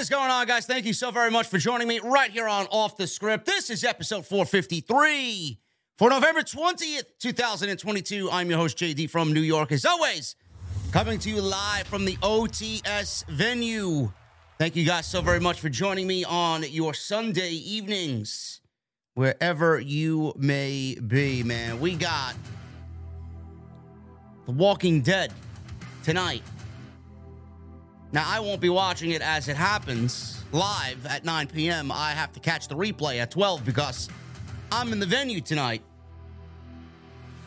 [0.00, 0.64] Is going on, guys?
[0.64, 3.44] Thank you so very much for joining me right here on Off the Script.
[3.44, 5.58] This is episode 453
[5.98, 8.30] for November 20th, 2022.
[8.32, 10.36] I'm your host, JD from New York, as always,
[10.90, 14.10] coming to you live from the OTS venue.
[14.58, 18.62] Thank you guys so very much for joining me on your Sunday evenings,
[19.12, 21.78] wherever you may be, man.
[21.78, 22.34] We got
[24.46, 25.30] The Walking Dead
[26.04, 26.42] tonight.
[28.12, 31.92] Now, I won't be watching it as it happens live at 9 p.m.
[31.92, 34.08] I have to catch the replay at 12 because
[34.72, 35.82] I'm in the venue tonight.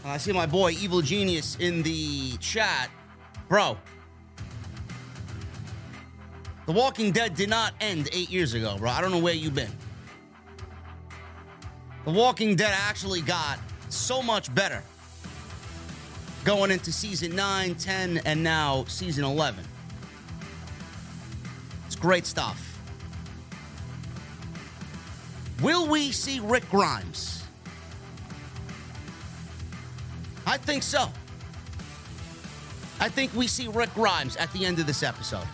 [0.03, 2.89] And I see my boy Evil Genius in the chat.
[3.49, 3.77] Bro,
[6.65, 8.89] The Walking Dead did not end eight years ago, bro.
[8.89, 9.71] I don't know where you've been.
[12.05, 14.81] The Walking Dead actually got so much better
[16.45, 19.65] going into season 9, 10, and now season 11.
[22.03, 22.81] Great stuff.
[25.61, 27.45] Will we see Rick Grimes?
[30.45, 31.07] I think so.
[32.99, 35.47] I think we see Rick Grimes at the end of this episode.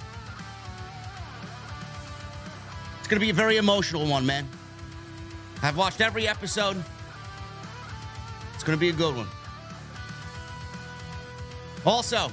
[2.97, 4.50] It's going to be a very emotional one, man.
[5.61, 6.83] I've watched every episode.
[8.55, 9.27] It's going to be a good one.
[11.86, 12.31] Also,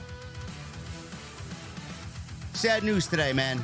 [2.55, 3.63] sad news today, man.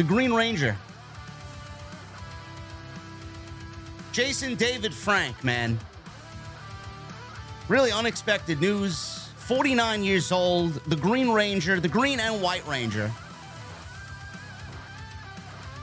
[0.00, 0.78] The Green Ranger.
[4.12, 5.78] Jason David Frank, man.
[7.68, 9.28] Really unexpected news.
[9.36, 13.12] 49 years old, the Green Ranger, the Green and White Ranger.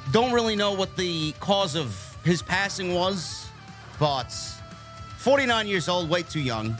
[0.09, 3.47] Don't really know what the cause of his passing was,
[3.99, 4.33] but
[5.19, 6.75] 49 years old, way too young.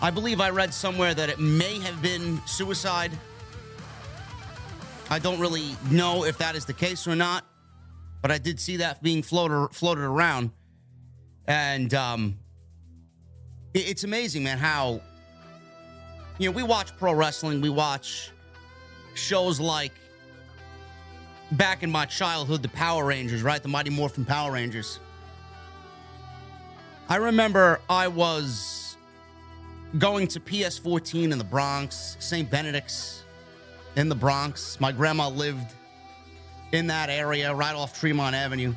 [0.00, 3.12] I believe I read somewhere that it may have been suicide.
[5.10, 7.44] I don't really know if that is the case or not,
[8.22, 10.50] but I did see that being floated floated around,
[11.46, 12.38] and um,
[13.74, 14.58] it- it's amazing, man.
[14.58, 15.00] How
[16.38, 18.30] you know we watch pro wrestling, we watch
[19.14, 19.92] shows like
[21.52, 23.60] back in my childhood, the Power Rangers, right?
[23.60, 25.00] The Mighty Morphin Power Rangers.
[27.08, 28.96] I remember I was
[29.98, 32.48] going to PS14 in the Bronx, St.
[32.48, 33.19] Benedict's
[34.00, 34.80] in the Bronx.
[34.80, 35.74] My grandma lived
[36.72, 38.74] in that area right off Tremont Avenue.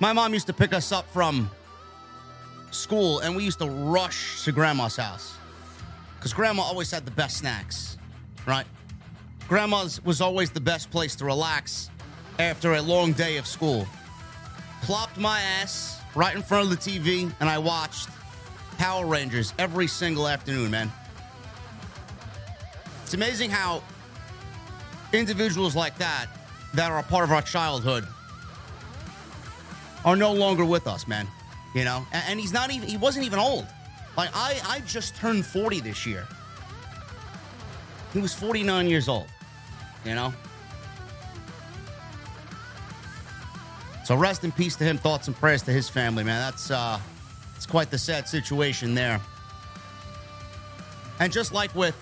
[0.00, 1.50] My mom used to pick us up from
[2.70, 5.34] school and we used to rush to grandma's house
[6.16, 7.96] because grandma always had the best snacks,
[8.46, 8.66] right?
[9.48, 11.88] Grandma's was always the best place to relax
[12.38, 13.86] after a long day of school.
[14.82, 18.10] Plopped my ass right in front of the TV and I watched
[18.76, 20.92] Power Rangers every single afternoon, man.
[23.14, 23.80] It's amazing how
[25.12, 26.26] individuals like that,
[26.74, 28.04] that are a part of our childhood,
[30.04, 31.28] are no longer with us, man.
[31.76, 33.68] You know, and, and he's not even, he wasn't even old.
[34.16, 36.26] Like, I, I just turned 40 this year.
[38.12, 39.28] He was 49 years old,
[40.04, 40.34] you know?
[44.04, 44.98] So rest in peace to him.
[44.98, 46.40] Thoughts and prayers to his family, man.
[46.40, 46.98] That's uh
[47.54, 49.20] it's quite the sad situation there.
[51.20, 51.96] And just like with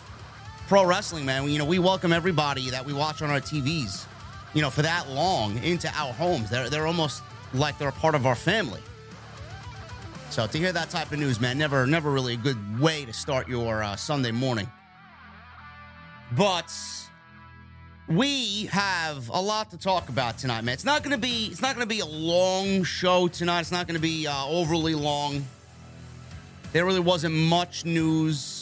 [0.72, 4.06] pro wrestling, man, you know, we welcome everybody that we watch on our TVs,
[4.54, 6.48] you know, for that long into our homes.
[6.48, 7.22] They're they're almost
[7.52, 8.80] like they're a part of our family.
[10.30, 13.12] So to hear that type of news, man, never never really a good way to
[13.12, 14.66] start your uh, Sunday morning.
[16.38, 16.72] But
[18.08, 20.72] we have a lot to talk about tonight, man.
[20.72, 23.60] It's not gonna be it's not gonna be a long show tonight.
[23.60, 25.44] It's not gonna be uh, overly long.
[26.72, 28.61] There really wasn't much news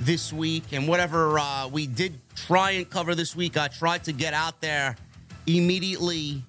[0.00, 4.12] this week, and whatever uh, we did try and cover this week, I tried to
[4.12, 4.96] get out there
[5.46, 6.42] immediately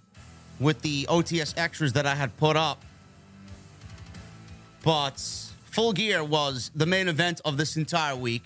[0.59, 2.83] with the OTS extras that I had put up.
[4.83, 5.19] But
[5.71, 8.43] Full Gear was the main event of this entire week.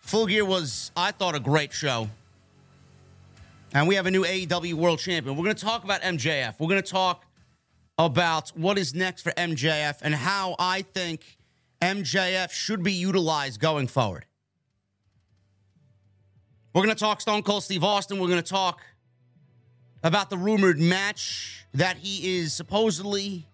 [0.00, 2.08] Full Gear was, I thought, a great show.
[3.74, 5.36] And we have a new AEW World Champion.
[5.36, 6.54] We're going to talk about MJF.
[6.58, 7.24] We're going to talk
[7.98, 11.37] about what is next for MJF and how I think
[11.80, 14.26] MJF should be utilized going forward.
[16.74, 18.18] We're going to talk Stone Cold Steve Austin.
[18.18, 18.82] We're going to talk
[20.02, 23.46] about the rumored match that he is supposedly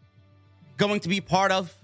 [0.77, 1.75] going to be part of.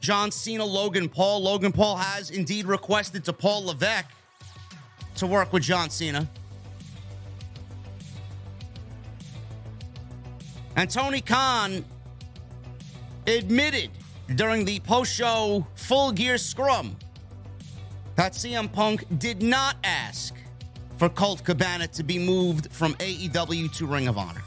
[0.00, 1.42] John Cena, Logan Paul.
[1.42, 4.10] Logan Paul has indeed requested to Paul Levesque
[5.16, 6.28] to work with John Cena.
[10.76, 11.84] And Tony Khan
[13.26, 13.90] admitted
[14.36, 16.96] during the post show full gear scrum
[18.16, 20.34] that CM Punk did not ask
[20.96, 24.42] for Colt Cabana to be moved from AEW to Ring of Honor.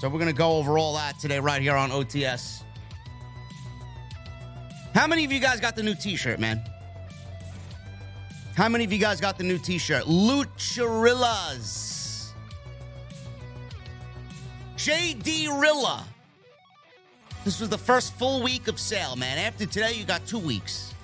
[0.00, 2.62] So we're going to go over all that today, right here on OTS.
[4.94, 6.62] How many of you guys got the new t shirt, man?
[8.54, 10.04] How many of you guys got the new t shirt?
[10.04, 11.54] Lucharillas.
[14.76, 16.06] JD Rilla.
[17.44, 19.36] This was the first full week of sale, man.
[19.36, 20.94] After today, you got two weeks.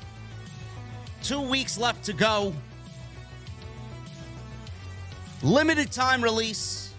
[1.23, 2.55] Two weeks left to go.
[5.43, 6.95] Limited time release.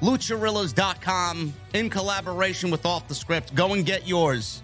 [0.00, 3.54] Lucharillas.com in collaboration with Off the Script.
[3.54, 4.62] Go and get yours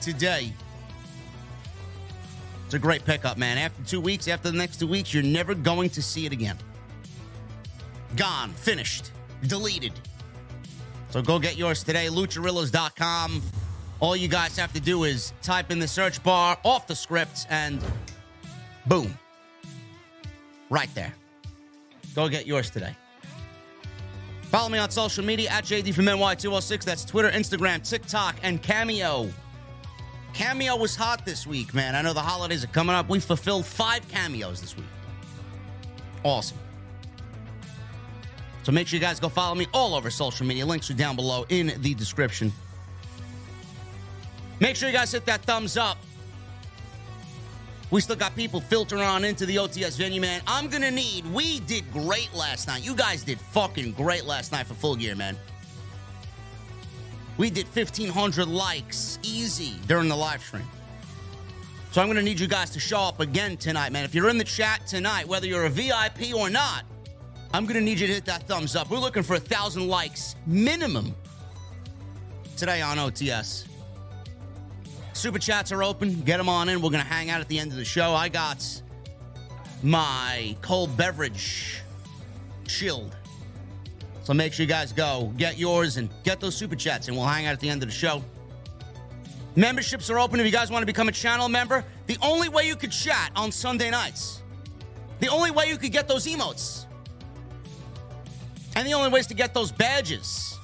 [0.00, 0.52] today.
[2.64, 3.58] It's a great pickup, man.
[3.58, 6.58] After two weeks, after the next two weeks, you're never going to see it again.
[8.16, 9.12] Gone, finished,
[9.46, 9.92] deleted.
[11.10, 12.08] So go get yours today.
[12.08, 13.42] Lucharillas.com.
[14.00, 17.46] All you guys have to do is type in the search bar off the script
[17.50, 17.82] and
[18.86, 19.18] boom.
[20.70, 21.12] Right there.
[22.14, 22.94] Go get yours today.
[24.42, 26.84] Follow me on social media at JD from NY206.
[26.84, 29.28] That's Twitter, Instagram, TikTok, and Cameo.
[30.32, 31.96] Cameo was hot this week, man.
[31.96, 33.08] I know the holidays are coming up.
[33.08, 34.86] We fulfilled five cameos this week.
[36.22, 36.58] Awesome.
[38.62, 40.64] So make sure you guys go follow me all over social media.
[40.64, 42.52] Links are down below in the description.
[44.60, 45.98] Make sure you guys hit that thumbs up.
[47.90, 50.42] We still got people filtering on into the OTS venue, man.
[50.46, 51.24] I'm gonna need.
[51.32, 52.84] We did great last night.
[52.84, 55.36] You guys did fucking great last night for Full Gear, man.
[57.38, 60.66] We did 1,500 likes easy during the live stream.
[61.92, 64.04] So I'm gonna need you guys to show up again tonight, man.
[64.04, 66.84] If you're in the chat tonight, whether you're a VIP or not,
[67.54, 68.90] I'm gonna need you to hit that thumbs up.
[68.90, 71.14] We're looking for a thousand likes minimum
[72.56, 73.67] today on OTS.
[75.18, 76.20] Super chats are open.
[76.20, 76.80] Get them on in.
[76.80, 78.14] We're going to hang out at the end of the show.
[78.14, 78.64] I got
[79.82, 81.82] my cold beverage
[82.68, 83.16] chilled.
[84.22, 87.26] So make sure you guys go get yours and get those super chats, and we'll
[87.26, 88.22] hang out at the end of the show.
[89.56, 91.84] Memberships are open if you guys want to become a channel member.
[92.06, 94.42] The only way you could chat on Sunday nights,
[95.18, 96.84] the only way you could get those emotes,
[98.76, 100.56] and the only ways to get those badges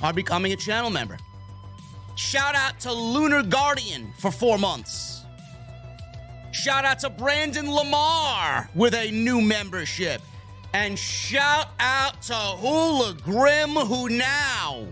[0.00, 1.18] are becoming a channel member.
[2.20, 5.24] Shout out to Lunar Guardian for four months.
[6.52, 10.20] Shout out to Brandon Lamar with a new membership.
[10.74, 14.86] And shout out to Hula Grim, who now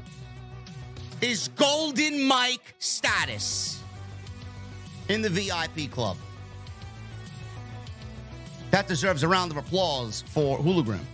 [1.20, 3.82] is Golden Mike status
[5.10, 6.16] in the VIP club.
[8.70, 11.06] That deserves a round of applause for Hula Grim.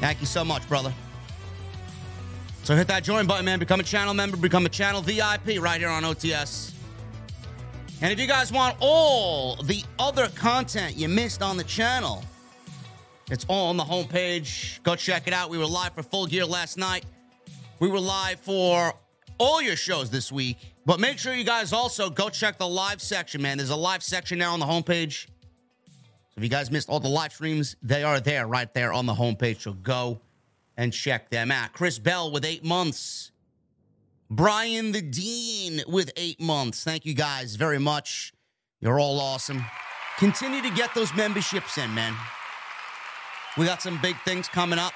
[0.00, 0.92] Thank you so much, brother.
[2.62, 3.58] So hit that join button, man.
[3.58, 6.72] Become a channel member, become a channel VIP right here on OTS.
[8.00, 12.24] And if you guys want all the other content you missed on the channel,
[13.30, 14.82] it's all on the homepage.
[14.82, 15.50] Go check it out.
[15.50, 17.04] We were live for Full Gear last night.
[17.78, 18.94] We were live for
[19.36, 20.58] all your shows this week.
[20.86, 23.58] But make sure you guys also go check the live section, man.
[23.58, 25.26] There's a live section now on the homepage.
[26.30, 29.06] So if you guys missed all the live streams, they are there right there on
[29.06, 29.62] the homepage.
[29.62, 30.20] So go
[30.76, 31.72] and check them out.
[31.72, 33.32] Chris Bell with eight months.
[34.30, 36.84] Brian the Dean with eight months.
[36.84, 38.32] Thank you guys very much.
[38.80, 39.64] You're all awesome.
[40.18, 42.14] Continue to get those memberships in, man.
[43.58, 44.92] We got some big things coming up.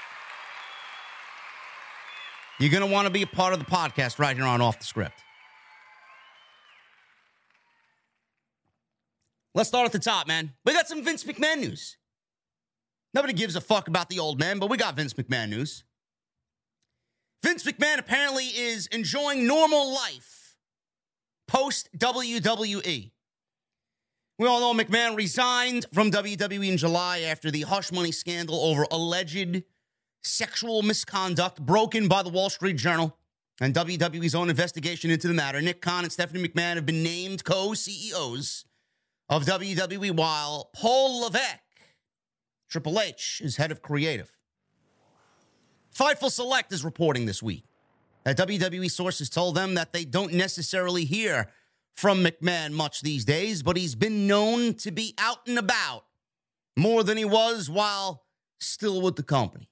[2.59, 4.79] You're going to want to be a part of the podcast right here on Off
[4.79, 5.24] the Script.
[9.55, 10.51] Let's start at the top, man.
[10.65, 11.95] We got some Vince McMahon news.
[13.13, 15.85] Nobody gives a fuck about the old man, but we got Vince McMahon news.
[17.41, 20.57] Vince McMahon apparently is enjoying normal life
[21.47, 23.11] post WWE.
[24.37, 28.85] We all know McMahon resigned from WWE in July after the hush money scandal over
[28.91, 29.63] alleged
[30.21, 33.17] sexual misconduct broken by the Wall Street Journal
[33.61, 35.61] and WWE's own investigation into the matter.
[35.61, 38.65] Nick Khan and Stephanie McMahon have been named co CEOs
[39.29, 41.59] of WWE, while Paul Levesque,
[42.69, 44.31] Triple H, is head of creative.
[45.97, 47.63] Fightful Select is reporting this week
[48.23, 51.47] that WWE sources told them that they don't necessarily hear
[51.95, 56.03] from McMahon much these days, but he's been known to be out and about
[56.75, 58.25] more than he was while
[58.59, 59.69] still with the company.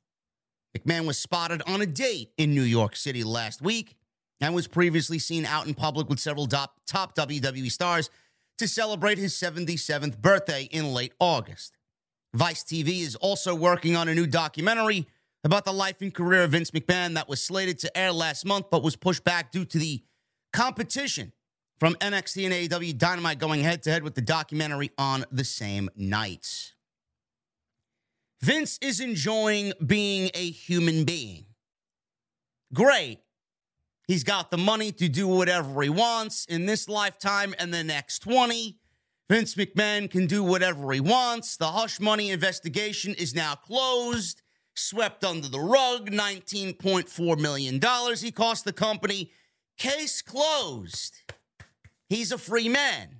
[0.78, 3.98] McMahon was spotted on a date in New York City last week
[4.40, 8.10] and was previously seen out in public with several top, top WWE stars
[8.58, 11.78] to celebrate his 77th birthday in late August.
[12.34, 15.08] Vice TV is also working on a new documentary
[15.44, 18.68] about the life and career of Vince McMahon that was slated to air last month
[18.72, 20.04] but was pushed back due to the
[20.52, 21.32] competition
[21.80, 25.90] from NXT and AEW Dynamite going head to head with the documentary on the same
[25.96, 26.74] night.
[28.42, 31.46] Vince is enjoying being a human being.
[32.74, 33.20] Great.
[34.08, 38.20] He's got the money to do whatever he wants in this lifetime and the next
[38.20, 38.78] 20.
[39.30, 41.56] Vince McMahon can do whatever he wants.
[41.56, 44.42] The hush money investigation is now closed
[44.76, 47.80] swept under the rug, $19.4 million.
[48.16, 49.32] He cost the company.
[49.78, 51.16] Case closed.
[52.10, 53.20] He's a free man.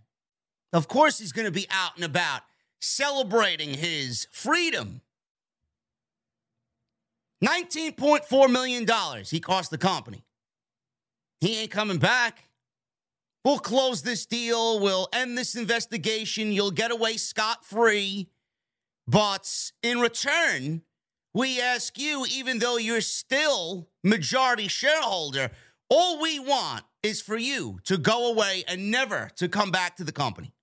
[0.72, 2.42] Of course, he's going to be out and about
[2.80, 5.02] celebrating his freedom.
[7.44, 8.88] $19.4 million
[9.26, 10.24] he cost the company.
[11.44, 12.48] He ain't coming back.
[13.44, 14.80] We'll close this deal.
[14.80, 16.54] We'll end this investigation.
[16.54, 18.30] You'll get away scot free.
[19.10, 20.84] But in return,
[21.34, 25.52] we ask you, even though you're still majority shareholder,
[25.90, 30.06] all we want is for you to go away and never to come back to
[30.06, 30.54] the company.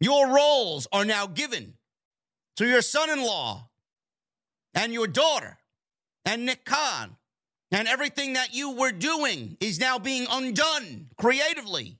[0.00, 1.74] Your roles are now given
[2.56, 3.68] to your son in law
[4.74, 5.58] and your daughter
[6.24, 7.15] and Nick Khan.
[7.72, 11.98] And everything that you were doing is now being undone creatively.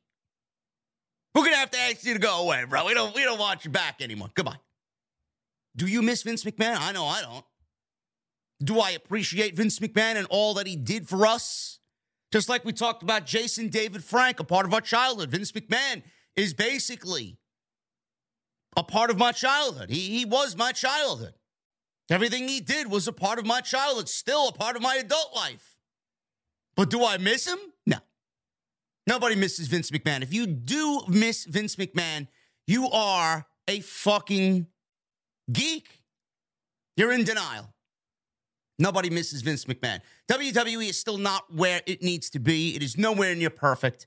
[1.35, 2.87] We're gonna have to ask you to go away, bro.
[2.87, 4.29] We don't we don't want you back anymore.
[4.35, 4.59] Goodbye.
[5.77, 6.79] Do you miss Vince McMahon?
[6.81, 7.45] I know I don't.
[8.63, 11.79] Do I appreciate Vince McMahon and all that he did for us?
[12.33, 15.31] Just like we talked about Jason David Frank, a part of our childhood.
[15.31, 16.03] Vince McMahon
[16.37, 17.39] is basically
[18.77, 19.91] a part of my childhood.
[19.91, 21.35] He, he was my childhood.
[22.09, 25.35] Everything he did was a part of my childhood, still a part of my adult
[25.35, 25.77] life.
[26.77, 27.59] But do I miss him?
[27.87, 27.99] No.
[29.07, 30.23] Nobody misses Vince McMahon.
[30.23, 32.29] If you do miss Vince McMahon,
[32.67, 34.67] you are a fucking
[35.51, 36.03] geek.
[36.97, 37.73] You're in denial.
[38.79, 40.01] Nobody misses Vince McMahon.
[40.29, 42.77] WWE is still not where it needs to be.
[42.77, 44.07] It is nowhere near perfect.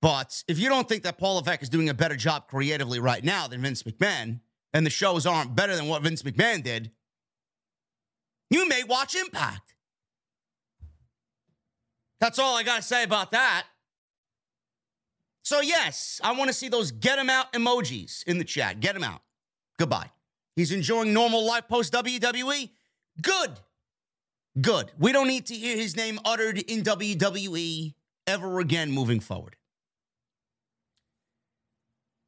[0.00, 3.22] But if you don't think that Paul Levesque is doing a better job creatively right
[3.22, 4.40] now than Vince McMahon,
[4.72, 6.92] and the shows aren't better than what Vince McMahon did,
[8.50, 9.74] you may watch Impact.
[12.20, 13.66] That's all I got to say about that.
[15.42, 18.80] So, yes, I want to see those get him out emojis in the chat.
[18.80, 19.22] Get him out.
[19.78, 20.10] Goodbye.
[20.56, 22.70] He's enjoying normal life post WWE.
[23.22, 23.52] Good.
[24.60, 24.90] Good.
[24.98, 27.94] We don't need to hear his name uttered in WWE
[28.26, 29.56] ever again moving forward.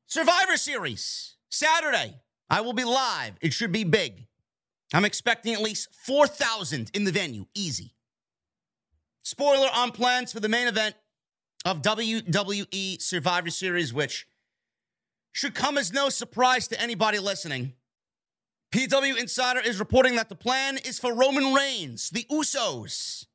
[0.07, 2.21] Survivor Series, Saturday.
[2.49, 3.35] I will be live.
[3.41, 4.27] It should be big.
[4.93, 7.47] I'm expecting at least 4,000 in the venue.
[7.55, 7.95] Easy.
[9.23, 10.97] Spoiler on plans for the main event
[11.65, 14.27] of WWE Survivor Series, which
[15.33, 17.75] should come as no surprise to anybody listening.
[18.73, 23.27] PW Insider is reporting that the plan is for Roman Reigns, the Usos,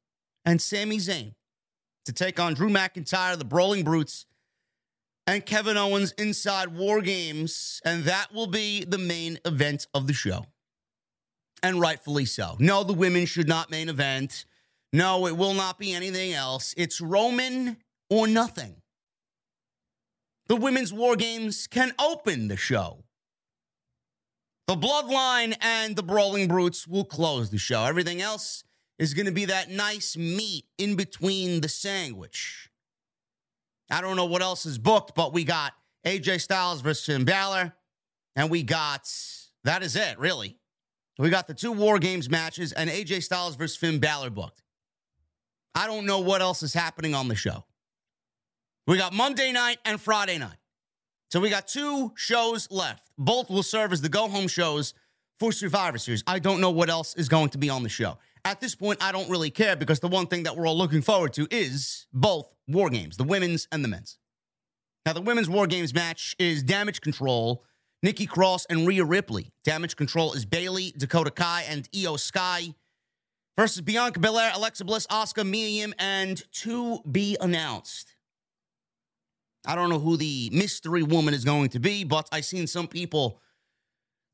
[0.43, 1.33] and Sami Zayn
[2.05, 4.25] to take on Drew McIntyre, the Brawling Brutes,
[5.27, 10.13] and Kevin Owens inside War Games, and that will be the main event of the
[10.13, 10.45] show.
[11.65, 12.57] And rightfully so.
[12.60, 14.45] No, the women should not main event.
[14.93, 16.75] No, it will not be anything else.
[16.77, 18.75] It's Roman or nothing.
[20.45, 23.03] The women's War Games can open the show.
[24.67, 27.84] The Bloodline and the Brawling Brutes will close the show.
[27.84, 28.63] Everything else
[29.00, 32.69] is going to be that nice meat in between the sandwich.
[33.89, 35.74] I don't know what else is booked, but we got
[36.05, 37.74] AJ Styles versus Finn Balor,
[38.36, 39.10] and we got
[39.63, 40.60] that is it, really.
[41.17, 44.62] We got the two War Games matches and AJ Styles versus Finn Balor booked.
[45.74, 47.65] I don't know what else is happening on the show.
[48.88, 50.57] We got Monday night and Friday night.
[51.31, 53.10] So we got two shows left.
[53.17, 54.93] Both will serve as the go home shows
[55.39, 56.24] for Survivor Series.
[56.27, 58.17] I don't know what else is going to be on the show.
[58.43, 61.01] At this point, I don't really care because the one thing that we're all looking
[61.01, 64.19] forward to is both War Games, the women's and the men's.
[65.05, 67.63] Now, the women's War Games match is Damage Control,
[68.05, 69.51] Nikki Cross, and Rhea Ripley.
[69.63, 72.75] Damage Control is Bayley, Dakota Kai, and Iyo Sky
[73.57, 75.07] versus Bianca Belair, Alexa Bliss,
[75.43, 78.15] Mia Yim, and to be announced.
[79.65, 82.88] I don't know who the mystery woman is going to be, but I've seen some
[82.88, 83.41] people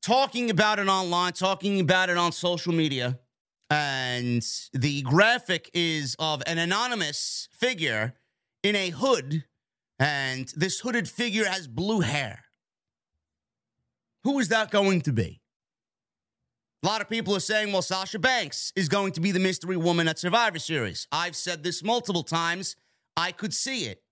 [0.02, 3.20] talking about it online, talking about it on social media.
[3.70, 8.12] And the graphic is of an anonymous figure
[8.62, 9.44] in a hood,
[9.98, 12.44] and this hooded figure has blue hair.
[14.24, 15.40] Who is that going to be?
[16.82, 19.76] A lot of people are saying, well, Sasha Banks is going to be the mystery
[19.76, 21.06] woman at Survivor Series.
[21.12, 22.74] I've said this multiple times.
[23.16, 24.02] I could see it.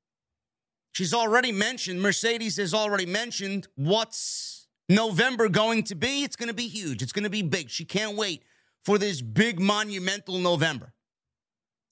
[0.92, 6.22] She's already mentioned, Mercedes has already mentioned what's November going to be.
[6.22, 7.02] It's going to be huge.
[7.02, 7.70] It's going to be big.
[7.70, 8.42] She can't wait
[8.84, 10.92] for this big monumental November.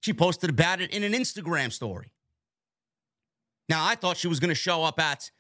[0.01, 2.13] She posted about it in an Instagram story.
[3.69, 5.31] Now, I thought she was going to show up at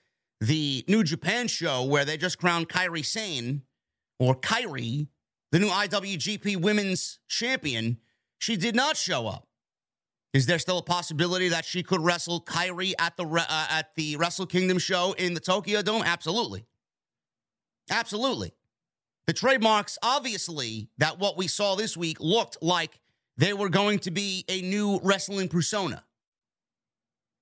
[0.40, 3.62] the New Japan show where they just crowned Kairi Sane
[4.18, 5.09] or Kairi,
[5.52, 7.99] the new IWGP Women's Champion.
[8.38, 9.49] She did not show up.
[10.35, 14.16] Is there still a possibility that she could wrestle Kairi at the uh, at the
[14.16, 16.02] Wrestle Kingdom show in the Tokyo Dome?
[16.04, 16.66] Absolutely,
[17.90, 18.52] absolutely.
[19.26, 23.00] The trademarks, obviously, that what we saw this week looked like
[23.37, 26.04] they were going to be a new wrestling persona.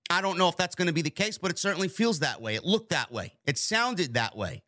[0.08, 2.40] I don't know if that's going to be the case, but it certainly feels that
[2.40, 2.54] way.
[2.54, 3.34] It looked that way.
[3.44, 4.62] It sounded that way.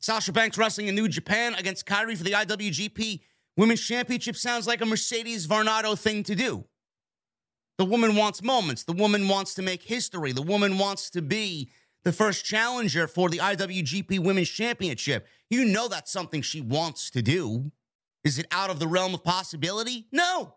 [0.00, 3.20] Sasha Banks wrestling in New Japan against Kairi for the IWGP
[3.56, 6.64] Women's Championship sounds like a Mercedes Varnado thing to do.
[7.78, 8.84] The woman wants moments.
[8.84, 10.32] The woman wants to make history.
[10.32, 11.70] The woman wants to be
[12.04, 15.26] the first challenger for the IWGP Women's Championship.
[15.50, 17.72] You know that's something she wants to do.
[18.24, 20.06] Is it out of the realm of possibility?
[20.12, 20.56] No,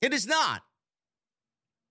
[0.00, 0.62] it is not.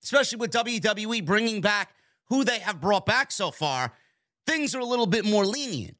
[0.03, 1.93] Especially with WWE bringing back
[2.27, 3.93] who they have brought back so far,
[4.47, 5.97] things are a little bit more lenient.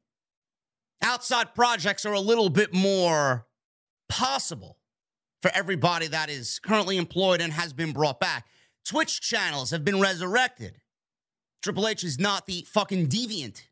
[1.02, 3.46] Outside projects are a little bit more
[4.08, 4.78] possible
[5.40, 8.46] for everybody that is currently employed and has been brought back.
[8.84, 10.80] Twitch channels have been resurrected.
[11.62, 13.62] Triple H is not the fucking deviant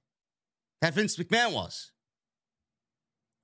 [0.81, 1.93] that Vince McMahon was.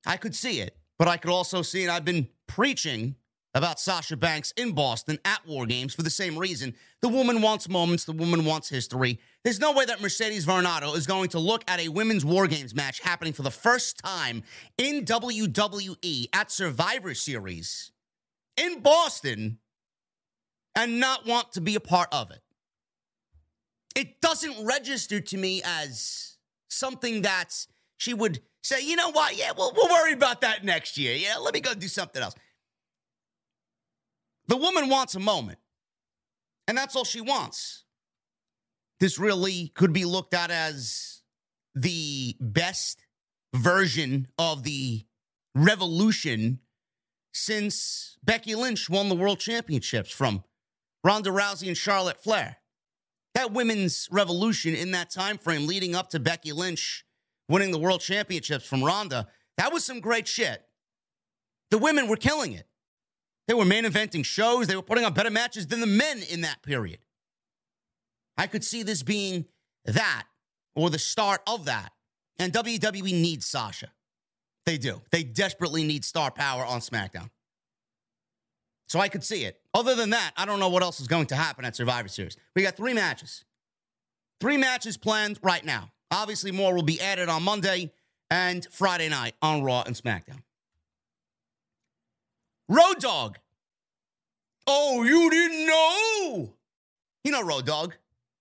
[0.06, 1.90] I could see it, but I could also see it.
[1.90, 3.16] I've been preaching
[3.54, 6.74] about Sasha Banks in Boston at War Games for the same reason.
[7.00, 9.20] The woman wants moments, the woman wants history.
[9.44, 12.74] There's no way that Mercedes Varnado is going to look at a women's War Games
[12.74, 14.42] match happening for the first time
[14.76, 17.92] in WWE at Survivor Series
[18.56, 19.58] in Boston
[20.74, 22.40] and not want to be a part of it.
[23.94, 26.36] It doesn't register to me as
[26.68, 29.36] something that she would say, you know what?
[29.36, 31.14] Yeah, we'll, we'll worry about that next year.
[31.14, 32.34] Yeah, let me go do something else.
[34.46, 35.58] The woman wants a moment,
[36.68, 37.84] and that's all she wants.
[39.00, 41.22] This really could be looked at as
[41.74, 43.04] the best
[43.54, 45.04] version of the
[45.54, 46.60] revolution
[47.32, 50.44] since Becky Lynch won the world championships from
[51.02, 52.58] Ronda Rousey and Charlotte Flair.
[53.34, 57.04] That women's revolution in that time frame leading up to Becky Lynch
[57.48, 59.26] winning the world championships from Ronda,
[59.58, 60.62] that was some great shit.
[61.70, 62.66] The women were killing it.
[63.46, 66.42] They were main eventing shows, they were putting on better matches than the men in
[66.42, 66.98] that period.
[68.36, 69.44] I could see this being
[69.84, 70.24] that
[70.74, 71.92] or the start of that.
[72.38, 73.90] And WWE needs Sasha.
[74.66, 75.02] They do.
[75.10, 77.30] They desperately need star power on SmackDown.
[78.88, 79.60] So I could see it.
[79.72, 82.36] Other than that, I don't know what else is going to happen at Survivor Series.
[82.54, 83.44] We got three matches.
[84.40, 85.90] Three matches planned right now.
[86.10, 87.92] Obviously, more will be added on Monday
[88.30, 90.42] and Friday night on Raw and SmackDown.
[92.68, 93.38] Road Dog.
[94.66, 96.54] Oh, you didn't know?
[97.22, 97.94] You know Road Dog,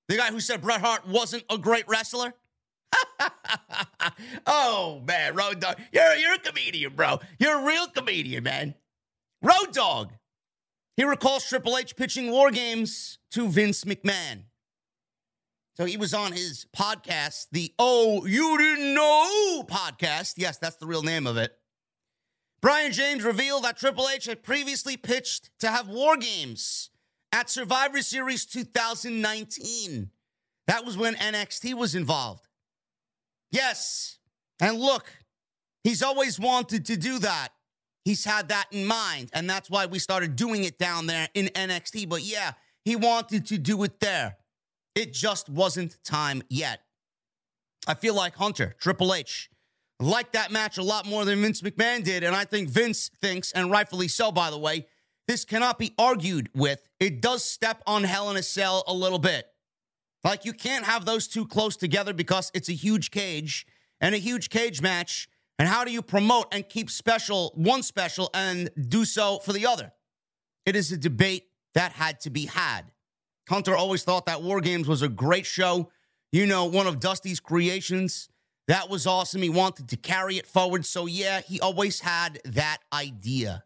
[0.07, 2.33] the guy who said Bret Hart wasn't a great wrestler?
[4.47, 7.19] oh man, Road Dog, you're you're a comedian, bro.
[7.39, 8.75] You're a real comedian, man.
[9.41, 10.13] Road Dog.
[10.95, 14.43] He recalls Triple H pitching war games to Vince McMahon.
[15.75, 20.35] So he was on his podcast, the Oh You Didn't Know podcast.
[20.37, 21.57] Yes, that's the real name of it.
[22.63, 26.91] Brian James revealed that Triple H had previously pitched to have war games
[27.33, 30.09] at Survivor Series 2019.
[30.67, 32.47] That was when NXT was involved.
[33.51, 34.17] Yes.
[34.61, 35.11] And look,
[35.83, 37.49] he's always wanted to do that.
[38.05, 39.29] He's had that in mind.
[39.33, 42.07] And that's why we started doing it down there in NXT.
[42.07, 42.53] But yeah,
[42.85, 44.37] he wanted to do it there.
[44.95, 46.79] It just wasn't time yet.
[47.85, 49.49] I feel like Hunter, Triple H,
[50.03, 52.23] liked that match a lot more than Vince McMahon did.
[52.23, 54.85] And I think Vince thinks, and rightfully so, by the way,
[55.27, 56.87] this cannot be argued with.
[56.99, 59.47] It does step on Hell in a Cell a little bit.
[60.23, 63.65] Like you can't have those two close together because it's a huge cage
[63.99, 65.29] and a huge cage match.
[65.59, 69.65] And how do you promote and keep special one special and do so for the
[69.65, 69.91] other?
[70.65, 72.83] It is a debate that had to be had.
[73.49, 75.89] Hunter always thought that War Games was a great show.
[76.31, 78.29] You know, one of Dusty's creations.
[78.67, 79.41] That was awesome.
[79.41, 80.85] He wanted to carry it forward.
[80.85, 83.63] So, yeah, he always had that idea.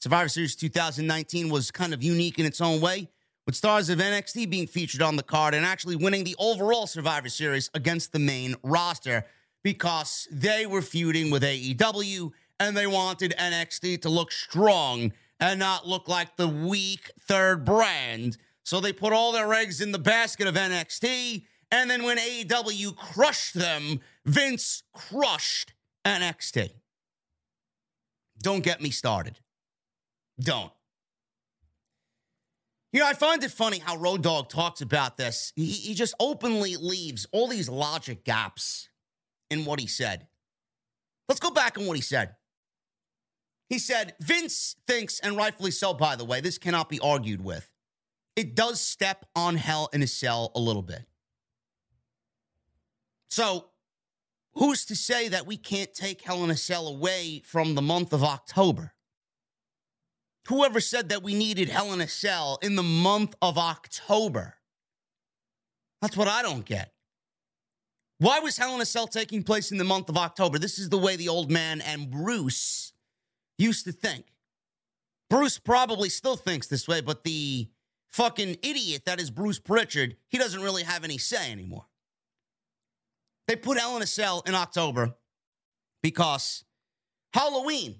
[0.00, 3.08] Survivor Series 2019 was kind of unique in its own way,
[3.46, 7.28] with stars of NXT being featured on the card and actually winning the overall Survivor
[7.28, 9.26] Series against the main roster
[9.62, 15.86] because they were feuding with AEW and they wanted NXT to look strong and not
[15.86, 18.38] look like the weak third brand.
[18.64, 21.44] So they put all their eggs in the basket of NXT.
[21.72, 25.72] And then when AEW crushed them, Vince crushed
[26.04, 26.70] NXT.
[28.42, 29.38] Don't get me started.
[30.38, 30.70] Don't.
[32.92, 35.54] You know, I find it funny how Road Dog talks about this.
[35.56, 38.90] He, he just openly leaves all these logic gaps
[39.50, 40.26] in what he said.
[41.26, 42.34] Let's go back on what he said.
[43.70, 47.70] He said, Vince thinks, and rightfully so, by the way, this cannot be argued with.
[48.36, 51.06] It does step on Hell in a Cell a little bit.
[53.32, 53.70] So,
[54.56, 58.12] who's to say that we can't take Hell in a Cell away from the month
[58.12, 58.92] of October?
[60.48, 64.56] Whoever said that we needed Hell in a Cell in the month of October?
[66.02, 66.92] That's what I don't get.
[68.18, 70.58] Why was Hell in a Cell taking place in the month of October?
[70.58, 72.92] This is the way the old man and Bruce
[73.56, 74.26] used to think.
[75.30, 77.70] Bruce probably still thinks this way, but the
[78.10, 81.86] fucking idiot that is Bruce Pritchard, he doesn't really have any say anymore.
[83.48, 85.14] They put Hell in a Cell in October
[86.02, 86.64] because
[87.34, 87.96] Halloween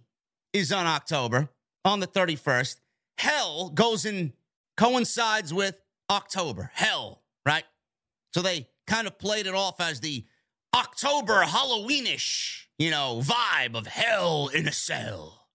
[0.53, 1.49] is on October,
[1.85, 2.77] on the 31st.
[3.19, 4.33] Hell goes and
[4.77, 6.71] coincides with October.
[6.75, 7.65] Hell, right?
[8.35, 10.25] So they kind of played it off as the
[10.75, 15.47] October Halloweenish, you know, vibe of Hell in a Cell.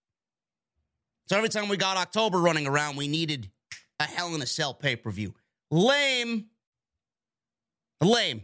[1.27, 3.51] So every time we got October running around, we needed
[3.99, 5.33] a Hell in a Cell pay per view.
[5.71, 6.45] Lame.
[8.01, 8.43] Lame.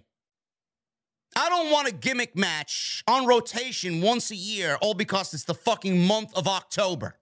[1.36, 5.54] I don't want a gimmick match on rotation once a year, all because it's the
[5.54, 7.16] fucking month of October.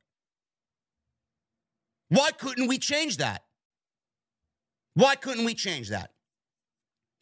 [2.09, 3.43] Why couldn't we change that?
[4.93, 6.11] Why couldn't we change that?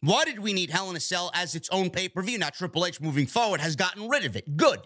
[0.00, 2.38] Why did we need Hell in a Cell as its own pay per view?
[2.38, 4.56] Now, Triple H moving forward has gotten rid of it.
[4.56, 4.80] Good.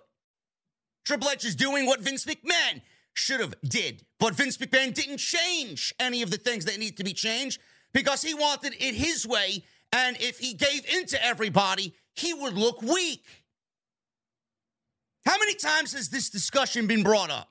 [1.05, 2.83] Triple H is doing what Vince McMahon
[3.15, 4.05] should have did.
[4.19, 7.61] But Vince McMahon didn't change any of the things that need to be changed
[7.93, 9.65] because he wanted it his way.
[9.93, 13.25] And if he gave in to everybody, he would look weak.
[15.27, 17.49] How many times has this discussion been brought up?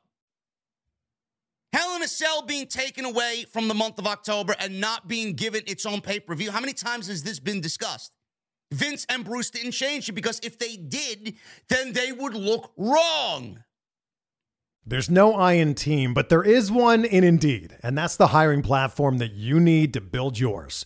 [1.74, 5.34] Hell in a Cell being taken away from the month of October and not being
[5.34, 6.52] given its own pay per view.
[6.52, 8.12] How many times has this been discussed?
[8.72, 11.36] Vince and Bruce didn't change it because if they did,
[11.70, 13.64] then they would look wrong.
[14.86, 18.62] There's no I in team, but there is one in Indeed, and that's the hiring
[18.62, 20.86] platform that you need to build yours.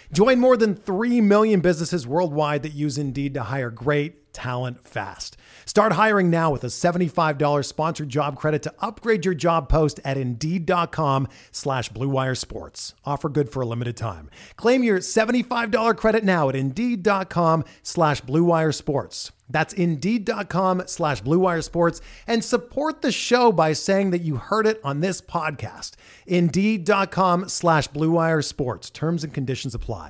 [0.11, 5.37] Join more than 3 million businesses worldwide that use Indeed to hire great talent fast.
[5.65, 10.17] Start hiring now with a $75 sponsored job credit to upgrade your job post at
[10.17, 12.93] Indeed.com slash BlueWire Sports.
[13.05, 14.29] Offer good for a limited time.
[14.55, 19.31] Claim your $75 credit now at Indeed.com slash BlueWire Sports.
[19.49, 24.79] That's Indeed.com slash BlueWire Sports and support the show by saying that you heard it
[24.83, 25.91] on this podcast.
[26.25, 28.89] Indeed.com slash BlueWire Sports.
[28.89, 30.00] Terms and conditions apply.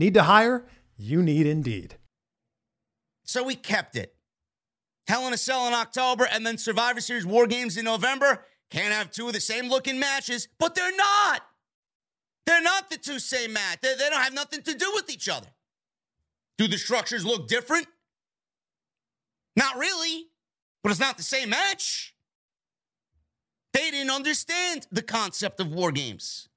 [0.00, 0.64] Need to hire?
[0.96, 1.96] You need Indeed.
[3.24, 4.14] So we kept it.
[5.06, 8.42] Hell in a Cell in October and then Survivor Series War Games in November.
[8.70, 11.42] Can't have two of the same looking matches, but they're not.
[12.46, 13.80] They're not the two same match.
[13.82, 15.48] They, they don't have nothing to do with each other.
[16.56, 17.86] Do the structures look different?
[19.54, 20.28] Not really,
[20.82, 22.14] but it's not the same match.
[23.74, 26.48] They didn't understand the concept of war games.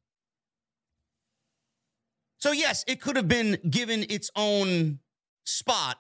[2.44, 5.00] So, yes, it could have been given its own
[5.46, 5.96] spot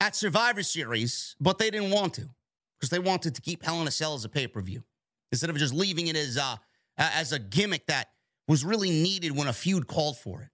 [0.00, 2.30] at Survivor Series, but they didn't want to
[2.78, 4.82] because they wanted to keep Hell in a Cell as a pay per view
[5.30, 6.56] instead of just leaving it as uh,
[6.96, 8.08] a, as a gimmick that
[8.48, 10.48] was really needed when a feud called for it.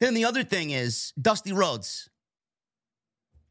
[0.00, 2.10] Then the other thing is Dusty Rhodes.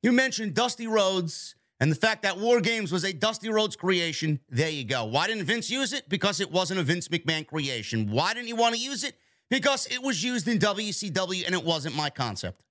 [0.03, 4.41] You mentioned Dusty Rhodes and the fact that War Games was a Dusty Rhodes creation.
[4.49, 5.05] There you go.
[5.05, 6.09] Why didn't Vince use it?
[6.09, 8.11] Because it wasn't a Vince McMahon creation.
[8.11, 9.15] Why didn't he want to use it?
[9.49, 12.61] Because it was used in WCW and it wasn't my concept.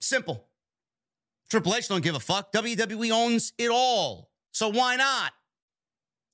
[0.00, 0.46] Simple.
[1.50, 2.52] Triple H don't give a fuck.
[2.52, 4.30] WWE owns it all.
[4.52, 5.32] So why not?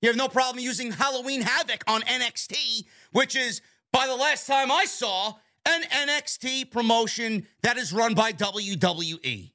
[0.03, 4.71] You have no problem using Halloween Havoc on NXT, which is, by the last time
[4.71, 9.53] I saw, an NXT promotion that is run by WWE.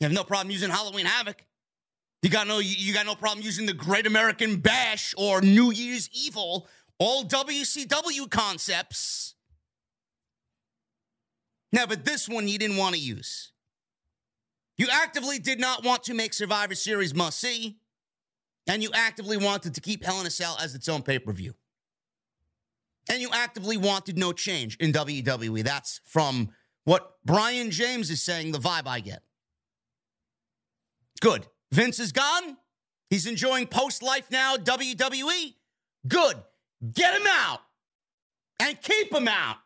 [0.00, 1.44] You have no problem using Halloween Havoc.
[2.22, 6.08] You got no you got no problem using the Great American Bash or New Year's
[6.12, 6.68] Evil,
[7.02, 9.34] all WCW concepts.
[11.72, 13.50] Now, but this one you didn't want to use.
[14.78, 17.78] You actively did not want to make Survivor Series must see,
[18.68, 21.32] and you actively wanted to keep Hell in a Cell as its own pay per
[21.32, 21.54] view.
[23.10, 25.64] And you actively wanted no change in WWE.
[25.64, 26.50] That's from
[26.84, 29.22] what Brian James is saying, the vibe I get.
[31.20, 31.48] Good.
[31.72, 32.58] Vince is gone.
[33.10, 35.54] He's enjoying post life now, WWE.
[36.06, 36.36] Good.
[36.90, 37.60] Get him out
[38.60, 39.56] and keep him out.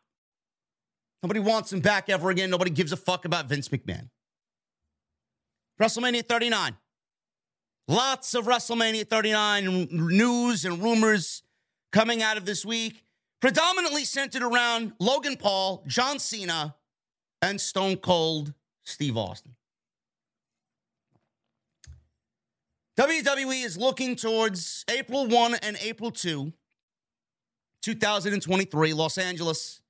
[1.22, 2.50] Nobody wants him back ever again.
[2.50, 4.10] Nobody gives a fuck about Vince McMahon.
[5.80, 6.76] WrestleMania 39.
[7.88, 11.42] Lots of WrestleMania 39 news and rumors
[11.92, 13.04] coming out of this week,
[13.40, 16.74] predominantly centered around Logan Paul, John Cena,
[17.40, 18.52] and Stone Cold
[18.84, 19.54] Steve Austin.
[22.98, 26.52] WWE is looking towards April 1 and April 2,
[27.86, 29.80] 2023, Los Angeles.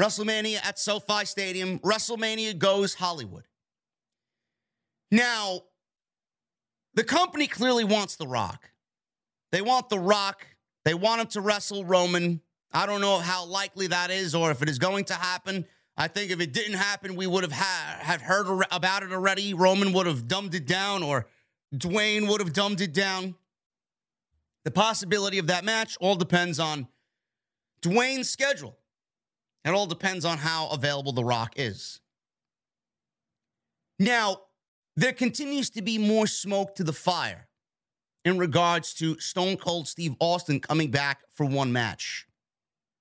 [0.00, 1.78] WrestleMania at SoFi Stadium.
[1.78, 3.44] WrestleMania goes Hollywood.
[5.12, 5.62] Now,
[6.94, 8.72] the company clearly wants The Rock.
[9.52, 10.48] They want The Rock.
[10.84, 12.40] They want him to wrestle Roman.
[12.72, 15.64] I don't know how likely that is or if it is going to happen.
[15.96, 19.54] I think if it didn't happen, we would have ha- have heard about it already.
[19.54, 21.26] Roman would have dumbed it down or
[21.72, 23.36] Dwayne would have dumbed it down.
[24.64, 26.88] The possibility of that match all depends on
[27.82, 28.76] Dwayne's schedule.
[29.64, 32.00] It all depends on how available The Rock is.
[33.98, 34.42] Now,
[34.96, 37.48] there continues to be more smoke to the fire
[38.24, 42.26] in regards to Stone Cold Steve Austin coming back for one match.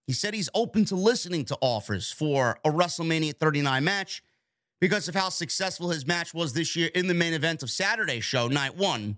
[0.05, 4.23] He said he's open to listening to offers for a WrestleMania 39 match
[4.79, 8.23] because of how successful his match was this year in the main event of Saturday's
[8.23, 9.17] show, night one,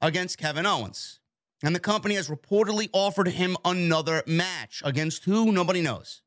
[0.00, 1.20] against Kevin Owens.
[1.64, 5.50] And the company has reportedly offered him another match against who?
[5.50, 6.20] Nobody knows.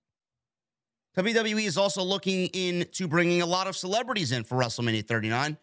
[1.15, 5.57] WWE is also looking into bringing a lot of celebrities in for WrestleMania 39.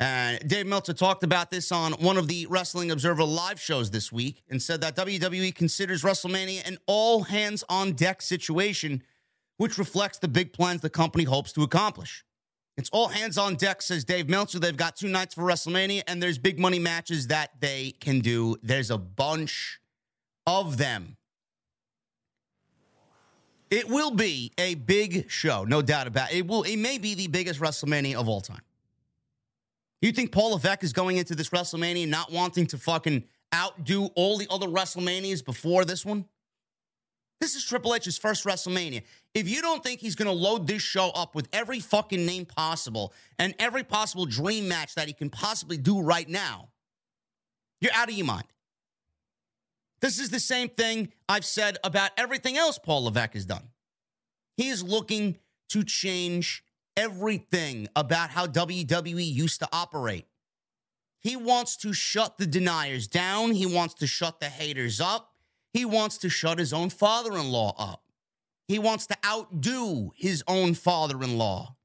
[0.00, 4.12] And Dave Meltzer talked about this on one of the Wrestling Observer live shows this
[4.12, 9.02] week and said that WWE considers WrestleMania an all hands on deck situation,
[9.56, 12.24] which reflects the big plans the company hopes to accomplish.
[12.78, 14.60] It's all hands on deck, says Dave Meltzer.
[14.60, 18.56] They've got two nights for WrestleMania, and there's big money matches that they can do.
[18.62, 19.80] There's a bunch
[20.46, 21.16] of them.
[23.68, 26.38] It will be a big show, no doubt about it.
[26.38, 26.62] It will.
[26.62, 28.62] It may be the biggest WrestleMania of all time.
[30.00, 34.38] You think Paul Levesque is going into this WrestleMania not wanting to fucking outdo all
[34.38, 36.26] the other WrestleManias before this one?
[37.40, 39.02] This is Triple H's first WrestleMania.
[39.34, 42.46] If you don't think he's going to load this show up with every fucking name
[42.46, 46.68] possible and every possible dream match that he can possibly do right now,
[47.80, 48.46] you're out of your mind.
[50.00, 53.68] This is the same thing I've said about everything else Paul Levesque has done.
[54.56, 55.38] He is looking
[55.68, 56.64] to change
[56.96, 60.26] everything about how WWE used to operate.
[61.20, 63.52] He wants to shut the deniers down.
[63.52, 65.32] He wants to shut the haters up.
[65.72, 68.02] He wants to shut his own father in law up.
[68.68, 71.76] He wants to outdo his own father in law.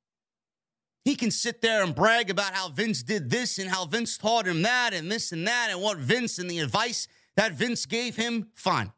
[1.06, 4.46] He can sit there and brag about how Vince did this and how Vince taught
[4.46, 8.16] him that and this and that and what Vince and the advice that Vince gave
[8.16, 8.92] him, fine.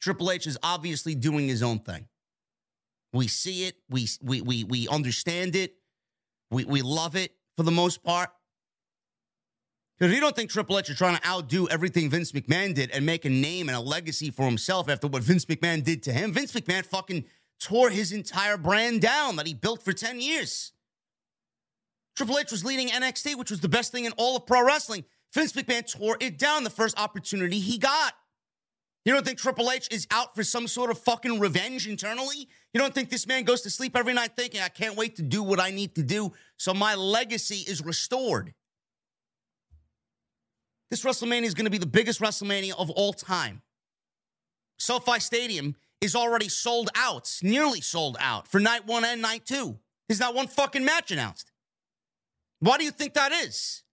[0.00, 2.08] Triple H is obviously doing his own thing.
[3.12, 5.74] We see it, we we we we understand it,
[6.50, 8.30] we we love it for the most part.
[10.02, 13.06] Because you don't think Triple H is trying to outdo everything Vince McMahon did and
[13.06, 16.32] make a name and a legacy for himself after what Vince McMahon did to him,
[16.32, 17.24] Vince McMahon fucking
[17.60, 20.72] tore his entire brand down that he built for 10 years.
[22.16, 25.04] Triple H was leading NXT, which was the best thing in all of pro wrestling.
[25.32, 28.14] Vince McMahon tore it down the first opportunity he got.
[29.04, 32.48] You don't think Triple H is out for some sort of fucking revenge internally?
[32.74, 35.22] You don't think this man goes to sleep every night thinking, I can't wait to
[35.22, 38.52] do what I need to do so my legacy is restored?
[40.92, 43.62] This WrestleMania is going to be the biggest WrestleMania of all time.
[44.78, 49.78] SoFi Stadium is already sold out, nearly sold out for night one and night two.
[50.06, 51.50] There's not one fucking match announced.
[52.60, 53.84] Why do you think that is?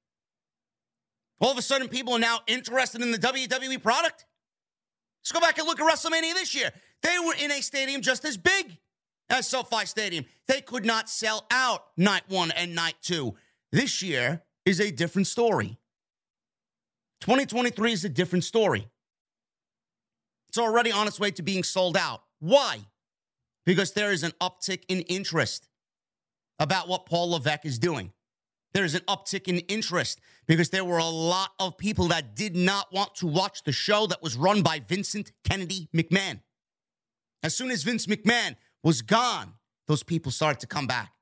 [1.39, 4.25] All of a sudden, people are now interested in the WWE product.
[5.21, 6.69] Let's go back and look at WrestleMania this year.
[7.01, 8.77] They were in a stadium just as big.
[9.29, 10.25] as SoFi Stadium.
[10.49, 13.35] They could not sell out night one and night two.
[13.71, 15.79] This year is a different story.
[17.21, 18.87] 2023 is a different story.
[20.49, 22.23] It's already on its way to being sold out.
[22.39, 22.79] Why?
[23.65, 25.67] Because there is an uptick in interest
[26.57, 28.11] about what Paul Levesque is doing.
[28.73, 32.55] There is an uptick in interest because there were a lot of people that did
[32.55, 36.41] not want to watch the show that was run by Vincent Kennedy McMahon.
[37.41, 39.53] As soon as Vince McMahon was gone,
[39.87, 41.13] those people started to come back.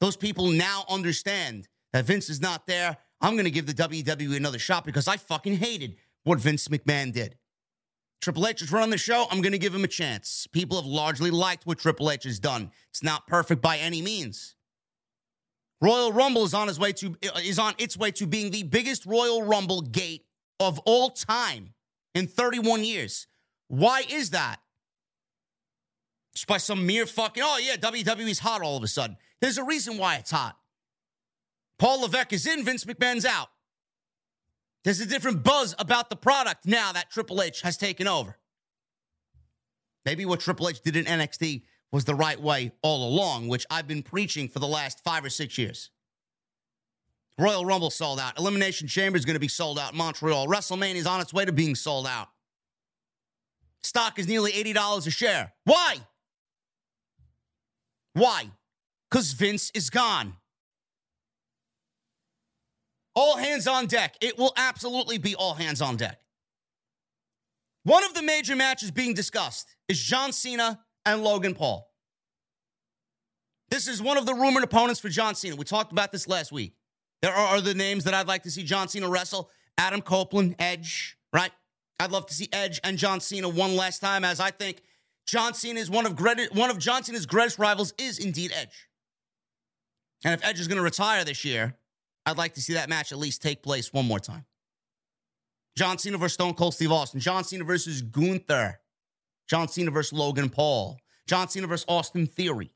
[0.00, 2.96] Those people now understand that Vince is not there.
[3.20, 7.12] I'm going to give the WWE another shot because I fucking hated what Vince McMahon
[7.12, 7.36] did.
[8.20, 9.26] Triple H is running the show.
[9.30, 10.46] I'm going to give him a chance.
[10.52, 12.70] People have largely liked what Triple H has done.
[12.90, 14.56] It's not perfect by any means.
[15.80, 19.42] Royal Rumble is on way to is on its way to being the biggest Royal
[19.42, 20.26] Rumble gate
[20.58, 21.72] of all time
[22.14, 23.26] in 31 years.
[23.68, 24.60] Why is that?
[26.34, 29.16] Just by some mere fucking, oh yeah, WWE's hot all of a sudden.
[29.40, 30.59] There's a reason why it's hot.
[31.80, 33.48] Paul Levesque is in, Vince McMahon's out.
[34.84, 38.36] There's a different buzz about the product now that Triple H has taken over.
[40.04, 43.88] Maybe what Triple H did in NXT was the right way all along, which I've
[43.88, 45.88] been preaching for the last five or six years.
[47.38, 48.38] Royal Rumble sold out.
[48.38, 49.94] Elimination Chamber is going to be sold out.
[49.94, 50.48] Montreal.
[50.48, 52.28] WrestleMania is on its way to being sold out.
[53.82, 55.54] Stock is nearly $80 a share.
[55.64, 55.96] Why?
[58.12, 58.50] Why?
[59.10, 60.34] Because Vince is gone.
[63.20, 64.16] All hands on deck.
[64.22, 66.18] It will absolutely be all hands on deck.
[67.82, 71.86] One of the major matches being discussed is John Cena and Logan Paul.
[73.68, 75.54] This is one of the rumored opponents for John Cena.
[75.54, 76.72] We talked about this last week.
[77.20, 81.18] There are other names that I'd like to see John Cena wrestle Adam Copeland, Edge,
[81.30, 81.52] right?
[81.98, 84.80] I'd love to see Edge and John Cena one last time, as I think
[85.26, 86.18] John Cena is one of
[86.52, 88.88] one of John Cena's greatest rivals is indeed Edge.
[90.24, 91.76] And if Edge is going to retire this year,
[92.26, 94.44] I'd like to see that match at least take place one more time.
[95.76, 97.20] John Cena versus Stone Cold Steve Austin.
[97.20, 98.80] John Cena versus Gunther.
[99.48, 100.98] John Cena versus Logan Paul.
[101.26, 102.72] John Cena versus Austin Theory.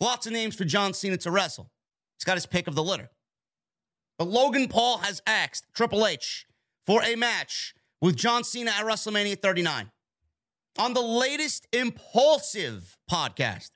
[0.00, 1.70] Lots of names for John Cena to wrestle.
[2.16, 3.10] He's got his pick of the litter.
[4.18, 6.46] But Logan Paul has asked Triple H
[6.86, 9.90] for a match with John Cena at WrestleMania 39.
[10.78, 13.70] On the latest Impulsive podcast,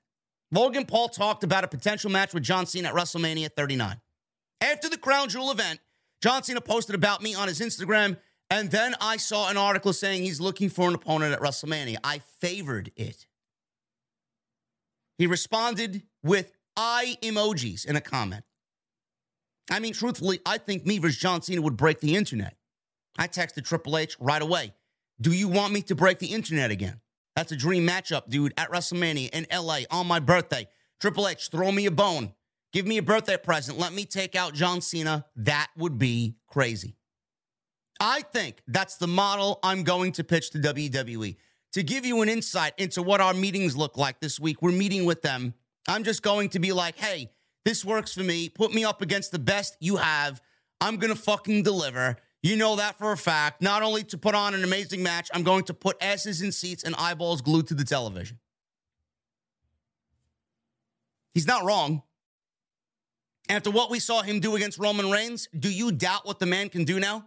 [0.50, 4.00] Logan Paul talked about a potential match with John Cena at WrestleMania 39.
[4.60, 5.80] After the Crown Jewel event,
[6.20, 8.16] John Cena posted about me on his Instagram,
[8.50, 11.98] and then I saw an article saying he's looking for an opponent at WrestleMania.
[12.02, 13.26] I favored it.
[15.16, 18.44] He responded with eye emojis in a comment.
[19.70, 22.56] I mean, truthfully, I think me versus John Cena would break the internet.
[23.18, 24.72] I texted Triple H right away.
[25.20, 27.00] Do you want me to break the internet again?
[27.36, 30.68] That's a dream matchup, dude, at WrestleMania in LA on my birthday.
[31.00, 32.32] Triple H, throw me a bone.
[32.72, 33.78] Give me a birthday present.
[33.78, 35.24] Let me take out John Cena.
[35.36, 36.96] That would be crazy.
[38.00, 41.36] I think that's the model I'm going to pitch to WWE.
[41.72, 45.04] To give you an insight into what our meetings look like this week, we're meeting
[45.04, 45.54] with them.
[45.86, 47.30] I'm just going to be like, hey,
[47.64, 48.48] this works for me.
[48.48, 50.40] Put me up against the best you have.
[50.80, 52.16] I'm going to fucking deliver.
[52.42, 53.60] You know that for a fact.
[53.60, 56.84] Not only to put on an amazing match, I'm going to put asses in seats
[56.84, 58.38] and eyeballs glued to the television.
[61.34, 62.02] He's not wrong.
[63.48, 66.68] After what we saw him do against Roman Reigns, do you doubt what the man
[66.68, 67.24] can do now?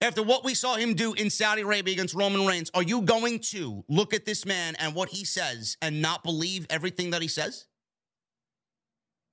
[0.00, 3.38] After what we saw him do in Saudi Arabia against Roman Reigns, are you going
[3.50, 7.28] to look at this man and what he says and not believe everything that he
[7.28, 7.66] says?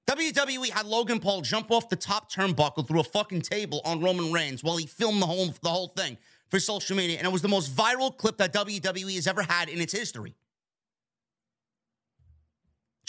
[0.09, 4.31] WWE had Logan Paul jump off the top turnbuckle through a fucking table on Roman
[4.31, 6.17] Reigns while he filmed the whole the whole thing
[6.49, 9.69] for social media, and it was the most viral clip that WWE has ever had
[9.69, 10.35] in its history.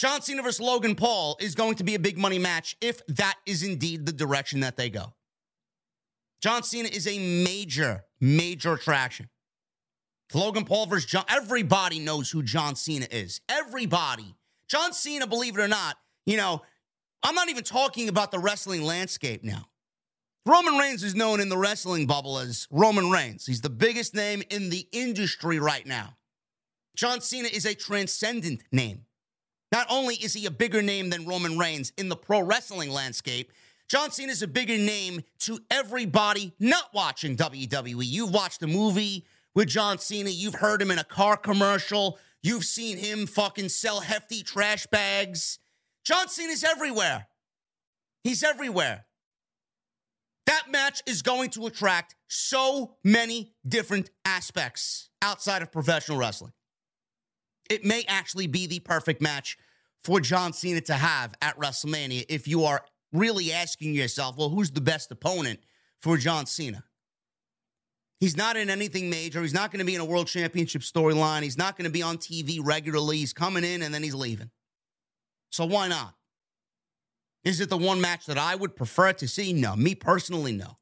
[0.02, 3.36] John Cena versus Logan Paul is going to be a big money match if that
[3.46, 5.14] is indeed the direction that they go.
[6.42, 9.28] John Cena is a major, major attraction.
[10.34, 11.24] Logan Paul versus John.
[11.28, 13.42] Everybody knows who John Cena is.
[13.48, 14.34] Everybody.
[14.66, 16.62] John Cena, believe it or not, you know,
[17.22, 19.66] I'm not even talking about the wrestling landscape now.
[20.44, 23.46] Roman Reigns is known in the wrestling bubble as Roman Reigns.
[23.46, 26.16] He's the biggest name in the industry right now.
[26.96, 29.04] John Cena is a transcendent name.
[29.72, 33.50] Not only is he a bigger name than Roman Reigns in the pro wrestling landscape,
[33.88, 38.04] John Cena is a bigger name to everybody not watching WWE.
[38.06, 42.64] You've watched a movie with John Cena, you've heard him in a car commercial, you've
[42.64, 45.58] seen him fucking sell hefty trash bags
[46.04, 47.28] John Cena's everywhere.
[48.24, 49.06] He's everywhere.
[50.46, 56.52] That match is going to attract so many different aspects outside of professional wrestling.
[57.70, 59.56] It may actually be the perfect match
[60.04, 64.70] for John Cena to have at WrestleMania if you are really asking yourself, well, who's
[64.70, 65.60] the best opponent
[66.00, 66.84] for John Cena?
[68.22, 69.42] He's not in anything major.
[69.42, 71.42] He's not going to be in a world championship storyline.
[71.42, 73.16] He's not going to be on TV regularly.
[73.16, 74.50] He's coming in and then he's leaving.
[75.50, 76.14] So why not?
[77.42, 79.52] Is it the one match that I would prefer to see?
[79.52, 79.74] No.
[79.74, 80.78] Me personally, no.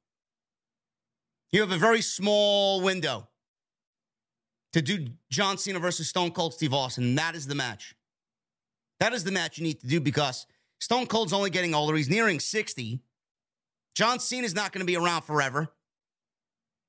[1.50, 3.29] You have a very small window
[4.72, 7.94] to do John Cena versus Stone Cold Steve Austin, and that is the match.
[9.00, 10.46] That is the match you need to do because
[10.78, 11.96] Stone Cold's only getting older.
[11.96, 13.00] He's nearing 60.
[13.94, 15.68] John Cena's not going to be around forever.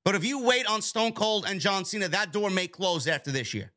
[0.04, 3.30] But if you wait on Stone Cold and John Cena, that door may close after
[3.30, 3.72] this year.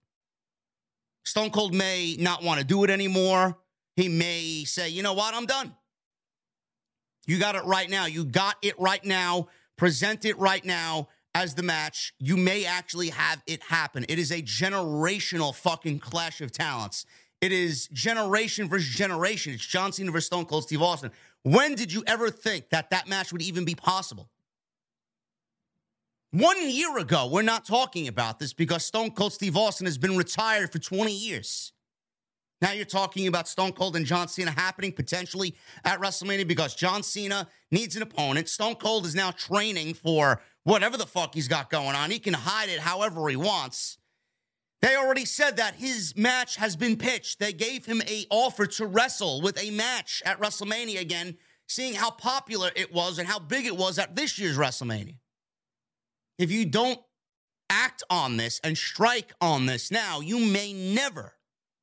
[1.24, 3.58] Stone Cold may not want to do it anymore.
[3.96, 5.76] He may say, you know what, I'm done.
[7.26, 8.06] You got it right now.
[8.06, 9.48] You got it right now.
[9.78, 12.14] Present it right now as the match.
[12.18, 14.06] You may actually have it happen.
[14.10, 17.06] It is a generational fucking clash of talents.
[17.42, 19.54] It is generation versus generation.
[19.54, 21.12] It's John Cena versus Stone Cold Steve Austin.
[21.44, 24.30] When did you ever think that that match would even be possible?
[26.32, 30.18] One year ago, we're not talking about this because Stone Cold Steve Austin has been
[30.18, 31.74] retired for 20 years.
[32.62, 37.04] Now you're talking about Stone Cold and John Cena happening potentially at WrestleMania because John
[37.04, 38.50] Cena needs an opponent.
[38.50, 42.12] Stone Cold is now training for whatever the fuck he's got going on.
[42.12, 43.98] He can hide it however he wants.
[44.82, 47.40] They already said that his match has been pitched.
[47.40, 51.38] They gave him a offer to wrestle with a match at WrestleMania again,
[51.68, 55.16] seeing how popular it was and how big it was at this year's WrestleMania.
[56.38, 57.00] If you don't
[57.70, 61.34] act on this and strike on this now, you may never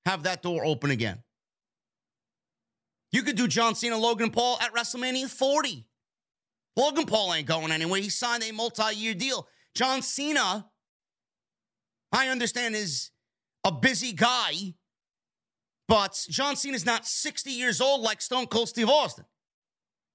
[0.04, 1.22] have that door open again.
[3.10, 5.86] You could do John Cena, Logan Paul at WrestleMania 40.
[6.76, 8.00] Logan Paul ain't going anywhere.
[8.00, 9.46] He signed a multi year deal.
[9.74, 10.66] John Cena,
[12.12, 13.10] I understand, is
[13.64, 14.74] a busy guy,
[15.88, 19.24] but John Cena's not 60 years old like Stone Cold Steve Austin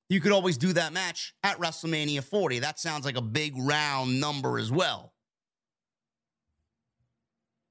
[0.10, 2.60] you could always do that match at WrestleMania 40.
[2.60, 5.14] That sounds like a big round number as well.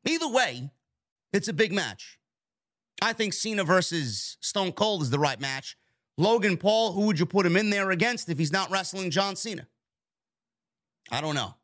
[0.05, 0.71] Either way,
[1.33, 2.19] it's a big match.
[3.03, 5.77] I think Cena versus Stone Cold is the right match.
[6.19, 9.37] Logan Paul, who would you put him in there against if he's not wrestling John
[9.37, 9.67] Cena?
[11.11, 11.55] I don't know.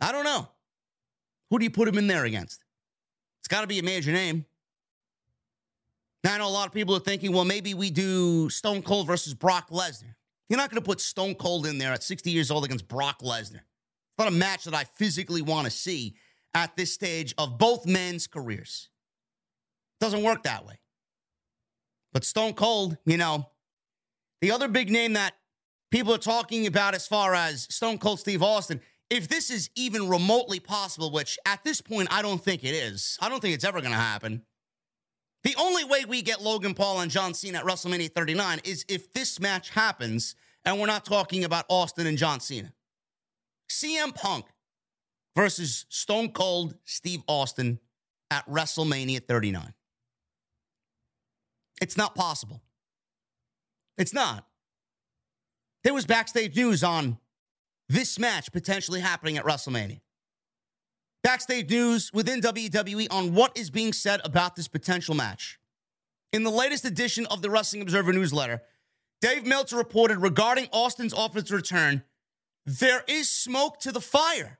[0.00, 0.48] I don't know.
[1.50, 2.64] Who do you put him in there against?
[3.40, 4.44] It's got to be a major name.
[6.22, 9.06] Now, I know a lot of people are thinking, well, maybe we do Stone Cold
[9.06, 10.14] versus Brock Lesnar.
[10.48, 13.20] You're not going to put Stone Cold in there at 60 years old against Brock
[13.22, 13.60] Lesnar.
[13.60, 16.16] It's not a match that I physically want to see
[16.54, 18.88] at this stage of both men's careers.
[20.00, 20.80] It doesn't work that way.
[22.18, 23.48] But Stone Cold, you know,
[24.40, 25.34] the other big name that
[25.92, 30.08] people are talking about as far as Stone Cold Steve Austin, if this is even
[30.08, 33.62] remotely possible, which at this point I don't think it is, I don't think it's
[33.62, 34.42] ever going to happen.
[35.44, 39.12] The only way we get Logan Paul and John Cena at WrestleMania 39 is if
[39.12, 42.72] this match happens and we're not talking about Austin and John Cena.
[43.70, 44.44] CM Punk
[45.36, 47.78] versus Stone Cold Steve Austin
[48.32, 49.72] at WrestleMania 39.
[51.80, 52.62] It's not possible.
[53.96, 54.46] It's not.
[55.84, 57.18] There was backstage news on
[57.88, 60.00] this match potentially happening at WrestleMania.
[61.22, 65.58] Backstage news within WWE on what is being said about this potential match.
[66.32, 68.62] In the latest edition of the Wrestling Observer newsletter,
[69.20, 72.04] Dave Meltzer reported regarding Austin's offer's return,
[72.64, 74.58] there is smoke to the fire,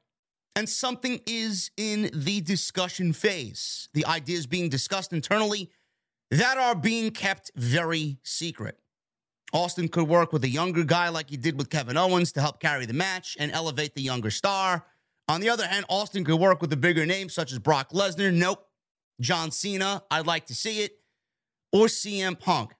[0.56, 3.88] and something is in the discussion phase.
[3.92, 5.70] The ideas being discussed internally
[6.30, 8.78] that are being kept very secret.
[9.52, 12.60] Austin could work with a younger guy like he did with Kevin Owens to help
[12.60, 14.84] carry the match and elevate the younger star.
[15.26, 18.32] On the other hand, Austin could work with a bigger name such as Brock Lesnar.
[18.32, 18.66] Nope.
[19.20, 20.92] John Cena, I'd like to see it.
[21.72, 22.72] Or CM Punk.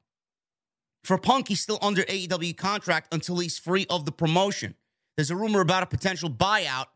[1.04, 4.74] For Punk, he's still under AEW contract until he's free of the promotion.
[5.16, 6.86] There's a rumor about a potential buyout,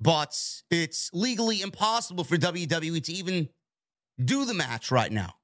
[0.00, 0.38] but
[0.70, 3.48] it's legally impossible for WWE to even
[4.22, 5.34] do the match right now.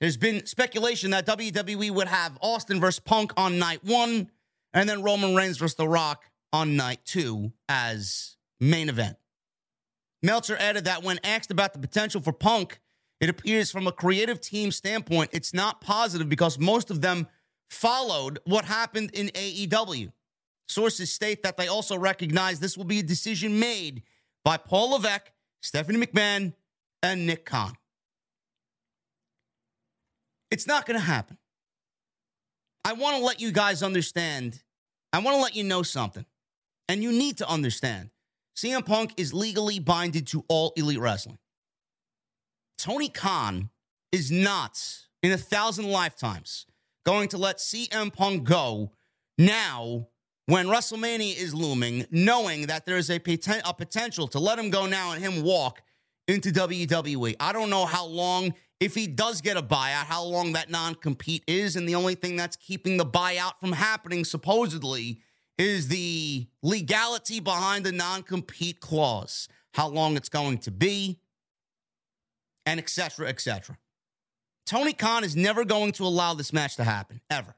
[0.00, 4.30] There's been speculation that WWE would have Austin versus Punk on night one,
[4.72, 9.16] and then Roman Reigns versus The Rock on night two as main event.
[10.22, 12.80] Meltzer added that when asked about the potential for Punk,
[13.20, 17.26] it appears from a creative team standpoint, it's not positive because most of them
[17.68, 20.12] followed what happened in AEW.
[20.68, 24.02] Sources state that they also recognize this will be a decision made
[24.44, 26.52] by Paul Levesque, Stephanie McMahon,
[27.02, 27.76] and Nick Khan.
[30.50, 31.38] It's not going to happen.
[32.84, 34.62] I want to let you guys understand.
[35.12, 36.24] I want to let you know something.
[36.88, 38.10] And you need to understand
[38.56, 41.38] CM Punk is legally binded to all elite wrestling.
[42.78, 43.70] Tony Khan
[44.10, 44.80] is not
[45.22, 46.66] in a thousand lifetimes
[47.04, 48.92] going to let CM Punk go
[49.36, 50.08] now
[50.46, 54.86] when WrestleMania is looming, knowing that there's a, poten- a potential to let him go
[54.86, 55.82] now and him walk
[56.26, 57.36] into WWE.
[57.38, 60.94] I don't know how long, if he does get a buyout, how long that non
[60.94, 61.76] compete is.
[61.76, 65.20] And the only thing that's keeping the buyout from happening, supposedly,
[65.56, 71.20] is the legality behind the non compete clause, how long it's going to be,
[72.66, 73.28] and etc.
[73.28, 73.76] etc.
[74.64, 77.56] Tony Khan is never going to allow this match to happen, ever.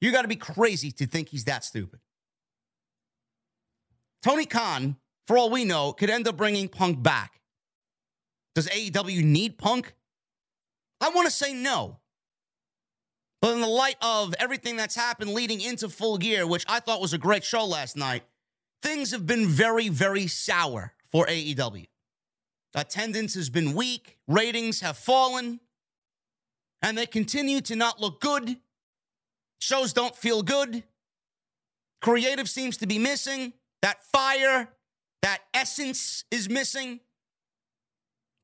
[0.00, 2.00] You got to be crazy to think he's that stupid.
[4.22, 7.37] Tony Khan, for all we know, could end up bringing Punk back.
[8.58, 9.94] Does AEW need Punk?
[11.00, 12.00] I want to say no.
[13.40, 17.00] But in the light of everything that's happened leading into full gear, which I thought
[17.00, 18.24] was a great show last night,
[18.82, 21.86] things have been very, very sour for AEW.
[22.74, 25.60] Attendance has been weak, ratings have fallen,
[26.82, 28.56] and they continue to not look good.
[29.60, 30.82] Shows don't feel good.
[32.02, 33.52] Creative seems to be missing.
[33.82, 34.68] That fire,
[35.22, 36.98] that essence is missing.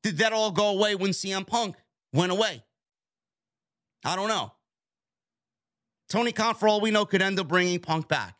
[0.05, 1.77] Did that all go away when CM Punk
[2.13, 2.63] went away?
[4.05, 4.51] I don't know.
[6.09, 8.35] Tony Khan, for all we know, could end up bringing Punk back.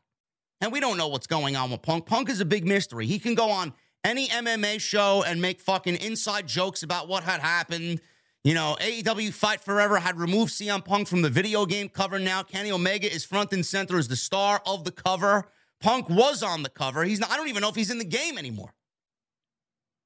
[0.61, 2.05] And we don't know what's going on with Punk.
[2.05, 3.07] Punk is a big mystery.
[3.07, 7.39] He can go on any MMA show and make fucking inside jokes about what had
[7.39, 7.99] happened.
[8.43, 12.43] You know, AEW Fight Forever had removed CM Punk from the video game cover now.
[12.43, 15.49] Kenny Omega is front and center as the star of the cover.
[15.81, 17.03] Punk was on the cover.
[17.03, 18.74] He's not, I don't even know if he's in the game anymore.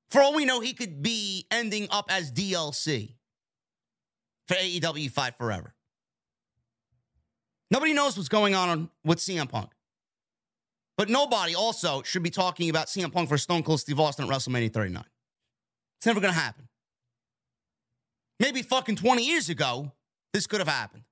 [0.10, 3.16] For all we know, he could be ending up as DLC
[4.48, 5.76] for AEW Fight Forever.
[7.72, 9.70] Nobody knows what's going on with CM Punk.
[10.98, 14.32] But nobody also should be talking about CM Punk for Stone Cold Steve Austin at
[14.32, 15.04] WrestleMania 39.
[15.98, 16.68] It's never going to happen.
[18.40, 19.92] Maybe fucking 20 years ago,
[20.34, 21.04] this could have happened.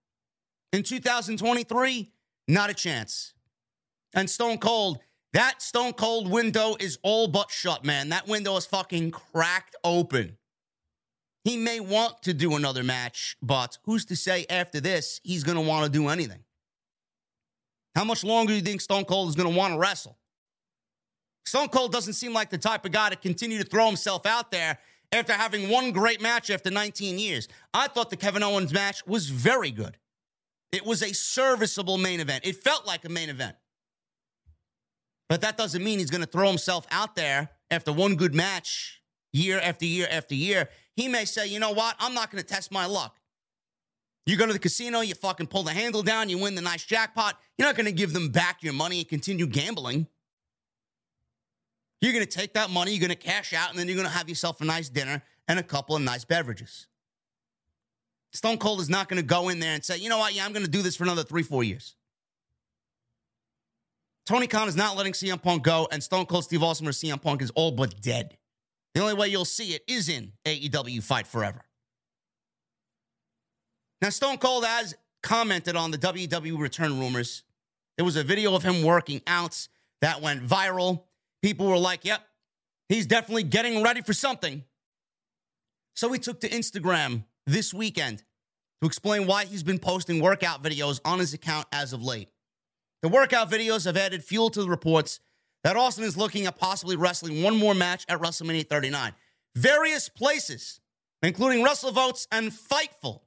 [0.73, 2.11] In 2023,
[2.47, 3.33] not a chance.
[4.13, 4.99] And Stone Cold,
[5.38, 8.09] that Stone Cold window is all but shut, man.
[8.09, 10.35] That window is fucking cracked open.
[11.43, 15.55] He may want to do another match, but who's to say after this he's going
[15.55, 16.43] to want to do anything?
[17.95, 20.17] How much longer do you think Stone Cold is going to want to wrestle?
[21.45, 24.49] Stone Cold doesn't seem like the type of guy to continue to throw himself out
[24.49, 24.79] there
[25.11, 27.47] after having one great match after 19 years.
[27.75, 29.99] I thought the Kevin Owens match was very good.
[30.71, 32.43] It was a serviceable main event.
[32.43, 33.55] It felt like a main event.
[35.30, 39.01] But that doesn't mean he's going to throw himself out there after one good match
[39.34, 40.69] year after year after year.
[40.95, 41.95] He may say, you know what?
[41.99, 43.19] I'm not going to test my luck.
[44.25, 46.84] You go to the casino, you fucking pull the handle down, you win the nice
[46.84, 47.39] jackpot.
[47.57, 50.07] You're not going to give them back your money and continue gambling.
[52.01, 54.07] You're going to take that money, you're going to cash out, and then you're going
[54.07, 56.88] to have yourself a nice dinner and a couple of nice beverages.
[58.34, 60.45] Stone Cold is not going to go in there and say, you know what, yeah,
[60.45, 61.95] I'm going to do this for another three, four years.
[64.28, 67.21] Tony Khan is not letting CM Punk go, and Stone Cold Steve Austin or CM
[67.21, 68.38] Punk is all but dead.
[68.93, 71.63] The only way you'll see it is in AEW Fight Forever.
[74.01, 77.43] Now, Stone Cold has commented on the WWE return rumors.
[77.95, 79.65] There was a video of him working out
[80.01, 81.03] that went viral.
[81.41, 82.21] People were like, yep,
[82.89, 84.65] he's definitely getting ready for something.
[85.95, 88.23] So he took to Instagram this weekend
[88.82, 92.28] to explain why he's been posting workout videos on his account as of late.
[93.01, 95.19] The workout videos have added fuel to the reports
[95.63, 99.13] that Austin is looking at possibly wrestling one more match at WrestleMania 39.
[99.55, 100.79] Various places,
[101.21, 103.21] including WrestleVotes and Fightful,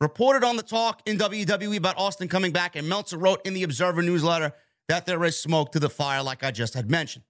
[0.00, 3.62] reported on the talk in WWE about Austin coming back, and Meltzer wrote in the
[3.62, 4.52] Observer newsletter
[4.88, 7.24] that there is smoke to the fire, like I just had mentioned.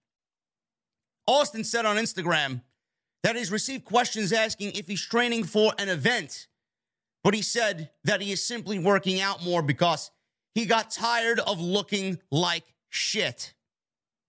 [1.26, 2.62] Austin said on Instagram
[3.22, 6.46] that he's received questions asking if he's training for an event,
[7.24, 10.10] but he said that he is simply working out more because
[10.56, 13.52] he got tired of looking like shit.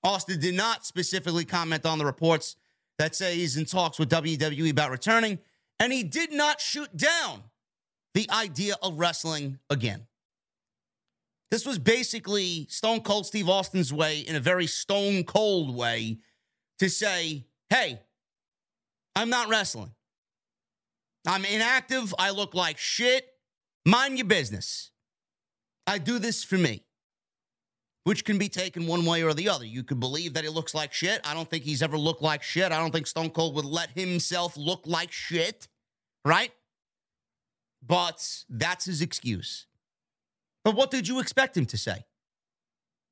[0.03, 2.57] Austin did not specifically comment on the reports
[2.97, 5.39] that say he's in talks with WWE about returning,
[5.79, 7.43] and he did not shoot down
[8.13, 10.05] the idea of wrestling again.
[11.49, 16.17] This was basically Stone Cold Steve Austin's way, in a very stone cold way,
[16.79, 18.01] to say, hey,
[19.15, 19.91] I'm not wrestling.
[21.25, 22.13] I'm inactive.
[22.19, 23.29] I look like shit.
[23.85, 24.91] Mind your business.
[25.87, 26.83] I do this for me,
[28.03, 29.65] which can be taken one way or the other.
[29.65, 31.21] You could believe that he looks like shit.
[31.23, 32.73] I don't think he's ever looked like shit.
[32.73, 35.69] I don't think Stone Cold would let himself look like shit,
[36.25, 36.51] right?
[37.85, 39.65] But that's his excuse.
[40.65, 42.05] But what did you expect him to say?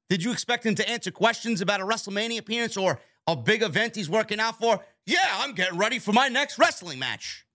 [0.09, 3.95] Did you expect him to answer questions about a WrestleMania appearance or a big event
[3.95, 4.81] he's working out for?
[5.05, 7.45] Yeah, I'm getting ready for my next wrestling match.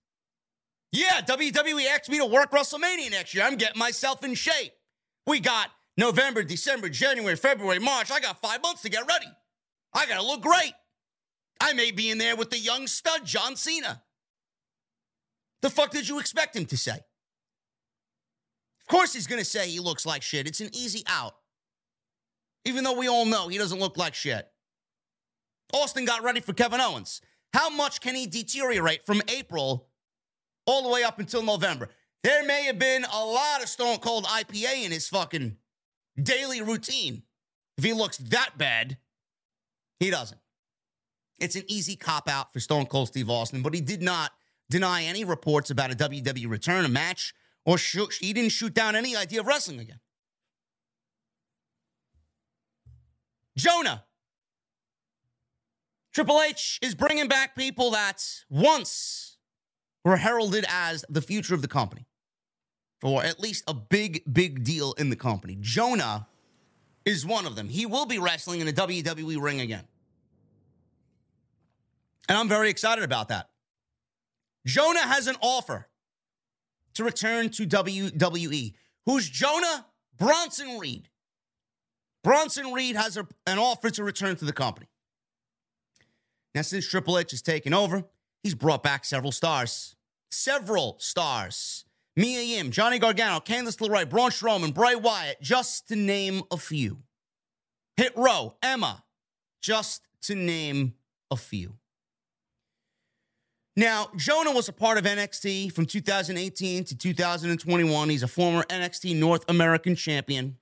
[0.92, 3.44] Yeah, WWE asked me to work WrestleMania next year.
[3.44, 4.72] I'm getting myself in shape.
[5.30, 8.10] We got November, December, January, February, March.
[8.10, 9.28] I got five months to get ready.
[9.94, 10.72] I got to look great.
[11.60, 14.02] I may be in there with the young stud, John Cena.
[15.62, 16.96] The fuck did you expect him to say?
[18.80, 20.48] Of course, he's going to say he looks like shit.
[20.48, 21.36] It's an easy out.
[22.64, 24.48] Even though we all know he doesn't look like shit.
[25.72, 27.20] Austin got ready for Kevin Owens.
[27.54, 29.86] How much can he deteriorate from April
[30.66, 31.88] all the way up until November?
[32.22, 35.56] There may have been a lot of Stone Cold IPA in his fucking
[36.22, 37.22] daily routine.
[37.78, 38.98] If he looks that bad,
[39.98, 40.40] he doesn't.
[41.38, 44.32] It's an easy cop out for Stone Cold Steve Austin, but he did not
[44.68, 48.94] deny any reports about a WWE return, a match, or shoot, he didn't shoot down
[48.94, 50.00] any idea of wrestling again.
[53.56, 54.04] Jonah.
[56.12, 59.38] Triple H is bringing back people that once
[60.04, 62.06] were heralded as the future of the company,
[63.02, 65.56] or at least a big, big deal in the company.
[65.60, 66.26] Jonah
[67.04, 67.68] is one of them.
[67.68, 69.84] He will be wrestling in a WWE ring again.
[72.28, 73.50] And I'm very excited about that.
[74.66, 75.88] Jonah has an offer
[76.94, 78.74] to return to WWE.
[79.06, 79.86] Who's Jonah?
[80.16, 81.08] Bronson Reed.
[82.22, 84.86] Bronson Reed has a, an offer to return to the company.
[86.54, 88.04] Now, since Triple H has taken over,
[88.42, 89.96] he's brought back several stars.
[90.30, 91.84] Several stars.
[92.16, 96.98] Mia Yim, Johnny Gargano, Candice LeRae, Braun Strowman, Bray Wyatt, just to name a few.
[97.96, 99.04] Hit Row, Emma,
[99.62, 100.94] just to name
[101.30, 101.74] a few.
[103.76, 108.08] Now, Jonah was a part of NXT from 2018 to 2021.
[108.08, 110.56] He's a former NXT North American champion.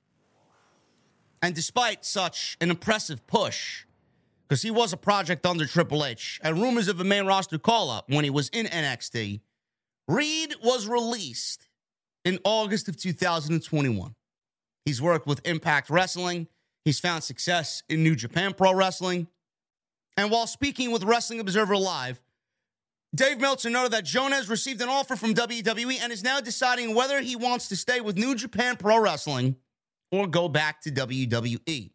[1.41, 3.85] And despite such an impressive push,
[4.47, 7.91] because he was a project under Triple H, and rumors of a main roster call
[7.91, 9.41] up when he was in NXT,
[10.09, 11.69] Reed was released
[12.25, 14.15] in August of 2021.
[14.85, 16.49] He's worked with Impact Wrestling,
[16.85, 19.29] he's found success in New Japan Pro Wrestling.
[20.17, 22.21] And while speaking with Wrestling Observer Live,
[23.15, 26.95] Dave Meltzer noted that Jonah has received an offer from WWE and is now deciding
[26.95, 29.57] whether he wants to stay with New Japan Pro Wrestling
[30.11, 31.91] or go back to WWE.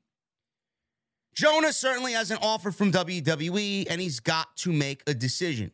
[1.36, 5.72] Jonah certainly has an offer from WWE and he's got to make a decision.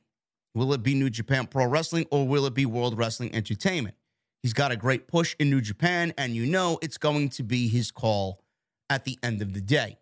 [0.56, 3.95] Will it be New Japan Pro Wrestling or will it be World Wrestling Entertainment?
[4.41, 7.68] He's got a great push in New Japan, and you know it's going to be
[7.68, 8.41] his call
[8.89, 9.97] at the end of the day.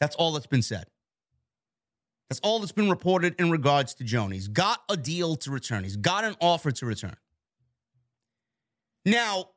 [0.00, 0.86] That's all that's been said.
[2.30, 4.34] That's all that's been reported in regards to Jonah.
[4.34, 7.16] He's got a deal to return, he's got an offer to return.
[9.04, 9.50] Now,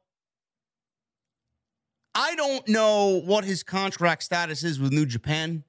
[2.15, 5.63] I don't know what his contract status is with New Japan.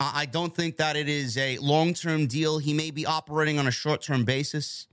[0.00, 2.58] I don't think that it is a long term deal.
[2.58, 4.86] He may be operating on a short term basis.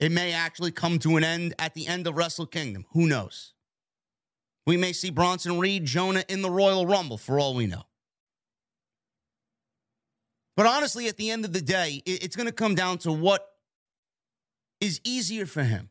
[0.00, 2.86] It may actually come to an end at the end of Wrestle Kingdom.
[2.92, 3.52] Who knows?
[4.66, 7.82] We may see Bronson Reed, Jonah in the Royal Rumble for all we know.
[10.56, 13.46] But honestly, at the end of the day, it's going to come down to what
[14.80, 15.90] is easier for him.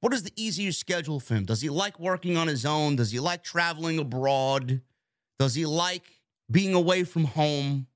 [0.00, 1.44] What is the easier schedule for him?
[1.44, 2.96] Does he like working on his own?
[2.96, 4.82] Does he like traveling abroad?
[5.38, 6.15] Does he like
[6.50, 7.86] being away from home?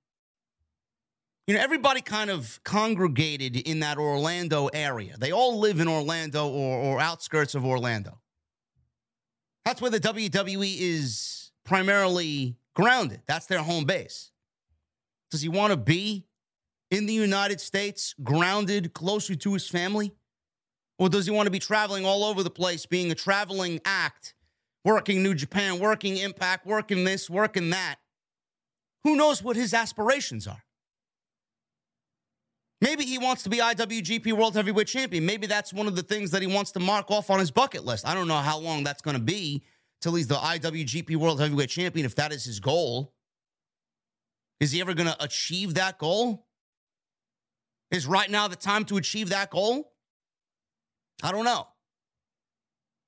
[1.46, 5.16] You know, everybody kind of congregated in that Orlando area.
[5.18, 8.20] They all live in Orlando or, or outskirts of Orlando.
[9.64, 13.22] That's where the WWE is primarily grounded.
[13.26, 14.30] That's their home base.
[15.30, 16.26] Does he want to be
[16.90, 20.12] in the United States, grounded closer to his family?
[20.98, 24.34] Or does he want to be traveling all over the place, being a traveling act,
[24.84, 27.96] working New Japan, working Impact, working this, working that?
[29.04, 30.62] Who knows what his aspirations are?
[32.80, 35.26] Maybe he wants to be IWGP World Heavyweight Champion.
[35.26, 37.84] Maybe that's one of the things that he wants to mark off on his bucket
[37.84, 38.06] list.
[38.06, 39.62] I don't know how long that's going to be
[40.00, 43.12] till he's the IWGP World Heavyweight Champion, if that is his goal.
[44.60, 46.46] Is he ever going to achieve that goal?
[47.90, 49.92] Is right now the time to achieve that goal?
[51.22, 51.66] I don't know.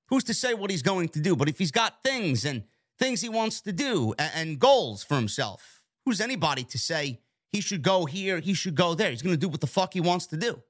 [0.08, 1.34] Who's to say what he's going to do?
[1.34, 2.64] But if he's got things and
[2.98, 7.60] things he wants to do and, and goals for himself, who's anybody to say he
[7.60, 9.10] should go here, he should go there?
[9.10, 10.62] He's going to do what the fuck he wants to do.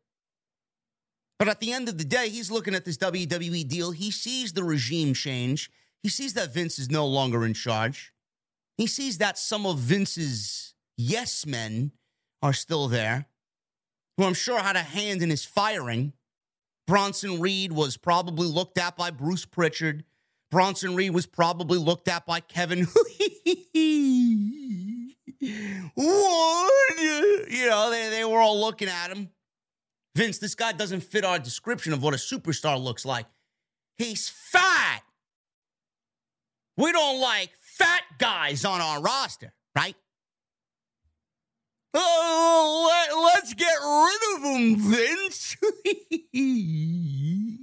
[1.38, 3.90] But at the end of the day, he's looking at this WWE deal.
[3.90, 5.70] He sees the regime change.
[6.02, 8.12] He sees that Vince is no longer in charge.
[8.76, 11.92] He sees that some of Vince's yes men
[12.42, 13.26] are still there,
[14.16, 16.12] who I'm sure had a hand in his firing.
[16.86, 20.04] Bronson Reed was probably looked at by Bruce Pritchard.
[20.50, 22.86] Bronson Reed was probably looked at by Kevin.
[25.94, 26.98] what?
[27.00, 29.30] You know, they, they were all looking at him.
[30.14, 33.26] Vince, this guy doesn't fit our description of what a superstar looks like.
[33.96, 35.02] He's fat.
[36.76, 39.96] We don't like fat guys on our roster, right?
[41.94, 42.88] Oh,
[43.34, 45.56] let, us get rid of him, Vince.
[46.32, 47.58] you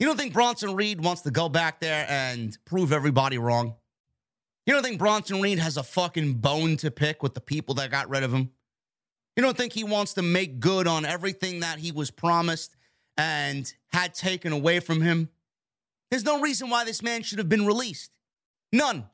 [0.00, 3.74] don't think Bronson Reed wants to go back there and prove everybody wrong?
[4.68, 7.90] You don't think Bronson Reed has a fucking bone to pick with the people that
[7.90, 8.50] got rid of him?
[9.34, 12.76] You don't think he wants to make good on everything that he was promised
[13.16, 15.30] and had taken away from him?
[16.10, 18.14] There's no reason why this man should have been released.
[18.70, 19.06] None.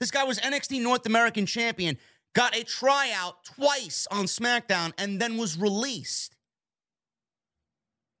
[0.00, 1.96] This guy was NXT North American champion,
[2.34, 6.34] got a tryout twice on SmackDown, and then was released.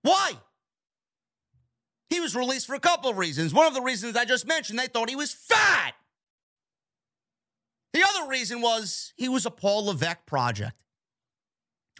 [0.02, 0.34] Why?
[2.10, 3.52] He was released for a couple of reasons.
[3.52, 5.94] One of the reasons I just mentioned, they thought he was fat.
[7.98, 10.84] The other reason was he was a Paul Levesque project.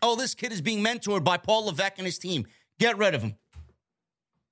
[0.00, 2.46] Oh, this kid is being mentored by Paul Levesque and his team.
[2.78, 3.34] Get rid of him.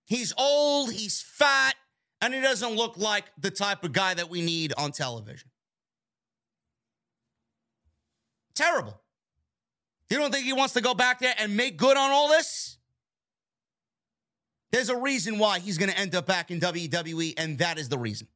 [0.07, 1.77] He's old, he's fat,
[2.21, 5.49] and he doesn't look like the type of guy that we need on television.
[8.57, 9.01] Terrible.
[10.11, 12.77] You don't think he wants to go back there and make good on all this?
[14.73, 17.89] There's a reason why he's going to end up back in WWE, and that is
[17.89, 18.27] the reason.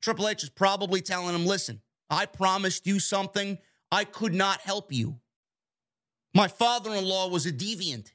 [0.00, 1.80] Triple H is probably telling him, listen,
[2.10, 3.58] I promised you something.
[3.92, 5.20] I could not help you.
[6.34, 8.12] My father in law was a deviant.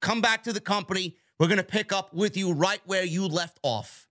[0.00, 1.16] Come back to the company.
[1.38, 4.08] We're going to pick up with you right where you left off.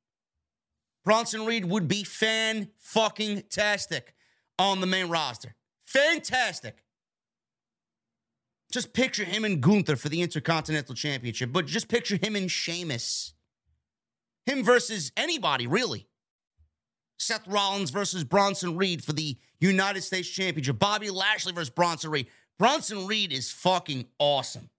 [1.05, 4.13] Bronson Reed would be fan fucking tastic
[4.57, 5.55] on the main roster.
[5.85, 6.83] Fantastic.
[8.71, 13.33] Just picture him and Gunther for the Intercontinental Championship, but just picture him and Sheamus.
[14.45, 16.08] Him versus anybody, really.
[17.19, 20.79] Seth Rollins versus Bronson Reed for the United States Championship.
[20.79, 22.27] Bobby Lashley versus Bronson Reed.
[22.57, 24.69] Bronson Reed is fucking awesome.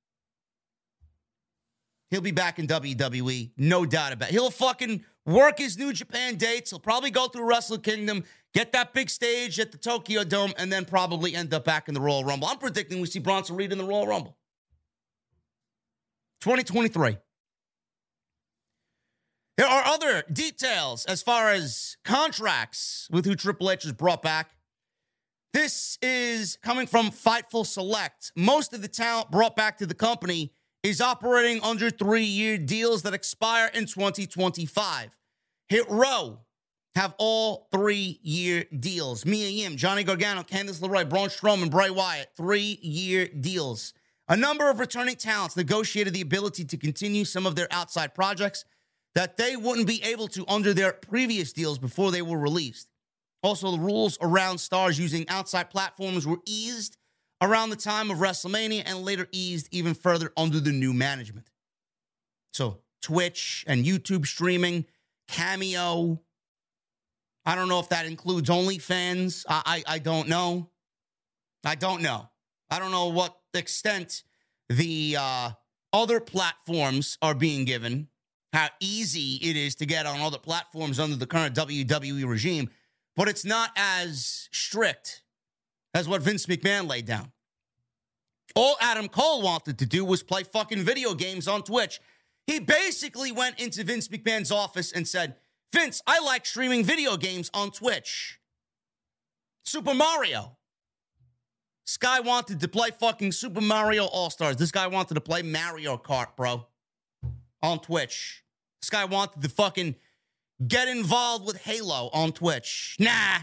[2.10, 4.32] He'll be back in WWE, no doubt about it.
[4.32, 6.70] He'll fucking work his New Japan dates.
[6.70, 10.72] He'll probably go through Wrestle Kingdom, get that big stage at the Tokyo Dome, and
[10.72, 12.48] then probably end up back in the Royal Rumble.
[12.48, 14.36] I'm predicting we see Bronson Reed in the Royal Rumble.
[16.40, 17.16] 2023.
[19.60, 24.52] There are other details as far as contracts with who Triple H has brought back.
[25.52, 28.32] This is coming from Fightful Select.
[28.34, 33.02] Most of the talent brought back to the company is operating under three year deals
[33.02, 35.10] that expire in 2025.
[35.68, 36.38] Hit Row
[36.94, 39.26] have all three year deals.
[39.26, 43.92] Mia Yim, Johnny Gargano, Candice LeRae, Braun Strowman, Bray Wyatt, three year deals.
[44.26, 48.64] A number of returning talents negotiated the ability to continue some of their outside projects
[49.14, 52.88] that they wouldn't be able to under their previous deals before they were released.
[53.42, 56.96] Also, the rules around stars using outside platforms were eased
[57.42, 61.48] around the time of WrestleMania and later eased even further under the new management.
[62.52, 64.84] So, Twitch and YouTube streaming,
[65.28, 66.20] Cameo.
[67.46, 69.46] I don't know if that includes OnlyFans.
[69.48, 70.68] I, I, I don't know.
[71.64, 72.28] I don't know.
[72.70, 74.22] I don't know what extent
[74.68, 75.50] the uh,
[75.92, 78.08] other platforms are being given,
[78.52, 82.70] how easy it is to get on all the platforms under the current WWE regime
[83.16, 85.24] but it's not as strict
[85.94, 87.32] as what Vince McMahon laid down.
[88.54, 92.00] All Adam Cole wanted to do was play fucking video games on Twitch.
[92.46, 95.36] He basically went into Vince McMahon's office and said,
[95.72, 98.40] Vince, I like streaming video games on Twitch.
[99.64, 100.56] Super Mario.
[101.86, 104.56] This guy wanted to play fucking Super Mario All Stars.
[104.56, 106.66] This guy wanted to play Mario Kart, bro,
[107.62, 108.42] on Twitch.
[108.80, 109.96] This guy wanted to fucking
[110.66, 112.96] Get involved with Halo on Twitch.
[112.98, 113.38] Nah.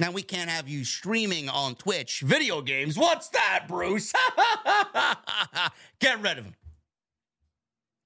[0.00, 2.98] Now we can't have you streaming on Twitch video games.
[2.98, 4.12] What's that, Bruce?
[6.00, 6.54] Get rid of him.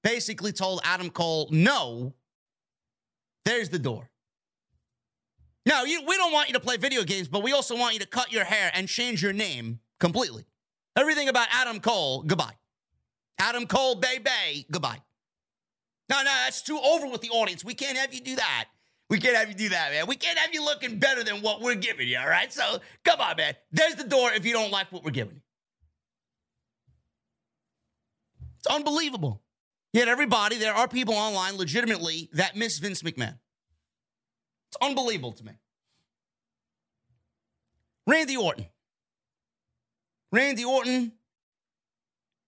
[0.03, 2.13] Basically told Adam Cole, no,
[3.45, 4.09] there's the door.
[5.65, 7.99] No, you, we don't want you to play video games, but we also want you
[7.99, 10.45] to cut your hair and change your name completely.
[10.95, 12.53] Everything about Adam Cole, goodbye.
[13.39, 15.01] Adam Cole, baby, goodbye.
[16.09, 17.63] No, no, that's too over with the audience.
[17.63, 18.65] We can't have you do that.
[19.09, 20.07] We can't have you do that, man.
[20.07, 22.51] We can't have you looking better than what we're giving you, all right?
[22.51, 23.55] So come on, man.
[23.71, 25.41] There's the door if you don't like what we're giving you.
[28.57, 29.41] It's unbelievable.
[29.93, 33.39] Yet everybody, there are people online legitimately that miss Vince McMahon.
[34.69, 35.53] It's unbelievable to me.
[38.05, 38.65] Randy Orton.
[40.31, 41.13] Randy Orton.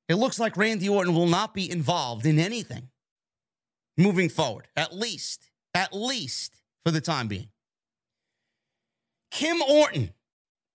[0.08, 2.90] It looks like Randy Orton will not be involved in anything
[3.98, 7.50] moving forward, at least, at least for the time being.
[9.32, 10.12] Kim Orton,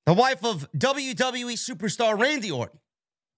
[0.06, 2.78] the wife of WWE superstar Randy Orton,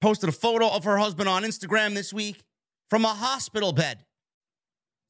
[0.00, 2.44] posted a photo of her husband on Instagram this week
[2.88, 4.04] from a hospital bed.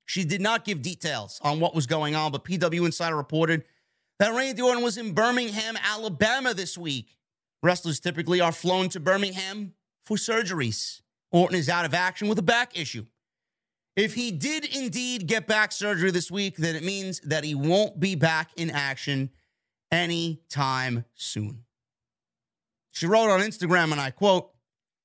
[0.06, 3.64] She did not give details on what was going on, but PW Insider reported
[4.18, 7.18] that Randy Orton was in Birmingham, Alabama this week.
[7.62, 9.74] Wrestlers typically are flown to Birmingham
[10.06, 11.02] for surgeries.
[11.30, 13.04] Orton is out of action with a back issue.
[13.98, 17.98] If he did indeed get back surgery this week, then it means that he won't
[17.98, 19.30] be back in action
[19.90, 21.64] anytime soon.
[22.92, 24.52] She wrote on Instagram, and I quote,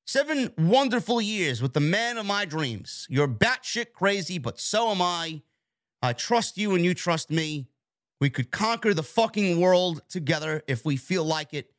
[0.06, 3.08] Seven wonderful years with the man of my dreams.
[3.10, 5.42] You're batshit crazy, but so am I.
[6.04, 7.70] I trust you and you trust me.
[8.22, 11.72] We could conquer the fucking world together if we feel like it.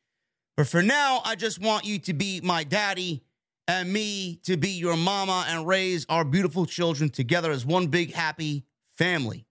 [0.57, 3.23] But for now, I just want you to be my daddy
[3.67, 8.13] and me to be your mama and raise our beautiful children together as one big
[8.13, 9.47] happy family.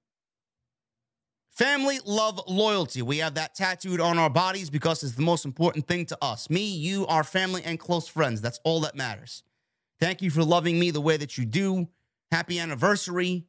[1.51, 3.03] Family, love, loyalty.
[3.03, 6.49] We have that tattooed on our bodies because it's the most important thing to us.
[6.49, 8.41] Me, you, our family, and close friends.
[8.41, 9.43] That's all that matters.
[9.99, 11.89] Thank you for loving me the way that you do.
[12.31, 13.45] Happy anniversary.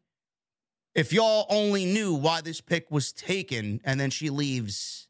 [0.95, 5.09] If y'all only knew why this pic was taken, and then she leaves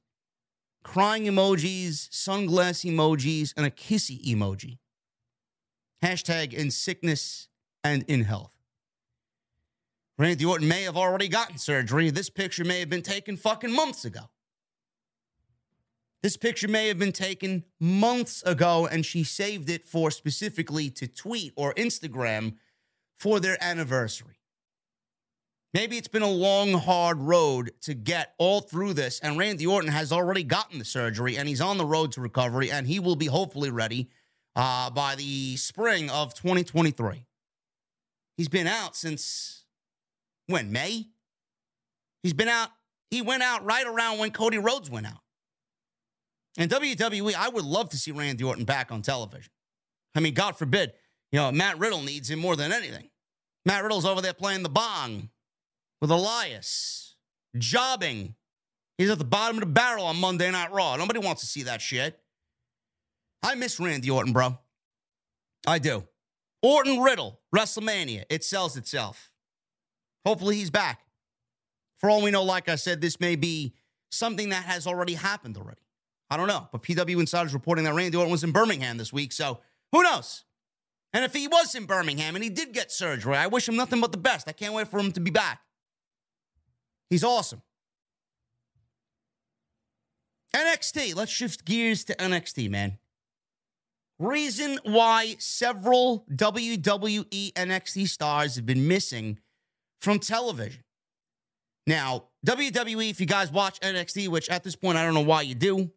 [0.84, 4.78] crying emojis, sunglass emojis, and a kissy emoji.
[6.04, 7.48] Hashtag in sickness
[7.82, 8.52] and in health.
[10.18, 12.10] Randy Orton may have already gotten surgery.
[12.10, 14.28] This picture may have been taken fucking months ago.
[16.22, 21.08] This picture may have been taken months ago, and she saved it for specifically to
[21.08, 22.56] tweet or Instagram
[23.16, 24.40] for their anniversary.
[25.72, 29.90] Maybe it's been a long, hard road to get all through this, and Randy Orton
[29.90, 33.16] has already gotten the surgery and he's on the road to recovery, and he will
[33.16, 34.10] be hopefully ready
[34.56, 37.26] uh, by the spring of 2023.
[38.36, 39.64] He's been out since
[40.46, 40.72] when?
[40.72, 41.06] May?
[42.22, 42.70] He's been out.
[43.10, 45.20] He went out right around when Cody Rhodes went out.
[46.56, 49.52] And WWE, I would love to see Randy Orton back on television.
[50.14, 50.92] I mean, God forbid,
[51.32, 53.10] you know, Matt Riddle needs him more than anything.
[53.66, 55.30] Matt Riddle's over there playing the bong
[56.00, 57.16] with Elias,
[57.58, 58.34] jobbing.
[58.98, 60.96] He's at the bottom of the barrel on Monday Night Raw.
[60.96, 62.20] Nobody wants to see that shit.
[63.44, 64.58] I miss Randy Orton, bro.
[65.66, 66.04] I do.
[66.62, 68.24] Orton Riddle, WrestleMania.
[68.30, 69.30] It sells itself.
[70.24, 71.00] Hopefully he's back.
[71.98, 73.74] For all we know, like I said, this may be
[74.10, 75.82] something that has already happened already.
[76.30, 76.68] I don't know.
[76.72, 79.60] But PW Insider is reporting that Randy Orton was in Birmingham this week, so
[79.92, 80.44] who knows?
[81.12, 84.00] And if he was in Birmingham and he did get surgery, I wish him nothing
[84.00, 84.48] but the best.
[84.48, 85.60] I can't wait for him to be back.
[87.10, 87.62] He's awesome.
[90.56, 91.14] NXT.
[91.14, 92.98] Let's shift gears to NXT, man.
[94.24, 99.38] Reason why several WWE NXT stars have been missing
[100.00, 100.82] from television.
[101.86, 105.42] Now, WWE, if you guys watch NXT, which at this point I don't know why
[105.42, 105.90] you do,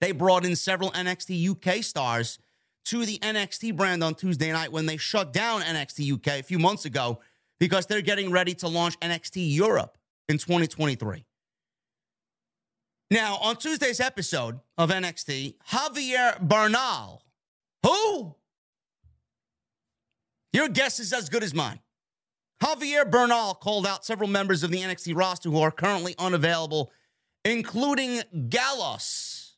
[0.00, 2.38] they brought in several NXT UK stars
[2.84, 6.60] to the NXT brand on Tuesday night when they shut down NXT UK a few
[6.60, 7.18] months ago
[7.58, 9.98] because they're getting ready to launch NXT Europe
[10.28, 11.24] in 2023.
[13.10, 17.22] Now, on Tuesday's episode of NXT, Javier Bernal,
[17.82, 18.34] who?
[20.52, 21.80] Your guess is as good as mine.
[22.62, 26.90] Javier Bernal called out several members of the NXT roster who are currently unavailable,
[27.46, 29.56] including Gallus,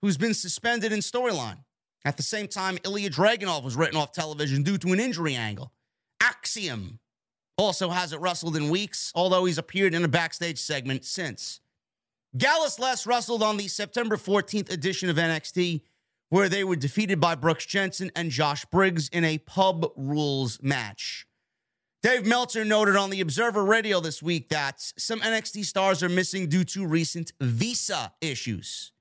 [0.00, 1.58] who's been suspended in storyline.
[2.06, 5.72] At the same time, Ilja Dragunov was written off television due to an injury angle.
[6.22, 6.98] Axiom
[7.58, 11.60] also hasn't wrestled in weeks, although he's appeared in a backstage segment since.
[12.36, 15.82] Gallus last wrestled on the September 14th edition of NXT,
[16.30, 21.28] where they were defeated by Brooks Jensen and Josh Briggs in a pub rules match.
[22.02, 26.48] Dave Meltzer noted on the Observer Radio this week that some NXT stars are missing
[26.48, 28.92] due to recent visa issues.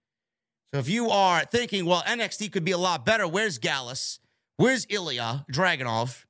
[0.72, 4.20] So if you are thinking, well, NXT could be a lot better, where's Gallus?
[4.58, 6.26] Where's Ilja Dragunov?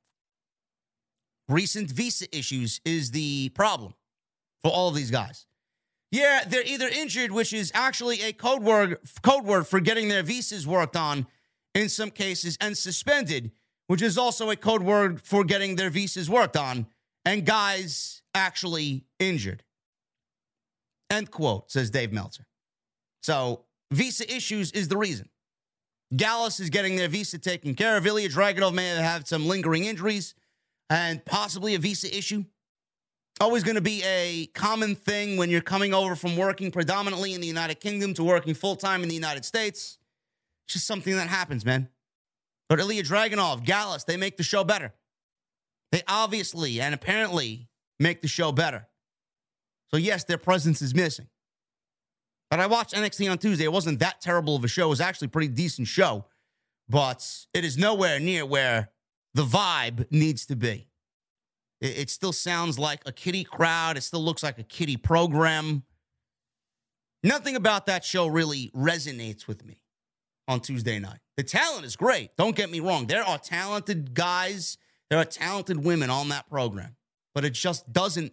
[1.50, 3.92] Recent visa issues is the problem
[4.62, 5.46] for all of these guys.
[6.14, 10.22] Yeah, they're either injured, which is actually a code word, code word for getting their
[10.22, 11.26] visas worked on
[11.74, 13.50] in some cases, and suspended
[13.86, 16.86] which is also a code word for getting their visas worked on,
[17.24, 19.62] and guys actually injured.
[21.10, 22.46] End quote, says Dave Meltzer.
[23.22, 25.28] So, visa issues is the reason.
[26.16, 28.04] Gallus is getting their visa taken care of.
[28.04, 30.34] Ilja Dragunov may have had some lingering injuries
[30.88, 32.44] and possibly a visa issue.
[33.40, 37.40] Always going to be a common thing when you're coming over from working predominantly in
[37.40, 39.98] the United Kingdom to working full time in the United States.
[40.66, 41.88] It's just something that happens, man.
[42.68, 44.94] But Ilja Dragunov, Gallus, they make the show better.
[45.90, 47.68] They obviously and apparently
[47.98, 48.86] make the show better.
[49.88, 51.26] So, yes, their presence is missing.
[52.50, 53.64] But I watched NXT on Tuesday.
[53.64, 54.86] It wasn't that terrible of a show.
[54.86, 56.24] It was actually a pretty decent show,
[56.88, 58.90] but it is nowhere near where
[59.34, 60.88] the vibe needs to be.
[61.84, 63.96] It, it still sounds like a kiddie crowd.
[63.96, 65.84] It still looks like a kiddie program.
[67.22, 69.78] Nothing about that show really resonates with me
[70.48, 71.20] on Tuesday night.
[71.36, 72.36] The talent is great.
[72.36, 73.06] Don't get me wrong.
[73.06, 74.78] There are talented guys,
[75.10, 76.96] there are talented women on that program,
[77.34, 78.32] but it just doesn't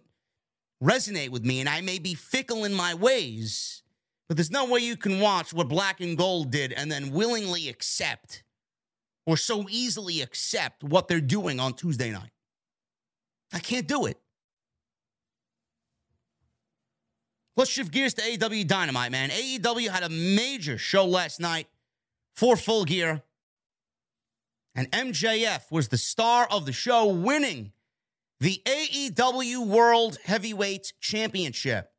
[0.82, 1.60] resonate with me.
[1.60, 3.82] And I may be fickle in my ways,
[4.28, 7.68] but there's no way you can watch what Black and Gold did and then willingly
[7.68, 8.44] accept
[9.26, 12.30] or so easily accept what they're doing on Tuesday night.
[13.52, 14.18] I can't do it.
[17.56, 19.28] Let's shift gears to AEW Dynamite, man.
[19.28, 21.66] AEW had a major show last night
[22.34, 23.22] for full gear.
[24.74, 27.72] And MJF was the star of the show, winning
[28.40, 31.92] the AEW World Heavyweight Championship.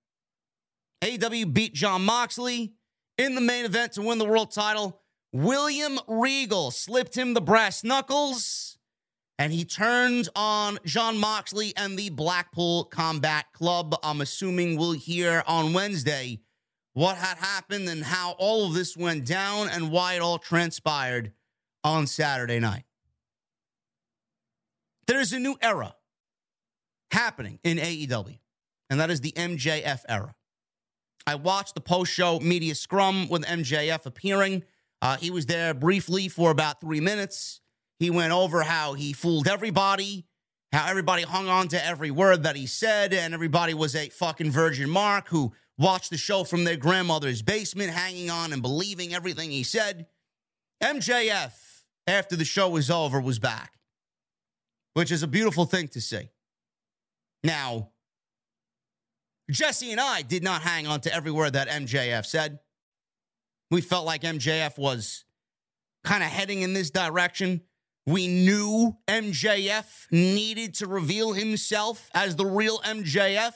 [1.04, 2.74] AEW beat Jon Moxley
[3.20, 5.02] in the main event to win the world title.
[5.32, 8.73] William Regal slipped him the brass knuckles
[9.44, 13.94] and he turned on Jon Moxley and the Blackpool Combat Club.
[14.02, 16.40] I'm assuming we'll hear on Wednesday
[16.94, 21.34] what had happened and how all of this went down and why it all transpired
[21.84, 22.86] on Saturday night.
[25.08, 25.94] There's a new era
[27.12, 28.40] happening in AEW,
[28.90, 30.36] and that is the MJF era.
[31.28, 34.64] I watched the post show media scrum with MJF appearing.
[35.02, 37.60] Uh, he was there briefly for about three minutes.
[38.04, 40.26] He went over how he fooled everybody,
[40.74, 44.52] how everybody hung on to every word that he said, and everybody was a fucking
[44.52, 49.52] virgin Mark who watched the show from their grandmother's basement, hanging on and believing everything
[49.52, 50.08] he said.
[50.84, 51.54] MJF,
[52.06, 53.80] after the show was over, was back,
[54.96, 56.30] which is a beautiful thing to see.
[57.42, 57.92] Now,
[59.50, 62.60] Jesse and I did not hang on to every word that MJF said.
[63.72, 65.24] We felt like MJF was
[66.04, 67.62] kind of heading in this direction.
[68.06, 73.54] We knew MJF needed to reveal himself as the real MJF.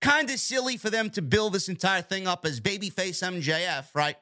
[0.00, 4.16] Kind of silly for them to build this entire thing up as babyface MJF, right?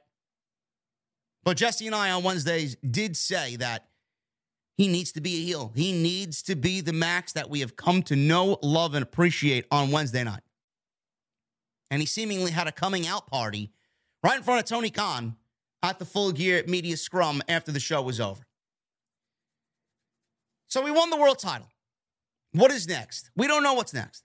[1.44, 3.88] But Jesse and I on Wednesdays did say that
[4.76, 5.72] he needs to be a heel.
[5.74, 9.66] He needs to be the max that we have come to know, love, and appreciate
[9.70, 10.42] on Wednesday night.
[11.90, 13.72] And he seemingly had a coming out party
[14.22, 15.36] right in front of Tony Khan
[15.82, 18.45] at the full gear media scrum after the show was over.
[20.76, 21.72] So we won the world title.
[22.52, 23.30] What is next?
[23.34, 24.24] We don't know what's next.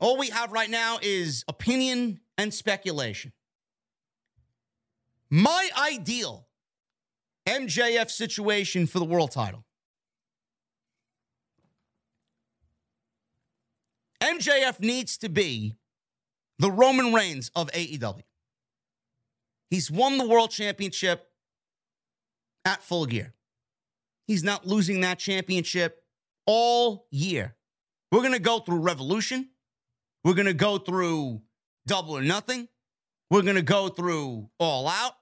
[0.00, 3.32] All we have right now is opinion and speculation.
[5.30, 6.48] My ideal
[7.46, 9.64] MJF situation for the world title.
[14.20, 15.76] MJF needs to be
[16.58, 18.24] the Roman Reigns of AEW.
[19.70, 21.28] He's won the world championship
[22.64, 23.35] at full gear.
[24.26, 26.02] He's not losing that championship
[26.46, 27.56] all year.
[28.10, 29.50] We're going to go through Revolution.
[30.24, 31.42] We're going to go through
[31.86, 32.68] Double or Nothing.
[33.30, 35.12] We're going to go through All Out.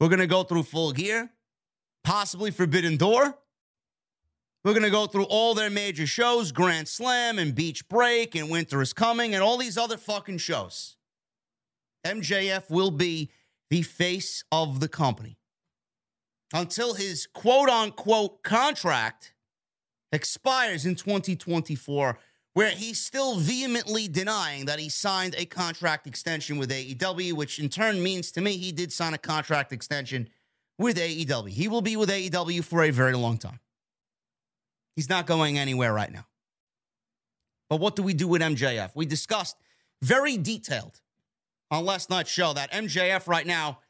[0.00, 1.30] We're going to go through Full Gear,
[2.02, 3.38] possibly Forbidden Door.
[4.64, 8.50] We're going to go through all their major shows Grand Slam and Beach Break and
[8.50, 10.96] Winter is Coming and all these other fucking shows.
[12.04, 13.30] MJF will be
[13.70, 15.38] the face of the company
[16.52, 19.34] until his quote unquote contract
[20.12, 22.18] expires in 2024,
[22.52, 27.68] where he's still vehemently denying that he signed a contract extension with AEW, which in
[27.68, 30.28] turn means to me he did sign a contract extension
[30.78, 31.48] with AEW.
[31.48, 33.60] He will be with AEW for a very long time.
[34.96, 36.26] He's not going anywhere right now.
[37.68, 38.90] But what do we do with MJF?
[38.94, 39.56] We discussed
[40.02, 41.00] very detailed
[41.70, 43.80] on last night's show that MJF right now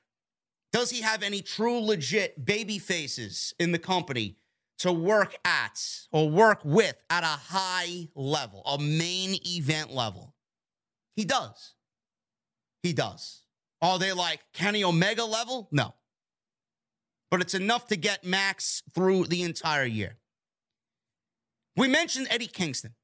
[0.75, 4.35] does he have any true, legit baby faces in the company
[4.79, 10.35] to work at or work with at a high level, a main event level?
[11.15, 11.75] He does.
[12.83, 13.43] He does.
[13.81, 15.69] Are they like Kenny Omega level?
[15.71, 15.95] No.
[17.31, 20.17] But it's enough to get Max through the entire year.
[21.77, 22.97] We mentioned Eddie Kingston.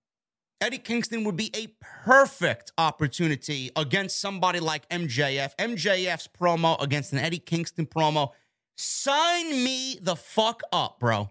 [0.61, 5.57] Eddie Kingston would be a perfect opportunity against somebody like MJF.
[5.57, 8.31] MJF's promo against an Eddie Kingston promo.
[8.77, 11.31] Sign me the fuck up, bro.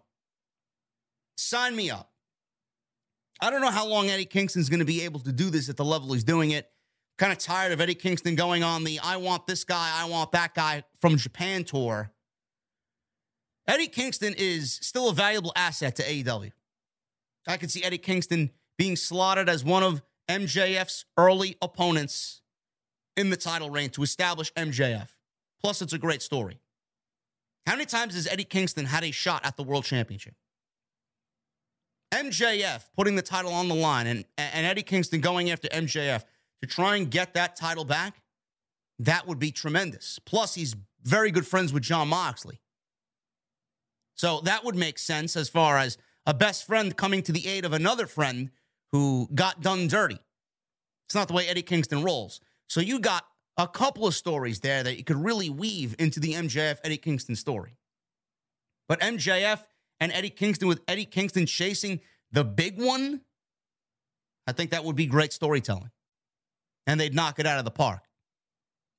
[1.37, 2.11] Sign me up.
[3.39, 5.77] I don't know how long Eddie Kingston's going to be able to do this at
[5.77, 6.69] the level he's doing it.
[7.17, 10.31] Kind of tired of Eddie Kingston going on the I want this guy, I want
[10.31, 12.11] that guy from Japan tour.
[13.67, 16.51] Eddie Kingston is still a valuable asset to AEW.
[17.47, 22.41] I can see Eddie Kingston being slotted as one of MJF's early opponents
[23.17, 25.09] in the title reign to establish MJF.
[25.61, 26.61] Plus, it's a great story.
[27.67, 30.33] How many times has Eddie Kingston had a shot at the world championship?
[32.13, 36.23] MJF putting the title on the line and, and Eddie Kingston going after MJF
[36.61, 38.21] to try and get that title back,
[38.99, 40.19] that would be tremendous.
[40.25, 40.73] Plus, he's
[41.03, 42.61] very good friends with Jon Moxley.
[44.15, 47.65] So that would make sense as far as a best friend coming to the aid
[47.65, 48.51] of another friend
[48.91, 50.19] who got done dirty.
[51.07, 52.39] It's not the way Eddie Kingston rolls.
[52.67, 53.25] So you got
[53.57, 57.35] a couple of stories there that you could really weave into the MJF Eddie Kingston
[57.35, 57.77] story.
[58.87, 59.63] But MJF
[59.99, 61.99] and Eddie Kingston with Eddie Kingston chasing
[62.31, 63.21] the big one,
[64.47, 65.91] I think that would be great storytelling.
[66.87, 68.03] And they'd knock it out of the park.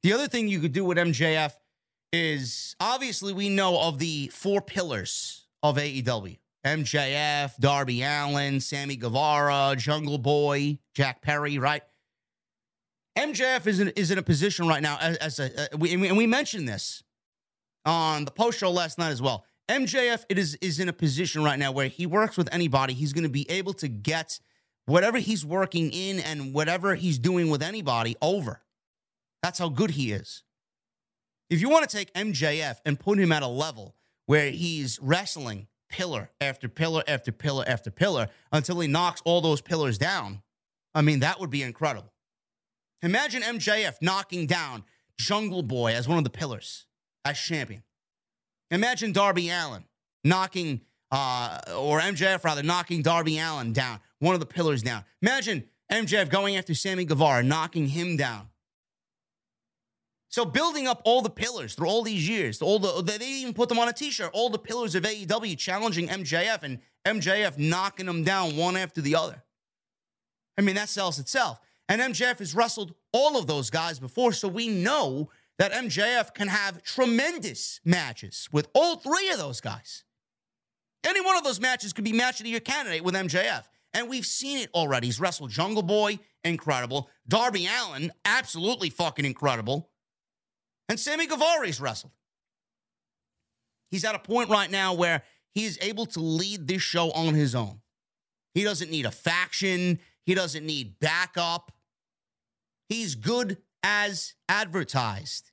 [0.02, 1.52] The other thing you could do with MJF
[2.12, 9.74] is obviously we know of the four pillars of AEW MJF, Darby Allin, Sammy Guevara,
[9.78, 11.82] Jungle Boy, Jack Perry, right?
[13.18, 16.16] MJF is in, is in a position right now as, as a, uh, we, and
[16.16, 17.02] we mentioned this
[17.84, 19.44] on the post show last night as well.
[19.68, 22.92] MJF it is is in a position right now where he works with anybody.
[22.92, 24.40] He's going to be able to get
[24.86, 28.62] whatever he's working in and whatever he's doing with anybody over.
[29.42, 30.42] That's how good he is.
[31.48, 33.96] If you want to take MJF and put him at a level
[34.26, 39.60] where he's wrestling pillar after pillar after pillar after pillar until he knocks all those
[39.60, 40.42] pillars down,
[40.94, 42.12] I mean, that would be incredible.
[43.02, 44.84] Imagine MJF knocking down
[45.18, 46.86] Jungle Boy as one of the pillars
[47.24, 47.82] as champion.
[48.70, 49.84] Imagine Darby Allin
[50.24, 55.04] knocking, uh, or MJF rather, knocking Darby Allin down, one of the pillars down.
[55.22, 58.49] Imagine MJF going after Sammy Guevara, knocking him down.
[60.30, 63.68] So building up all the pillars through all these years, all the they even put
[63.68, 64.30] them on a T-shirt.
[64.32, 69.16] All the pillars of AEW challenging MJF and MJF knocking them down one after the
[69.16, 69.42] other.
[70.56, 71.60] I mean that sells itself.
[71.88, 76.46] And MJF has wrestled all of those guys before, so we know that MJF can
[76.46, 80.04] have tremendous matches with all three of those guys.
[81.04, 83.64] Any one of those matches could be match of the year candidate with MJF.
[83.92, 85.08] And we've seen it already.
[85.08, 87.10] He's wrestled Jungle Boy, incredible.
[87.26, 89.89] Darby Allin, absolutely fucking incredible.
[90.90, 92.12] And Sammy Guevara's wrestled.
[93.92, 95.22] He's at a point right now where
[95.52, 97.80] he is able to lead this show on his own.
[98.54, 101.70] He doesn't need a faction, he doesn't need backup.
[102.88, 105.52] He's good as advertised.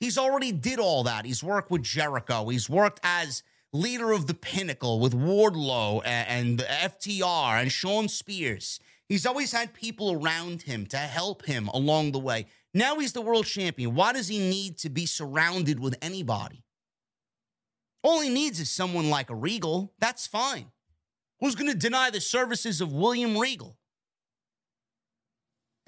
[0.00, 1.24] He's already did all that.
[1.24, 2.48] He's worked with Jericho.
[2.48, 8.80] He's worked as leader of the Pinnacle with Wardlow and, FTR and Shawn Spears.
[9.08, 12.46] He's always had people around him to help him along the way.
[12.74, 13.94] Now he's the world champion.
[13.94, 16.64] Why does he need to be surrounded with anybody?
[18.02, 19.94] All he needs is someone like a Regal.
[20.00, 20.72] That's fine.
[21.40, 23.78] Who's going to deny the services of William Regal?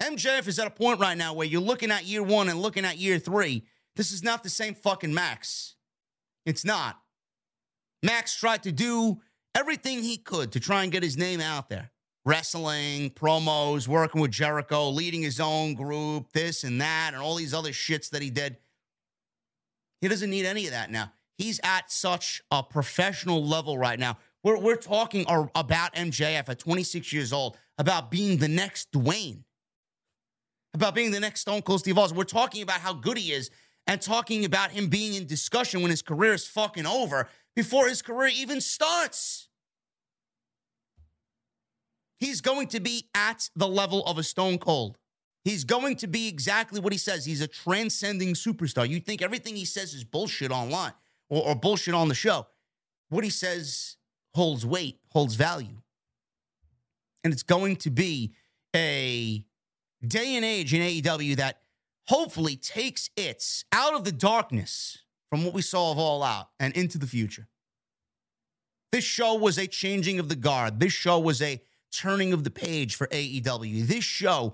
[0.01, 2.85] MJF is at a point right now where you're looking at year one and looking
[2.85, 3.65] at year three.
[3.95, 5.75] This is not the same fucking Max.
[6.45, 6.99] It's not.
[8.01, 9.17] Max tried to do
[9.55, 11.91] everything he could to try and get his name out there
[12.27, 17.53] wrestling, promos, working with Jericho, leading his own group, this and that, and all these
[17.53, 18.57] other shits that he did.
[20.01, 21.13] He doesn't need any of that now.
[21.37, 24.17] He's at such a professional level right now.
[24.43, 29.43] We're, we're talking about MJF at 26 years old, about being the next Dwayne
[30.77, 32.17] about being the next Stone Cold Steve Austin.
[32.17, 33.49] We're talking about how good he is
[33.87, 38.01] and talking about him being in discussion when his career is fucking over before his
[38.01, 39.46] career even starts.
[42.19, 44.97] He's going to be at the level of a Stone Cold.
[45.43, 47.25] He's going to be exactly what he says.
[47.25, 48.89] He's a transcending superstar.
[48.89, 50.93] You think everything he says is bullshit online
[51.29, 52.47] or, or bullshit on the show.
[53.09, 53.97] What he says
[54.33, 55.81] holds weight, holds value.
[57.23, 58.33] And it's going to be
[58.75, 59.45] a
[60.05, 61.61] day and age in AEW that
[62.07, 64.99] hopefully takes its out of the darkness
[65.29, 67.47] from what we saw of All Out and into the future.
[68.91, 70.79] This show was a changing of the guard.
[70.79, 71.61] This show was a
[71.91, 73.87] turning of the page for AEW.
[73.87, 74.53] This show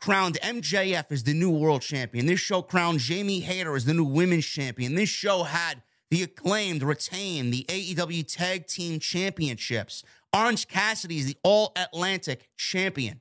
[0.00, 2.26] crowned MJF as the new world champion.
[2.26, 4.94] This show crowned Jamie Hayter as the new women's champion.
[4.94, 10.02] This show had the acclaimed retain the AEW Tag Team Championships.
[10.34, 13.20] Orange Cassidy is the All Atlantic champion.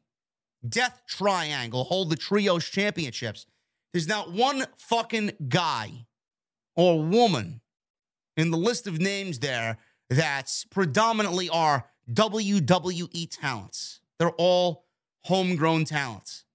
[0.67, 3.45] Death Triangle hold the trios championships.
[3.93, 6.05] There's not one fucking guy
[6.75, 7.61] or woman
[8.37, 9.77] in the list of names there
[10.09, 14.01] that's predominantly are WWE talents.
[14.17, 14.85] They're all
[15.25, 16.45] homegrown talents.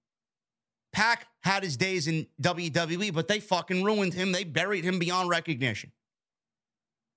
[0.91, 4.31] Pac had his days in WWE, but they fucking ruined him.
[4.31, 5.91] They buried him beyond recognition.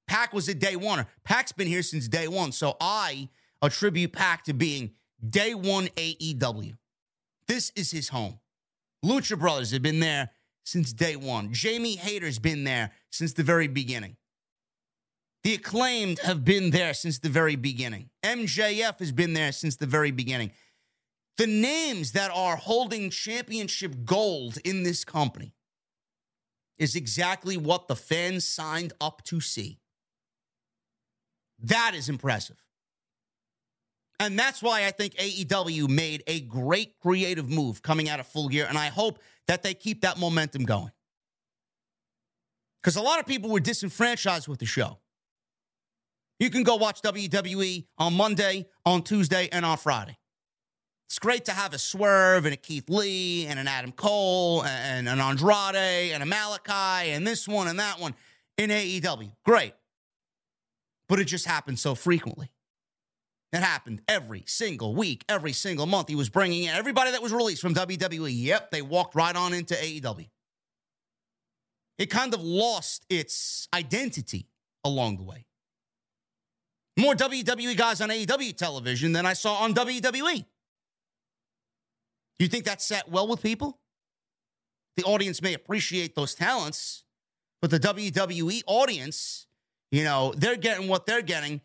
[0.08, 1.06] Pac was a day oneer.
[1.24, 2.50] Pac's been here since day one.
[2.50, 3.28] So I
[3.62, 4.92] attribute Pac to being
[5.26, 6.76] day one AEW.
[7.46, 8.40] This is his home.
[9.04, 10.30] Lucha Brothers have been there
[10.64, 11.52] since day one.
[11.52, 14.16] Jamie Hayter's been there since the very beginning.
[15.48, 18.10] The acclaimed have been there since the very beginning.
[18.22, 20.50] MJF has been there since the very beginning.
[21.38, 25.54] The names that are holding championship gold in this company
[26.76, 29.78] is exactly what the fans signed up to see.
[31.60, 32.62] That is impressive.
[34.20, 38.50] And that's why I think AEW made a great creative move coming out of full
[38.50, 38.66] gear.
[38.68, 40.92] And I hope that they keep that momentum going.
[42.82, 44.98] Because a lot of people were disenfranchised with the show.
[46.38, 50.16] You can go watch WWE on Monday, on Tuesday, and on Friday.
[51.08, 55.08] It's great to have a Swerve and a Keith Lee and an Adam Cole and
[55.08, 58.14] an Andrade and a Malachi and this one and that one
[58.58, 59.32] in AEW.
[59.44, 59.72] Great.
[61.08, 62.50] But it just happens so frequently.
[63.52, 66.08] It happened every single week, every single month.
[66.08, 68.30] He was bringing in everybody that was released from WWE.
[68.30, 70.28] Yep, they walked right on into AEW.
[71.96, 74.50] It kind of lost its identity
[74.84, 75.46] along the way.
[76.98, 80.44] More WWE guys on AEW television than I saw on WWE.
[82.40, 83.78] You think that set well with people?
[84.96, 87.04] The audience may appreciate those talents,
[87.62, 89.46] but the WWE audience,
[89.92, 91.60] you know, they're getting what they're getting.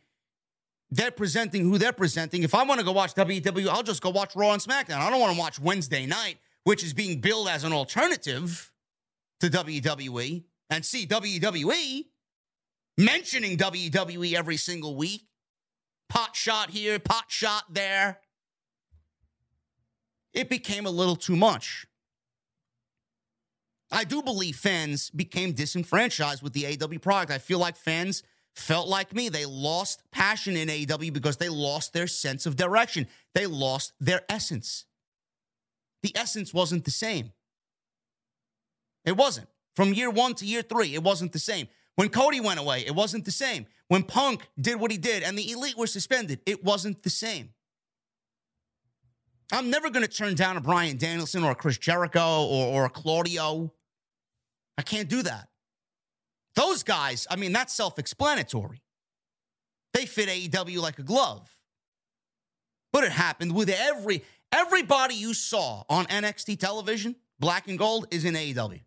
[0.91, 2.43] They're presenting who they're presenting.
[2.43, 4.99] If I want to go watch WWE, I'll just go watch Raw and SmackDown.
[4.99, 8.71] I don't want to watch Wednesday night, which is being billed as an alternative
[9.39, 12.05] to WWE, and see WWE
[12.97, 15.27] mentioning WWE every single week.
[16.09, 18.19] Pot shot here, pot shot there.
[20.33, 21.87] It became a little too much.
[23.91, 27.31] I do believe fans became disenfranchised with the AW product.
[27.31, 28.23] I feel like fans
[28.55, 29.29] felt like me.
[29.29, 33.07] They lost passion in AW because they lost their sense of direction.
[33.35, 34.85] They lost their essence.
[36.01, 37.31] The essence wasn't the same.
[39.05, 39.47] It wasn't.
[39.75, 41.67] From year one to year three, it wasn't the same.
[41.95, 43.67] When Cody went away, it wasn't the same.
[43.87, 47.49] When Punk did what he did and the Elite were suspended, it wasn't the same.
[49.51, 52.85] I'm never going to turn down a Bryan Danielson or a Chris Jericho or, or
[52.85, 53.71] a Claudio.
[54.77, 55.49] I can't do that.
[56.55, 58.81] Those guys, I mean, that's self explanatory.
[59.93, 61.49] They fit AEW like a glove.
[62.91, 68.25] But it happened with every everybody you saw on NXT television, black and gold, is
[68.25, 68.81] in AEW.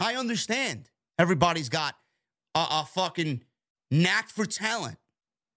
[0.00, 0.88] I understand.
[1.18, 1.94] Everybody's got
[2.54, 3.42] a, a fucking
[3.90, 4.98] knack for talent.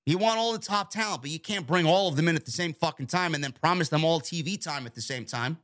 [0.05, 2.45] You want all the top talent, but you can't bring all of them in at
[2.45, 5.57] the same fucking time and then promise them all TV time at the same time.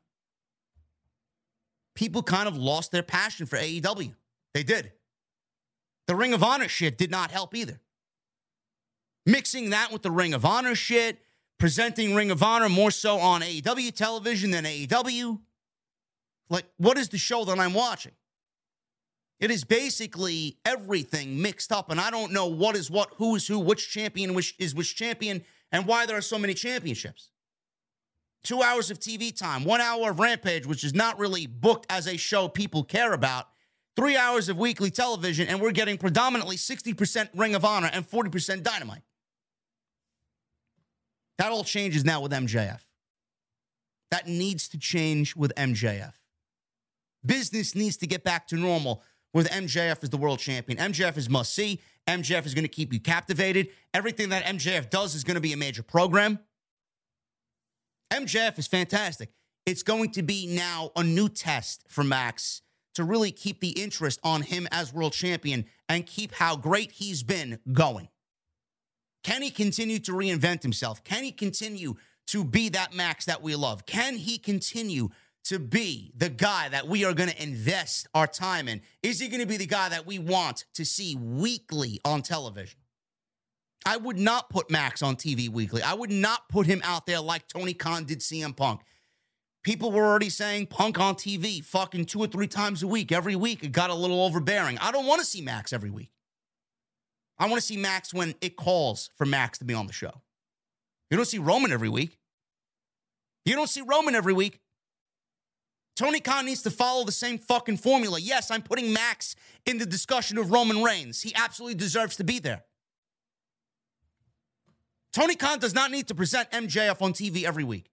[1.96, 4.14] People kind of lost their passion for AEW.
[4.54, 4.92] They did.
[6.06, 7.80] The Ring of Honor shit did not help either.
[9.26, 11.20] Mixing that with the Ring of Honor shit,
[11.58, 15.40] presenting Ring of Honor more so on AEW television than AEW.
[16.50, 18.14] Like, what is the show that I'm watching?
[19.40, 23.48] It is basically everything mixed up, and I don't know what is what, who is
[23.48, 27.30] who, which champion which is which champion, and why there are so many championships.
[28.44, 32.08] Two hours of TV time, one hour of Rampage, which is not really booked as
[32.08, 33.48] a show people care about,
[33.96, 38.64] three hours of weekly television, and we're getting predominantly 60% Ring of Honor and 40%
[38.64, 39.02] Dynamite.
[41.38, 42.80] That all changes now with MJF.
[44.10, 46.14] That needs to change with MJF.
[47.26, 50.78] Business needs to get back to normal with MJF as the world champion.
[50.80, 51.80] MJF is must see.
[52.08, 53.70] MJF is going to keep you captivated.
[53.94, 56.40] Everything that MJF does is going to be a major program.
[58.12, 59.30] MJF is fantastic.
[59.66, 62.62] It's going to be now a new test for Max
[62.96, 67.22] to really keep the interest on him as world champion and keep how great he's
[67.22, 68.08] been going.
[69.24, 71.04] Can he continue to reinvent himself?
[71.04, 71.96] Can he continue
[72.28, 73.86] to be that Max that we love?
[73.86, 75.10] Can he continue
[75.48, 78.82] to be the guy that we are going to invest our time in?
[79.02, 82.80] Is he going to be the guy that we want to see weekly on television?
[83.86, 85.82] I would not put Max on TV weekly.
[85.82, 88.82] I would not put him out there like Tony Khan did CM Punk.
[89.64, 93.36] People were already saying Punk on TV fucking two or three times a week, every
[93.36, 93.64] week.
[93.64, 94.78] It got a little overbearing.
[94.80, 96.10] I don't want to see Max every week.
[97.40, 100.22] I want to see Max when it calls for Max to be on the show.
[101.10, 102.18] You don't see Roman every week.
[103.46, 104.60] You don't see Roman every week.
[105.98, 108.20] Tony Khan needs to follow the same fucking formula.
[108.20, 111.24] Yes, I'm putting Max in the discussion of Roman Reigns.
[111.24, 112.64] He absolutely deserves to be there.
[115.12, 117.90] Tony Khan does not need to present MJF on TV every week.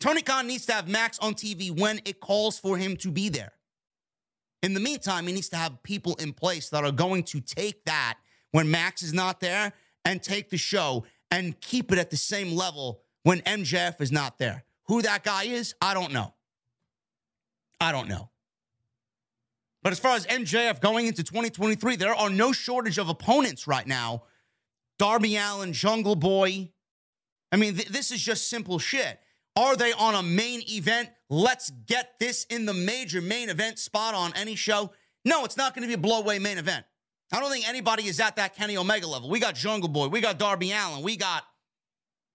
[0.00, 3.28] Tony Khan needs to have Max on TV when it calls for him to be
[3.28, 3.52] there.
[4.64, 7.84] In the meantime, he needs to have people in place that are going to take
[7.84, 8.18] that
[8.50, 9.72] when Max is not there
[10.04, 14.38] and take the show and keep it at the same level when MJF is not
[14.38, 14.64] there.
[14.90, 16.34] Who that guy is, I don't know.
[17.80, 18.28] I don't know.
[19.84, 23.86] But as far as MJF going into 2023, there are no shortage of opponents right
[23.86, 24.24] now.
[24.98, 26.72] Darby Allin, Jungle Boy.
[27.52, 29.20] I mean, th- this is just simple shit.
[29.54, 31.10] Are they on a main event?
[31.28, 34.90] Let's get this in the major main event spot on any show.
[35.24, 36.84] No, it's not going to be a blowaway main event.
[37.32, 39.30] I don't think anybody is at that Kenny Omega level.
[39.30, 41.44] We got Jungle Boy, we got Darby Allin, we got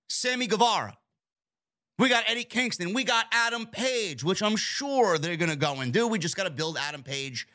[0.07, 0.97] Sammy Guevara,
[1.97, 5.79] we got Eddie Kingston, we got Adam Page, which I'm sure they're going to go
[5.81, 6.07] and do.
[6.07, 7.47] We just got to build Adam Page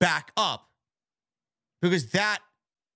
[0.00, 0.68] back up
[1.80, 2.40] because that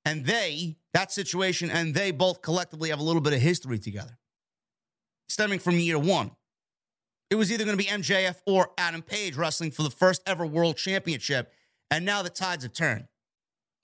[0.04, 4.18] and they, that situation, and they both collectively have a little bit of history together
[5.32, 6.30] stemming from year one.
[7.30, 10.44] It was either going to be MJF or Adam Page wrestling for the first ever
[10.44, 11.50] world championship.
[11.90, 13.06] And now the tides have turned.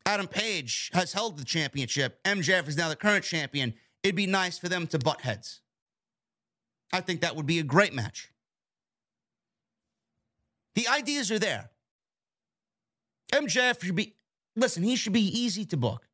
[0.05, 2.23] Adam Page has held the championship.
[2.25, 3.75] MJF is now the current champion.
[4.03, 5.63] It'd be nice for them to butt heads.
[6.93, 8.31] I think that would be a great match.
[10.75, 11.71] The ideas are there.
[13.33, 14.15] MJF should be,
[14.57, 16.09] listen, he should be easy to book.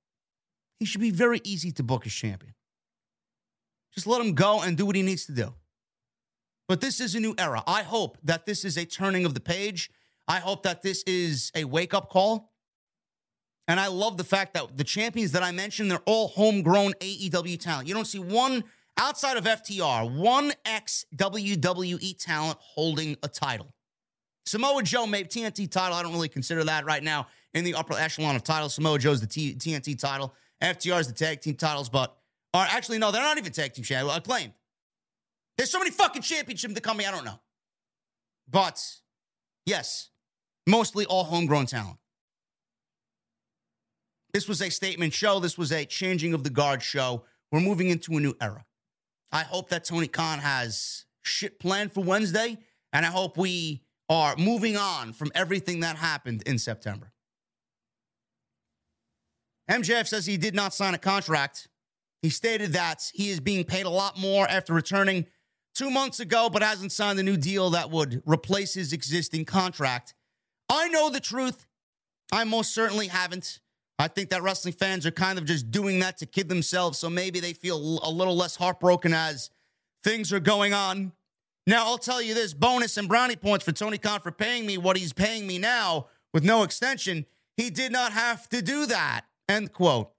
[0.78, 2.54] He should be very easy to book as champion.
[3.94, 5.54] Just let him go and do what he needs to do.
[6.66, 7.62] But this is a new era.
[7.66, 9.90] I hope that this is a turning of the page.
[10.26, 12.52] I hope that this is a wake up call.
[13.68, 17.60] And I love the fact that the champions that I mentioned, they're all homegrown AEW
[17.60, 17.88] talent.
[17.88, 18.64] You don't see one
[18.98, 23.74] outside of FTR, one ex WWE talent holding a title.
[24.46, 25.96] Samoa Joe made TNT title.
[25.96, 28.74] I don't really consider that right now in the upper echelon of titles.
[28.74, 30.34] Samoa Joe's the T- TNT title.
[30.62, 32.16] FTR is the tag team titles, but
[32.52, 34.18] or actually, no, they're not even tag team champions.
[34.18, 34.52] Acclaimed.
[35.56, 37.40] There's so many fucking championships the company, I don't know.
[38.50, 38.82] But
[39.66, 40.10] yes,
[40.66, 41.98] mostly all homegrown talent.
[44.32, 45.38] This was a statement show.
[45.38, 47.24] This was a changing of the guard show.
[47.52, 48.64] We're moving into a new era.
[49.34, 52.56] I hope that Tony Khan has shit planned for Wednesday,
[52.92, 57.12] and I hope we are moving on from everything that happened in September.
[59.68, 61.66] MJF says he did not sign a contract.
[62.22, 65.26] He stated that he is being paid a lot more after returning
[65.74, 70.14] two months ago, but hasn't signed a new deal that would replace his existing contract.
[70.68, 71.66] I know the truth.
[72.30, 73.58] I most certainly haven't.
[73.98, 77.08] I think that wrestling fans are kind of just doing that to kid themselves, so
[77.08, 79.50] maybe they feel a little less heartbroken as
[80.02, 81.12] things are going on.
[81.66, 84.76] Now, I'll tell you this bonus and brownie points for Tony Khan for paying me
[84.78, 87.24] what he's paying me now with no extension.
[87.56, 89.22] He did not have to do that.
[89.48, 90.10] End quote.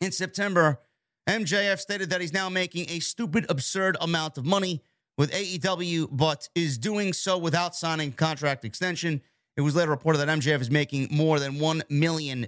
[0.00, 0.80] In September,
[1.28, 4.82] MJF stated that he's now making a stupid, absurd amount of money
[5.18, 9.20] with AEW, but is doing so without signing contract extension.
[9.60, 12.46] It was later reported that MJF is making more than $1 million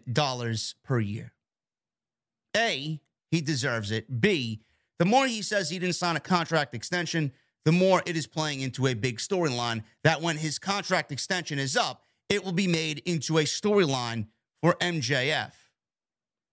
[0.83, 1.35] per year.
[2.57, 4.23] A, he deserves it.
[4.23, 4.63] B,
[4.99, 7.33] the more he says he didn't sign a contract extension,
[7.67, 11.77] the more it is playing into a big storyline that when his contract extension is
[11.77, 14.29] up, it will be made into a storyline
[14.63, 15.53] for MJF.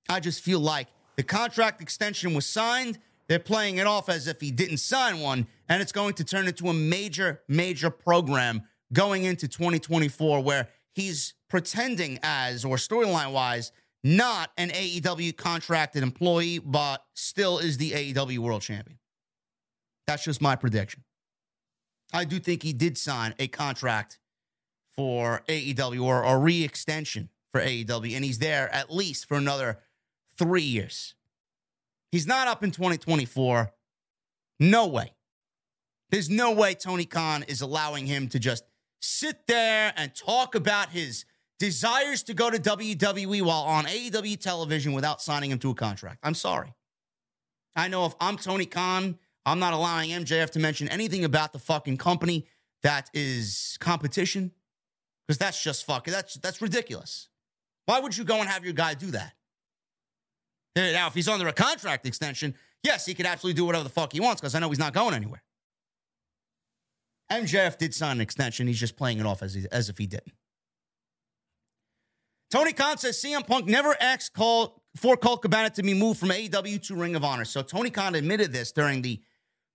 [0.10, 3.00] I just feel like the contract extension was signed.
[3.30, 6.50] They're playing it off as if he didn't sign one, and it's going to turn
[6.50, 13.72] into a major, major program going into 2024 where he's pretending as, or storyline wise,
[14.04, 19.00] not an AEW contracted employee, but still is the AEW world champion.
[20.08, 21.04] That's just my prediction.
[22.14, 24.20] I do think he did sign a contract
[24.96, 29.80] for AEW or a re extension for AEW, and he's there at least for another
[30.38, 31.14] three years.
[32.12, 33.72] He's not up in 2024.
[34.60, 35.14] No way.
[36.10, 38.64] There's no way Tony Khan is allowing him to just
[39.00, 41.26] sit there and talk about his
[41.60, 46.20] desires to go to WWE while on AEW television without signing him to a contract.
[46.24, 46.74] I'm sorry.
[47.76, 51.60] I know if I'm Tony Khan, I'm not allowing MJF to mention anything about the
[51.60, 52.48] fucking company
[52.84, 54.52] that is competition
[55.28, 57.30] because that's just fucking that's that's ridiculous.
[57.86, 59.34] Why would you go and have your guy do that?
[60.76, 64.14] Now, if he's under a contract extension, yes, he could absolutely do whatever the fuck
[64.14, 65.42] he wants because I know he's not going anywhere.
[67.32, 68.68] MJF did sign an extension.
[68.68, 70.34] He's just playing it off as, he, as if he didn't.
[72.50, 76.82] Tony Khan says CM Punk never asked for Colt Cabana to be moved from AEW
[76.88, 77.46] to Ring of Honor.
[77.46, 79.22] So Tony Khan admitted this during the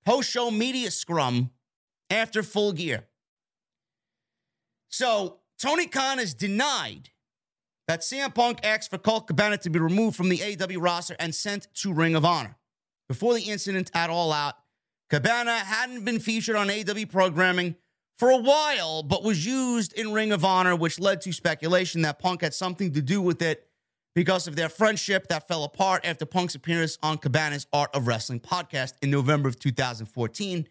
[0.04, 1.50] post show media scrum
[2.10, 3.04] after full gear.
[4.88, 7.10] So Tony Khan has denied
[7.86, 11.34] that CM Punk asked for Colt Cabana to be removed from the AEW roster and
[11.34, 12.56] sent to Ring of Honor.
[13.08, 14.54] Before the incident at All Out,
[15.14, 17.76] Cabana hadn't been featured on AW programming
[18.18, 22.18] for a while, but was used in Ring of Honor, which led to speculation that
[22.18, 23.64] Punk had something to do with it
[24.16, 28.40] because of their friendship that fell apart after Punk's appearance on Cabana's Art of Wrestling
[28.40, 30.66] podcast in November of 2014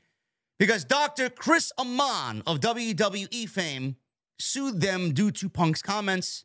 [0.59, 1.29] because Dr.
[1.29, 3.95] Chris Amann of WWE fame
[4.39, 6.43] sued them due to Punk's comments.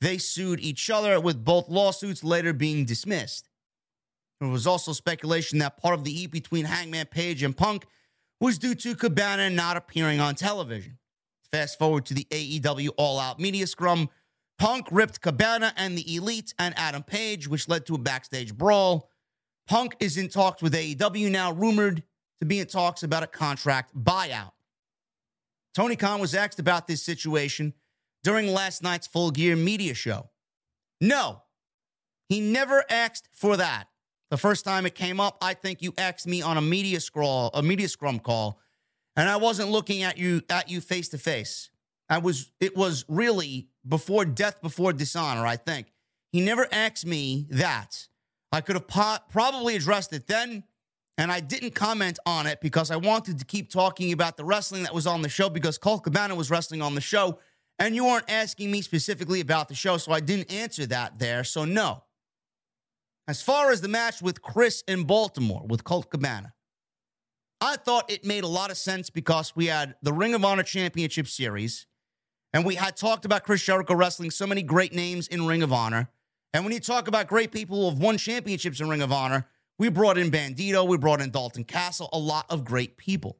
[0.00, 3.48] They sued each other, with both lawsuits later being dismissed.
[4.40, 7.86] There was also speculation that part of the heat between Hangman Page and Punk
[8.40, 10.98] was due to Cabana not appearing on television.
[11.50, 14.10] Fast forward to the AEW All Out Media Scrum.
[14.58, 19.10] Punk ripped Cabana and the Elite and Adam Page, which led to a backstage brawl.
[19.66, 22.02] Punk is in talks with AEW now, rumored
[22.38, 24.52] to be in talks about a contract buyout.
[25.74, 27.74] Tony Khan was asked about this situation
[28.22, 30.30] during last night's full gear media show.
[31.00, 31.42] No,
[32.28, 33.88] he never asked for that.
[34.30, 37.50] The first time it came up, I think you asked me on a media scroll,
[37.54, 38.58] a media scrum call,
[39.14, 41.70] and I wasn't looking at you at you face to face.
[42.08, 45.92] I was it was really before death before dishonor, I think.
[46.32, 48.08] He never asked me that.
[48.52, 50.64] I could have po- probably addressed it then,
[51.18, 54.82] and I didn't comment on it because I wanted to keep talking about the wrestling
[54.84, 57.38] that was on the show because Colt Cabana was wrestling on the show,
[57.78, 61.44] and you weren't asking me specifically about the show, so I didn't answer that there.
[61.44, 62.02] So no.
[63.28, 66.52] As far as the match with Chris in Baltimore with Colt Cabana,
[67.60, 70.62] I thought it made a lot of sense because we had the Ring of Honor
[70.62, 71.86] Championship Series,
[72.52, 75.72] and we had talked about Chris Jericho wrestling so many great names in Ring of
[75.72, 76.08] Honor.
[76.54, 79.48] And when you talk about great people who have won championships in Ring of Honor,
[79.78, 83.38] we brought in Bandito, we brought in Dalton Castle, a lot of great people.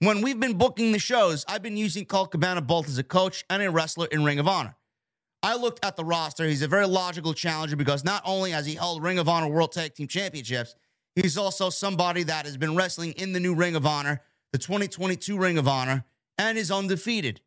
[0.00, 3.44] When we've been booking the shows, I've been using Colt Cabana both as a coach
[3.48, 4.76] and a wrestler in Ring of Honor.
[5.46, 6.44] I looked at the roster.
[6.44, 9.70] He's a very logical challenger because not only has he held Ring of Honor World
[9.70, 10.74] Tag Team Championships,
[11.14, 15.38] he's also somebody that has been wrestling in the new Ring of Honor, the 2022
[15.38, 16.04] Ring of Honor,
[16.36, 17.42] and is undefeated.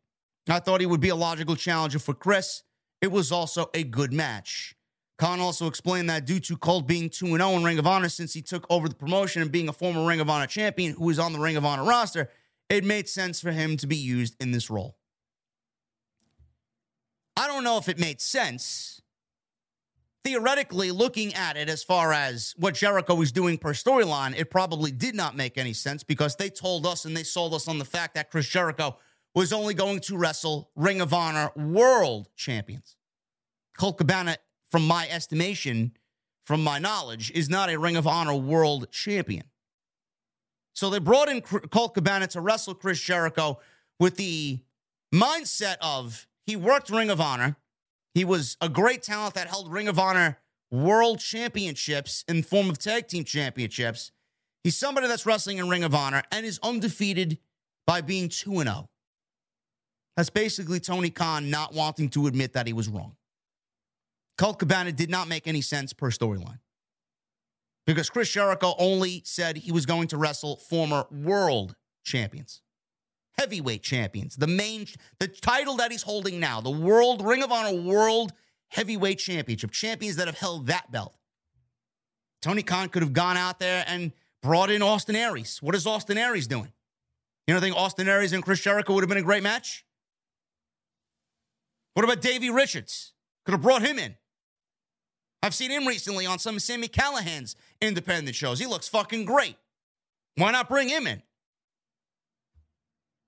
[0.48, 2.62] I thought he would be a logical challenger for Chris.
[3.02, 4.74] It was also a good match.
[5.18, 8.32] Khan also explained that due to Colt being 2 0 in Ring of Honor since
[8.32, 11.18] he took over the promotion and being a former Ring of Honor champion who was
[11.18, 12.30] on the Ring of Honor roster,
[12.70, 14.96] it made sense for him to be used in this role.
[17.40, 19.00] I don't know if it made sense.
[20.24, 24.90] Theoretically, looking at it as far as what Jericho was doing per storyline, it probably
[24.90, 27.84] did not make any sense because they told us and they sold us on the
[27.86, 28.98] fact that Chris Jericho
[29.34, 32.96] was only going to wrestle Ring of Honor world champions.
[33.78, 34.36] Colt Cabana,
[34.70, 35.92] from my estimation,
[36.44, 39.44] from my knowledge, is not a Ring of Honor world champion.
[40.74, 43.60] So they brought in Colt Cabana to wrestle Chris Jericho
[43.98, 44.58] with the
[45.10, 47.56] mindset of he worked Ring of Honor.
[48.12, 50.38] He was a great talent that held Ring of Honor
[50.72, 54.10] world championships in form of tag team championships.
[54.64, 57.38] He's somebody that's wrestling in Ring of Honor and is undefeated
[57.86, 58.88] by being 2 0.
[60.16, 63.14] That's basically Tony Khan not wanting to admit that he was wrong.
[64.36, 66.58] Colt Cabana did not make any sense per storyline
[67.86, 72.60] because Chris Jericho only said he was going to wrestle former world champions
[73.40, 74.36] heavyweight champions.
[74.36, 74.86] The main,
[75.18, 78.32] the title that he's holding now, the World Ring of Honor World
[78.68, 81.14] Heavyweight Championship, champions that have held that belt.
[82.42, 84.12] Tony Khan could have gone out there and
[84.42, 85.58] brought in Austin Aries.
[85.62, 86.70] What is Austin Aries doing?
[87.46, 89.86] You don't think Austin Aries and Chris Jericho would have been a great match?
[91.94, 93.14] What about Davey Richards?
[93.46, 94.16] Could have brought him in.
[95.42, 98.58] I've seen him recently on some of Sami Callihan's independent shows.
[98.58, 99.56] He looks fucking great.
[100.36, 101.22] Why not bring him in?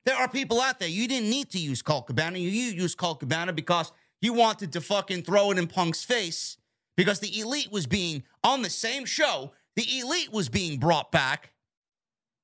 [0.05, 0.89] There are people out there.
[0.89, 2.39] You didn't need to use Colt Cabana.
[2.39, 6.57] You, you used Colt Cabana because you wanted to fucking throw it in Punk's face
[6.97, 9.53] because the elite was being on the same show.
[9.77, 11.53] The elite was being brought back.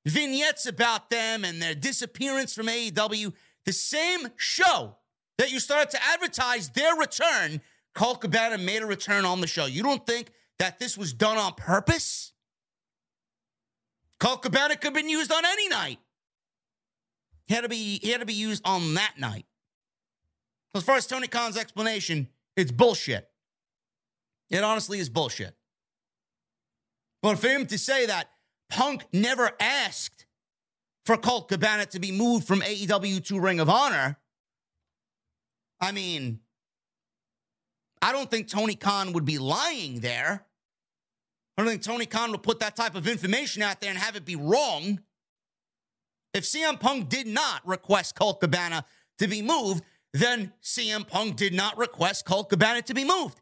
[0.05, 3.33] Vignettes about them and their disappearance from AEW.
[3.65, 4.95] The same show
[5.37, 7.61] that you started to advertise their return.
[7.93, 9.65] Colt Cabana made a return on the show.
[9.65, 12.33] You don't think that this was done on purpose?
[14.19, 15.99] Colt Cabana could have been used on any night.
[17.49, 19.45] He had to be he had to be used on that night.
[20.75, 23.27] As far as Tony Khan's explanation, it's bullshit.
[24.51, 25.55] It honestly is bullshit.
[27.23, 28.29] But for him to say that
[28.69, 30.27] Punk never asked
[31.07, 34.17] for Colt Cabana to be moved from AEW to Ring of Honor,
[35.81, 36.41] I mean,
[37.99, 40.45] I don't think Tony Khan would be lying there.
[41.57, 44.15] I don't think Tony Khan would put that type of information out there and have
[44.15, 44.99] it be wrong.
[46.33, 48.85] If CM Punk did not request Colt Cabana
[49.17, 49.83] to be moved,
[50.13, 53.41] then CM Punk did not request Colt Cabana to be moved.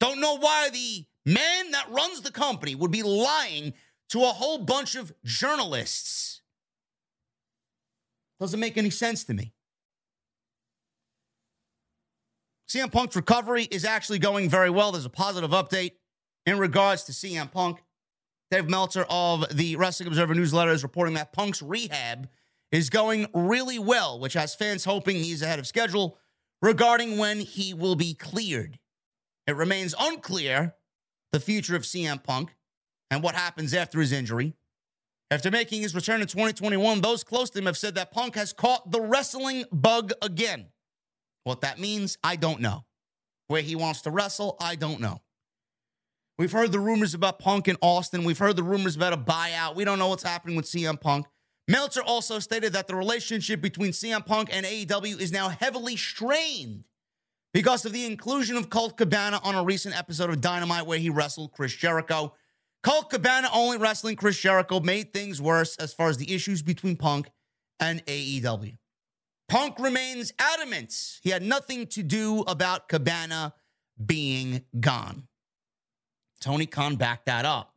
[0.00, 3.74] Don't know why the man that runs the company would be lying
[4.10, 6.42] to a whole bunch of journalists.
[8.38, 9.52] Doesn't make any sense to me.
[12.68, 14.92] CM Punk's recovery is actually going very well.
[14.92, 15.92] There's a positive update
[16.44, 17.82] in regards to CM Punk.
[18.50, 22.28] Dave Meltzer of the Wrestling Observer newsletter is reporting that Punk's rehab
[22.70, 26.18] is going really well, which has fans hoping he's ahead of schedule
[26.62, 28.78] regarding when he will be cleared.
[29.46, 30.74] It remains unclear
[31.32, 32.54] the future of CM Punk
[33.10, 34.54] and what happens after his injury.
[35.30, 38.52] After making his return in 2021, those close to him have said that Punk has
[38.52, 40.66] caught the wrestling bug again.
[41.42, 42.84] What that means, I don't know.
[43.48, 45.20] Where he wants to wrestle, I don't know.
[46.38, 48.24] We've heard the rumors about Punk in Austin.
[48.24, 49.74] We've heard the rumors about a buyout.
[49.74, 51.26] We don't know what's happening with CM Punk.
[51.68, 56.84] Meltzer also stated that the relationship between CM Punk and AEW is now heavily strained
[57.54, 61.10] because of the inclusion of Colt Cabana on a recent episode of Dynamite where he
[61.10, 62.34] wrestled Chris Jericho.
[62.84, 66.96] Colt Cabana only wrestling Chris Jericho made things worse as far as the issues between
[66.96, 67.30] Punk
[67.80, 68.76] and AEW.
[69.48, 70.92] Punk remains adamant
[71.22, 73.54] he had nothing to do about Cabana
[74.04, 75.26] being gone.
[76.46, 77.74] Tony Khan backed that up.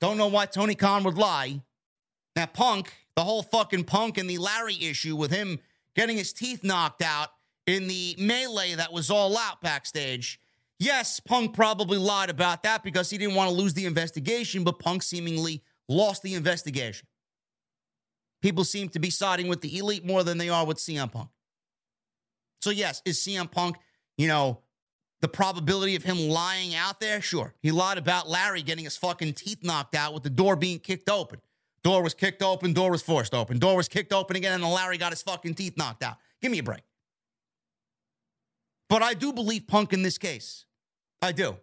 [0.00, 1.60] Don't know why Tony Khan would lie.
[2.36, 5.58] That Punk, the whole fucking Punk and the Larry issue with him
[5.94, 7.28] getting his teeth knocked out
[7.66, 10.40] in the melee that was all out backstage
[10.78, 14.78] Yes, Punk probably lied about that because he didn't want to lose the investigation, but
[14.78, 17.06] Punk seemingly lost the investigation.
[18.42, 21.30] People seem to be siding with the elite more than they are with CM Punk.
[22.60, 23.76] So, yes, is CM Punk,
[24.18, 24.60] you know,
[25.24, 27.22] the probability of him lying out there?
[27.22, 27.54] Sure.
[27.62, 31.08] He lied about Larry getting his fucking teeth knocked out with the door being kicked
[31.08, 31.40] open.
[31.82, 33.58] Door was kicked open, door was forced open.
[33.58, 36.18] Door was kicked open again, and Larry got his fucking teeth knocked out.
[36.42, 36.82] Give me a break.
[38.90, 40.66] But I do believe Punk in this case.
[41.22, 41.56] I do.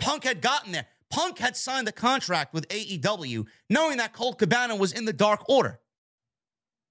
[0.00, 0.86] Punk had gotten there.
[1.10, 5.48] Punk had signed the contract with AEW knowing that Colt Cabana was in the Dark
[5.48, 5.78] Order.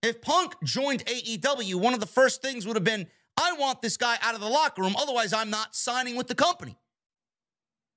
[0.02, 3.98] If Punk joined AEW, one of the first things would have been I want this
[3.98, 6.78] guy out of the locker room, otherwise, I'm not signing with the company.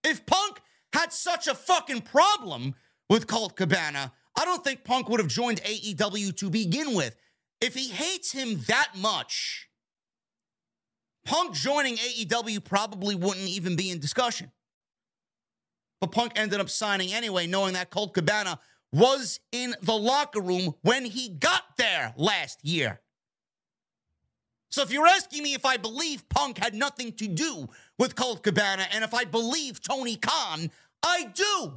[0.03, 0.61] If Punk
[0.93, 2.75] had such a fucking problem
[3.09, 7.17] with Colt Cabana, I don't think Punk would have joined AEW to begin with.
[7.61, 9.69] If he hates him that much,
[11.25, 14.51] Punk joining AEW probably wouldn't even be in discussion.
[16.01, 18.61] But Punk ended up signing anyway, knowing that Colt Cabana
[18.93, 23.01] was in the locker room when he got there last year.
[24.75, 28.43] So if you're asking me if I believe Punk had nothing to do with Colt
[28.43, 30.69] Cabana and if I believe Tony Khan,
[31.01, 31.75] I do.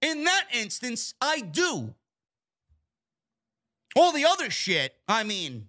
[0.00, 1.94] In that instance, I do.
[3.94, 5.68] All the other shit, I mean,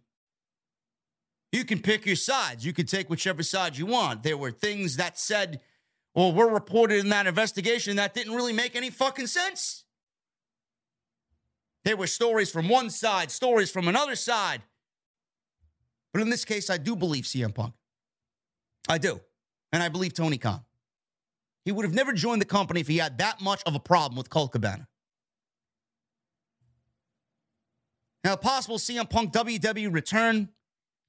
[1.51, 2.65] you can pick your sides.
[2.65, 4.23] You can take whichever side you want.
[4.23, 5.59] There were things that said
[6.15, 9.83] or were reported in that investigation that didn't really make any fucking sense.
[11.83, 14.61] There were stories from one side, stories from another side.
[16.13, 17.73] But in this case, I do believe CM Punk.
[18.87, 19.19] I do.
[19.71, 20.61] And I believe Tony Khan.
[21.65, 24.17] He would have never joined the company if he had that much of a problem
[24.17, 24.87] with Colt Cabana.
[28.23, 30.49] Now, possible CM Punk WWE return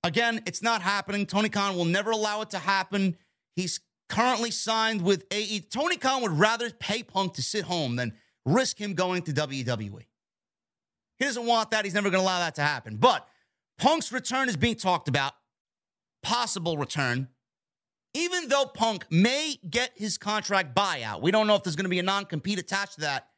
[0.03, 1.27] Again, it's not happening.
[1.27, 3.17] Tony Khan will never allow it to happen.
[3.55, 5.61] He's currently signed with AE.
[5.71, 8.15] Tony Khan would rather pay Punk to sit home than
[8.47, 10.07] risk him going to WWE.
[11.19, 11.85] He doesn't want that.
[11.85, 12.97] He's never going to allow that to happen.
[12.97, 13.29] But
[13.81, 15.33] Punk's return is being talked about,
[16.23, 17.29] possible return.
[18.13, 21.91] Even though Punk may get his contract buyout, we don't know if there's going to
[21.91, 23.29] be a non compete attached to that.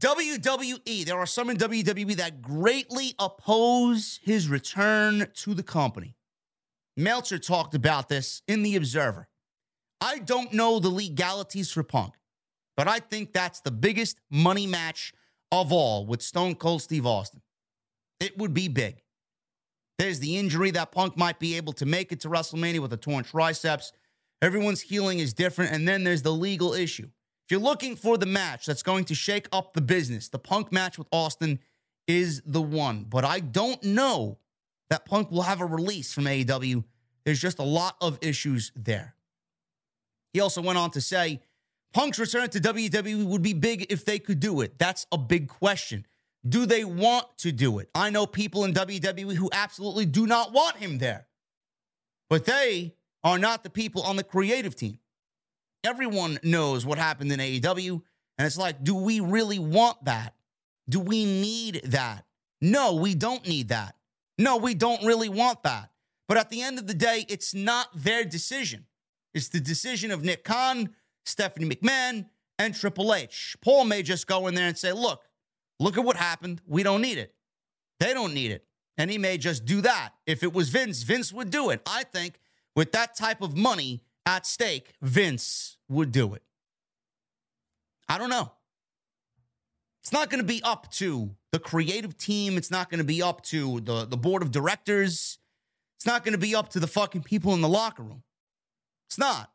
[0.00, 6.14] WWE, there are some in WWE that greatly oppose his return to the company.
[6.96, 9.28] Meltzer talked about this in The Observer.
[10.00, 12.14] I don't know the legalities for Punk,
[12.76, 15.12] but I think that's the biggest money match
[15.50, 17.42] of all with Stone Cold Steve Austin.
[18.20, 19.03] It would be big.
[19.98, 22.96] There's the injury that Punk might be able to make it to WrestleMania with a
[22.96, 23.92] torn triceps.
[24.42, 25.72] Everyone's healing is different.
[25.72, 27.08] And then there's the legal issue.
[27.44, 30.72] If you're looking for the match that's going to shake up the business, the Punk
[30.72, 31.60] match with Austin
[32.08, 33.04] is the one.
[33.08, 34.38] But I don't know
[34.90, 36.84] that Punk will have a release from AEW.
[37.24, 39.14] There's just a lot of issues there.
[40.32, 41.40] He also went on to say
[41.92, 44.78] Punk's return to WWE would be big if they could do it.
[44.78, 46.06] That's a big question.
[46.46, 47.88] Do they want to do it?
[47.94, 51.26] I know people in WWE who absolutely do not want him there,
[52.28, 54.98] but they are not the people on the creative team.
[55.82, 58.02] Everyone knows what happened in AEW.
[58.36, 60.34] And it's like, do we really want that?
[60.88, 62.24] Do we need that?
[62.60, 63.96] No, we don't need that.
[64.38, 65.90] No, we don't really want that.
[66.28, 68.86] But at the end of the day, it's not their decision.
[69.34, 70.94] It's the decision of Nick Khan,
[71.24, 72.26] Stephanie McMahon,
[72.58, 73.56] and Triple H.
[73.62, 75.22] Paul may just go in there and say, look,
[75.80, 76.60] look at what happened.
[76.66, 77.34] We don't need it.
[78.00, 78.64] They don't need it.
[78.96, 80.10] And he may just do that.
[80.26, 81.82] If it was Vince, Vince would do it.
[81.86, 82.38] I think
[82.76, 86.42] with that type of money, at stake, Vince would do it.
[88.08, 88.52] I don't know.
[90.02, 92.56] It's not going to be up to the creative team.
[92.56, 95.38] It's not going to be up to the, the board of directors.
[95.96, 98.22] It's not going to be up to the fucking people in the locker room.
[99.08, 99.50] It's not.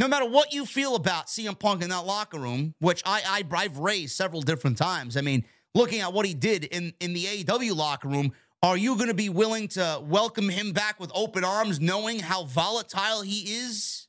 [0.00, 3.44] No matter what you feel about CM Punk in that locker room, which I, I
[3.54, 5.14] I've raised several different times.
[5.14, 5.44] I mean,
[5.74, 8.32] looking at what he did in, in the AEW locker room,
[8.62, 12.44] are you going to be willing to welcome him back with open arms, knowing how
[12.44, 14.06] volatile he is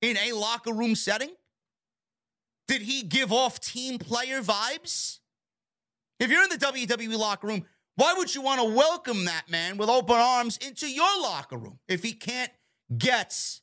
[0.00, 1.30] in a locker room setting?
[2.66, 5.18] Did he give off team player vibes?
[6.20, 7.66] If you're in the WWE locker room,
[7.96, 11.80] why would you want to welcome that man with open arms into your locker room
[11.86, 12.50] if he can't
[12.96, 13.60] get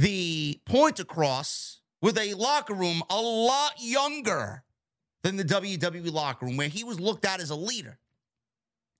[0.00, 4.62] the point across with a locker room a lot younger
[5.22, 7.98] than the WWE locker room where he was looked at as a leader?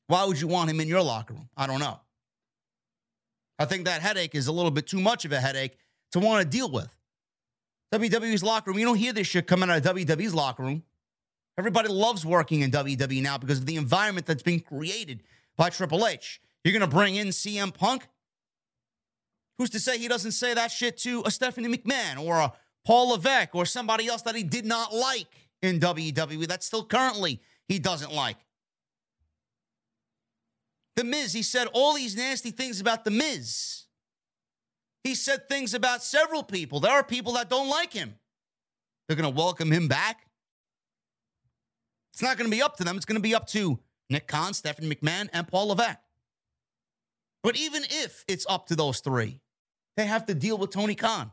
[0.08, 1.48] Why would you want him in your locker room?
[1.56, 2.00] I don't know.
[3.58, 5.76] I think that headache is a little bit too much of a headache
[6.12, 6.94] to want to deal with.
[7.92, 10.82] WWE's locker room, you don't hear this shit coming out of WWE's locker room.
[11.56, 15.22] Everybody loves working in WWE now because of the environment that's been created
[15.56, 16.40] by Triple H.
[16.62, 18.06] You're going to bring in CM Punk?
[19.58, 22.52] Who's to say he doesn't say that shit to a Stephanie McMahon or a
[22.86, 25.26] Paul Levesque or somebody else that he did not like
[25.60, 28.36] in WWE that still currently he doesn't like?
[30.96, 33.84] The Miz, he said all these nasty things about The Miz.
[35.04, 36.80] He said things about several people.
[36.80, 38.14] There are people that don't like him.
[39.06, 40.26] They're going to welcome him back.
[42.12, 42.96] It's not going to be up to them.
[42.96, 43.78] It's going to be up to
[44.10, 45.98] Nick Khan, Stephanie McMahon, and Paul Levesque.
[47.42, 49.40] But even if it's up to those three,
[49.98, 51.32] they have to deal with Tony Khan.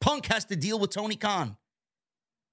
[0.00, 1.58] Punk has to deal with Tony Khan.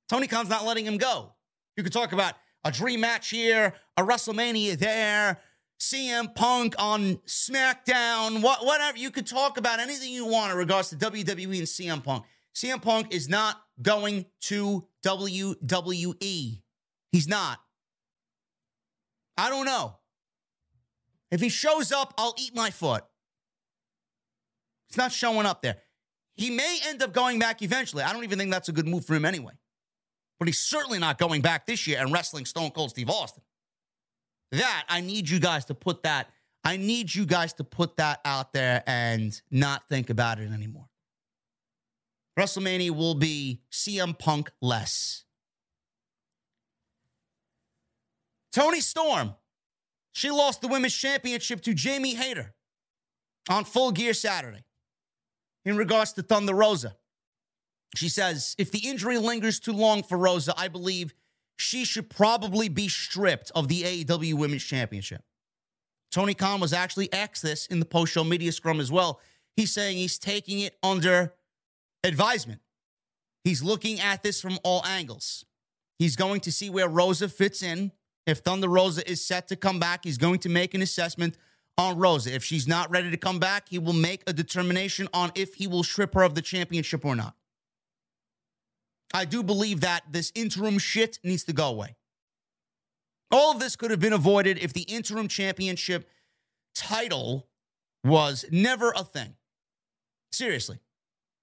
[0.10, 1.32] Tony Khan's not letting him go.
[1.78, 2.34] You could talk about
[2.66, 5.40] a dream match here, a WrestleMania there,
[5.80, 8.98] CM Punk on SmackDown, what, whatever.
[8.98, 12.26] You could talk about anything you want in regards to WWE and CM Punk.
[12.54, 16.62] CM Punk is not going to WWE.
[17.10, 17.60] He's not.
[19.38, 19.96] I don't know.
[21.32, 23.06] If he shows up, I'll eat my foot.
[24.94, 25.78] He's not showing up there.
[26.36, 28.04] He may end up going back eventually.
[28.04, 29.54] I don't even think that's a good move for him anyway.
[30.38, 33.42] But he's certainly not going back this year and wrestling Stone Cold Steve Austin.
[34.52, 36.28] That, I need you guys to put that,
[36.64, 40.90] I need you guys to put that out there and not think about it anymore.
[42.38, 45.24] WrestleMania will be CM Punk less.
[48.52, 49.34] Toni Storm,
[50.12, 52.54] she lost the women's championship to Jamie Hayter
[53.50, 54.64] on Full Gear Saturday
[55.66, 56.96] in regards to Thunder Rosa.
[57.96, 61.14] She says, if the injury lingers too long for Rosa, I believe
[61.56, 65.24] she should probably be stripped of the AEW Women's Championship.
[66.12, 69.20] Tony Khan was actually asked this in the post show media scrum as well.
[69.56, 71.34] He's saying he's taking it under
[72.04, 72.62] advisement.
[73.44, 75.46] He's looking at this from all angles.
[76.00, 77.92] He's going to see where Rosa fits in.
[78.26, 81.38] If Thunder Rosa is set to come back, he's going to make an assessment
[81.78, 82.34] on Rosa.
[82.34, 85.68] If she's not ready to come back, he will make a determination on if he
[85.68, 87.36] will strip her of the championship or not.
[89.14, 91.96] I do believe that this interim shit needs to go away.
[93.32, 96.10] All of this could have been avoided if the interim championship
[96.76, 97.48] title
[98.04, 99.36] was never a thing.
[100.32, 100.80] Seriously.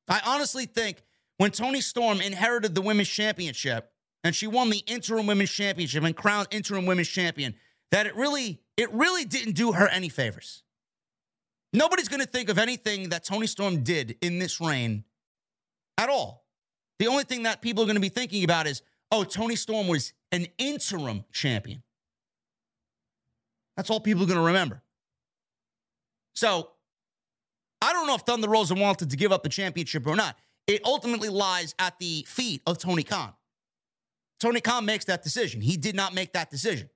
[0.08, 1.02] I honestly think
[1.38, 3.92] when Toni Storm inherited the women's championship
[4.24, 7.54] and she won the interim women's championship and crowned interim women's champion,
[7.90, 10.62] that it really, it really didn't do her any favors.
[11.74, 15.04] Nobody's going to think of anything that Toni Storm did in this reign
[15.98, 16.46] at all.
[16.98, 18.80] The only thing that people are going to be thinking about is,
[19.12, 21.82] oh, Toni Storm was an interim champion.
[23.76, 24.82] That's all people are going to remember.
[26.34, 26.70] So
[27.82, 30.38] I don't know if Thunder Rosa wanted to give up the championship or not.
[30.66, 33.34] It ultimately lies at the feet of Tony Khan.
[34.40, 35.60] Tony Khan makes that decision.
[35.60, 36.88] He did not make that decision.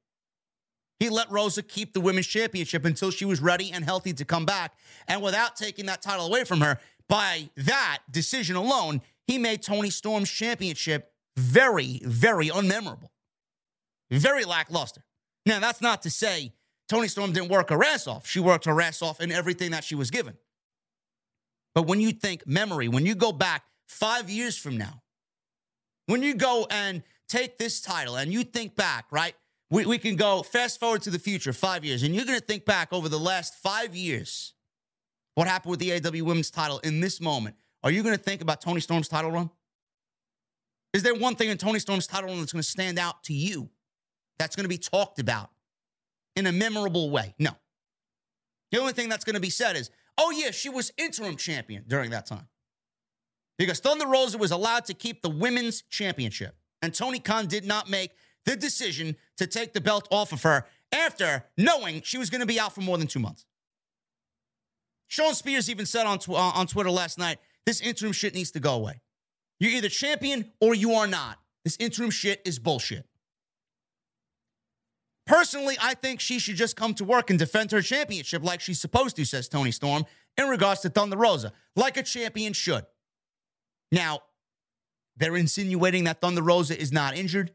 [1.01, 4.47] He let Rosa keep the women's championship until she was ready and healthy to come
[4.47, 4.75] back.
[5.09, 9.91] And without taking that title away from her, by that decision alone, he made Toni
[9.91, 13.11] Storm's championship very, very unmemorable,
[14.11, 15.05] very lackluster.
[15.47, 16.53] Now, that's not to say
[16.89, 18.27] Toni Storm didn't work her ass off.
[18.27, 20.37] She worked her ass off in everything that she was given.
[21.75, 25.03] But when you think memory, when you go back five years from now,
[26.07, 29.35] when you go and take this title and you think back, right?
[29.71, 32.45] We, we can go fast forward to the future, five years, and you're going to
[32.45, 34.55] think back over the last five years
[35.35, 37.57] what happened with the AEW women's title in this moment.
[37.83, 39.51] Are you going to think about Toni Storm's title run?
[40.93, 43.35] Is there one thing in Toni Storm's title run that's going to stand out to
[43.35, 43.69] you
[44.39, 45.51] that's going to be talked about
[46.37, 47.35] in a memorable way?
[47.39, 47.51] No.
[48.71, 51.85] The only thing that's going to be said is, Oh, yeah, she was interim champion
[51.89, 52.47] during that time.
[53.59, 56.57] Because Thunder Rosa was allowed to keep the women's championship.
[56.83, 58.13] And Tony Khan did not make
[58.45, 62.47] the decision to take the belt off of her after knowing she was going to
[62.47, 63.47] be out for more than two months.
[65.07, 68.51] Shawn Spears even said on, tw- uh, on Twitter last night this interim shit needs
[68.53, 69.01] to go away.
[69.61, 71.39] You're either champion or you are not.
[71.65, 73.07] This interim shit is bullshit.
[75.27, 78.79] Personally, I think she should just come to work and defend her championship like she's
[78.79, 80.05] supposed to, says Toni Storm,
[80.37, 82.85] in regards to Thunder Rosa, like a champion should.
[83.91, 84.21] Now,
[85.17, 87.53] they're insinuating that Thunder Rosa is not injured.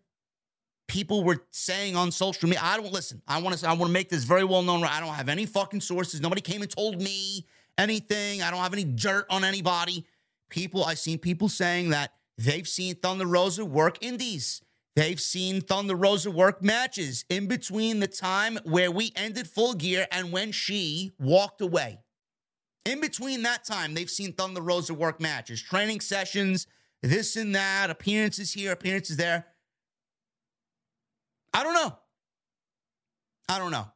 [0.89, 3.21] People were saying on social media, I don't listen.
[3.27, 4.83] I want to I want to make this very well known.
[4.83, 6.19] I don't have any fucking sources.
[6.19, 7.45] Nobody came and told me
[7.77, 8.41] anything.
[8.41, 10.05] I don't have any dirt on anybody.
[10.49, 14.63] People, I've seen people saying that they've seen Thunder Rosa work indies.
[14.95, 20.07] They've seen Thunder Rosa work matches in between the time where we ended full gear
[20.11, 21.99] and when she walked away.
[22.83, 26.65] In between that time, they've seen Thunder Rosa work matches, training sessions,
[27.03, 29.45] this and that, appearances here, appearances there.
[31.53, 31.97] I don't know.
[33.47, 33.87] I don't know.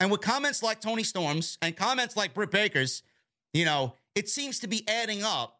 [0.00, 3.02] And with comments like Toni Storms and comments like Britt Baker's,
[3.52, 5.58] you know, it seems to be adding up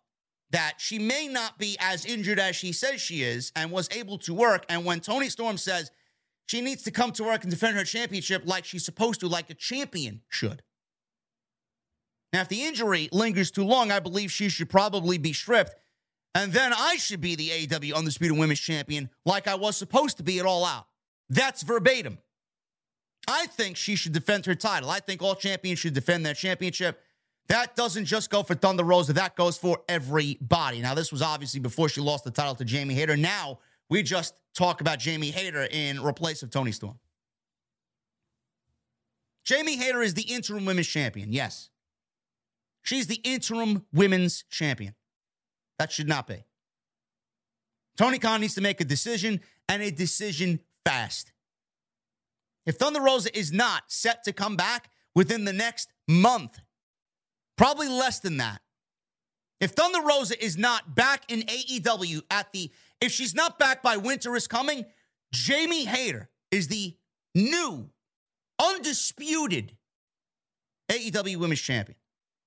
[0.51, 4.19] that she may not be as injured as she says she is and was able
[4.19, 4.67] to work.
[4.69, 5.91] And when Toni Storm says
[6.47, 9.49] she needs to come to work and defend her championship like she's supposed to, like
[9.49, 10.63] a champion should.
[12.33, 15.75] Now, if the injury lingers too long, I believe she should probably be stripped.
[16.35, 20.23] And then I should be the AEW Undisputed Women's Champion like I was supposed to
[20.23, 20.87] be at All Out.
[21.29, 22.19] That's verbatim.
[23.29, 24.91] I think she should defend her title.
[24.91, 27.01] I think all champions should defend their championship.
[27.49, 30.81] That doesn't just go for Thunder Rosa, that goes for everybody.
[30.81, 33.17] Now, this was obviously before she lost the title to Jamie Hayter.
[33.17, 36.99] Now, we just talk about Jamie Hayter in replace of Toni Storm.
[39.45, 41.69] Jamie Hayter is the interim women's champion, yes.
[42.83, 44.95] She's the interim women's champion.
[45.83, 46.45] That should not be.
[47.99, 51.33] Tony Khan needs to make a decision and a decision fast.
[52.67, 56.61] If Thunder Rosa is not set to come back within the next month,
[57.59, 58.61] probably less than that.
[59.61, 63.97] If Thunder Rosa is not back in AEW at the, if she's not back by
[63.97, 64.85] winter is coming,
[65.33, 66.97] Jamie Hayter is the
[67.35, 67.91] new,
[68.61, 69.77] undisputed
[70.89, 71.99] AEW Women's Champion.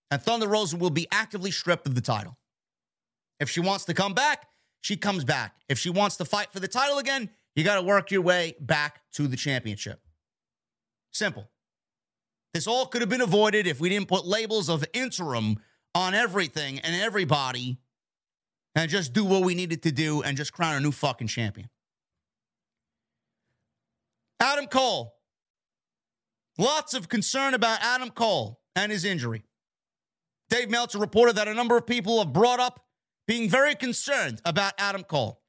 [0.10, 2.38] And Thunder Rosa will be actively stripped of the title.
[3.40, 4.48] If she wants to come back,
[4.82, 5.56] she comes back.
[5.68, 8.56] If she wants to fight for the title again, you got to work your way
[8.60, 10.02] back to the championship.
[11.12, 11.50] Simple.
[12.54, 15.58] This all could have been avoided if we didn't put labels of interim
[15.94, 17.80] on everything and everybody
[18.76, 21.70] and just do what we needed to do and just crown a new fucking champion.
[24.40, 25.16] Adam Cole.
[26.58, 29.44] Lots of concern about Adam Cole and his injury.
[30.50, 32.85] Dave Meltzer reported that a number of people have brought up
[33.28, 35.42] being very concerned about Adam Cole.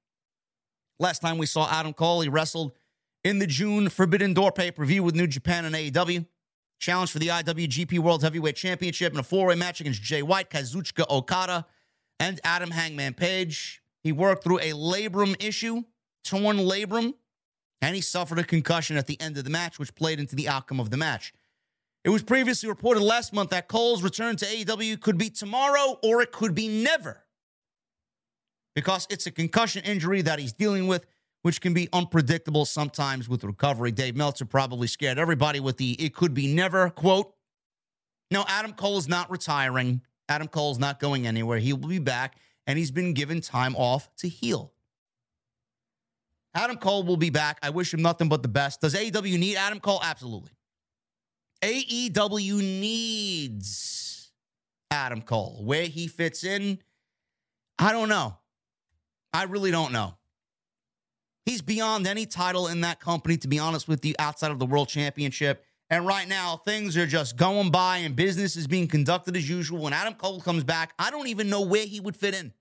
[0.98, 2.72] Last time we saw Adam Cole, he wrestled
[3.22, 6.26] in the June Forbidden Door pay per view with New Japan and AEW.
[6.78, 10.50] Challenge for the IWGP World Heavyweight Championship in a four way match against Jay White,
[10.50, 11.66] Kazuchika Okada,
[12.20, 13.82] and Adam Hangman Page.
[14.02, 15.82] He worked through a labrum issue,
[16.22, 17.14] torn labrum,
[17.82, 20.48] and he suffered a concussion at the end of the match, which played into the
[20.48, 21.32] outcome of the match.
[22.04, 26.22] It was previously reported last month that Cole's return to AEW could be tomorrow or
[26.22, 27.25] it could be never
[28.76, 31.06] because it's a concussion injury that he's dealing with,
[31.42, 33.90] which can be unpredictable sometimes with recovery.
[33.90, 37.32] Dave Meltzer probably scared everybody with the it could be never quote.
[38.30, 40.02] No, Adam Cole is not retiring.
[40.28, 41.58] Adam Cole is not going anywhere.
[41.58, 42.36] He will be back,
[42.66, 44.72] and he's been given time off to heal.
[46.54, 47.58] Adam Cole will be back.
[47.62, 48.80] I wish him nothing but the best.
[48.80, 50.00] Does AEW need Adam Cole?
[50.02, 50.52] Absolutely.
[51.62, 54.30] AEW needs
[54.90, 55.62] Adam Cole.
[55.64, 56.78] Where he fits in,
[57.78, 58.36] I don't know.
[59.36, 60.14] I really don't know.
[61.44, 64.64] He's beyond any title in that company, to be honest with you, outside of the
[64.64, 65.62] world championship.
[65.90, 69.82] And right now, things are just going by and business is being conducted as usual.
[69.82, 72.54] When Adam Cole comes back, I don't even know where he would fit in.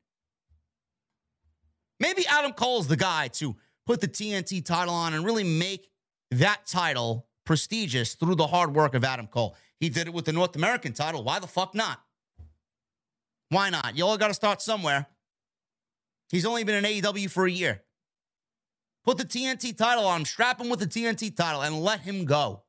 [2.01, 5.89] Maybe Adam Cole's the guy to put the TNT title on and really make
[6.31, 9.55] that title prestigious through the hard work of Adam Cole.
[9.79, 11.23] He did it with the North American title.
[11.23, 12.01] Why the fuck not?
[13.47, 13.97] Why not?
[13.97, 15.07] You all got to start somewhere.
[16.29, 17.83] He's only been in AEW for a year.
[19.03, 22.25] Put the TNT title on him, strap him with the TNT title, and let him
[22.25, 22.63] go.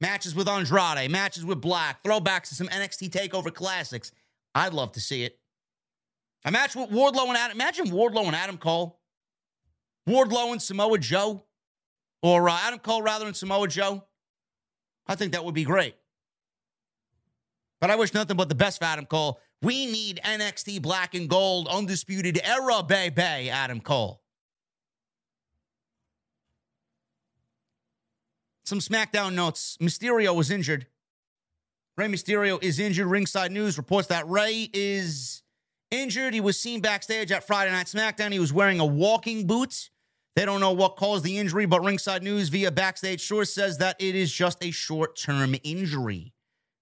[0.00, 4.12] Matches with Andrade, matches with Black, throwbacks to some NXT TakeOver classics.
[4.54, 5.38] I'd love to see it.
[6.44, 7.56] A match with Wardlow and Adam.
[7.56, 9.00] Imagine Wardlow and Adam Cole.
[10.08, 11.44] Wardlow and Samoa Joe.
[12.22, 14.04] Or uh, Adam Cole rather than Samoa Joe.
[15.06, 15.94] I think that would be great.
[17.80, 19.40] But I wish nothing but the best for Adam Cole.
[19.60, 24.22] We need NXT Black and Gold Undisputed Era, baby, Adam Cole.
[28.64, 29.76] Some SmackDown notes.
[29.80, 30.86] Mysterio was injured.
[31.96, 33.06] Rey Mysterio is injured.
[33.08, 35.42] Ringside News reports that Rey is
[35.90, 36.34] injured.
[36.34, 38.30] He was seen backstage at Friday Night SmackDown.
[38.30, 39.90] He was wearing a walking boot.
[40.36, 43.96] They don't know what caused the injury, but Ringside News via backstage source says that
[43.98, 46.32] it is just a short term injury.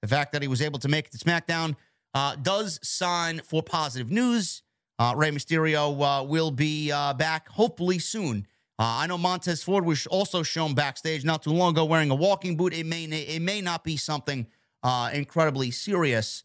[0.02, 1.76] The fact that he was able to make it to SmackDown
[2.16, 4.62] uh, does sign for positive news.
[4.98, 8.46] Uh, Rey Mysterio uh, will be uh, back hopefully soon.
[8.78, 12.14] Uh, I know Montez Ford was also shown backstage not too long ago wearing a
[12.14, 12.72] walking boot.
[12.72, 14.46] It may it may not be something
[14.82, 16.42] uh, incredibly serious.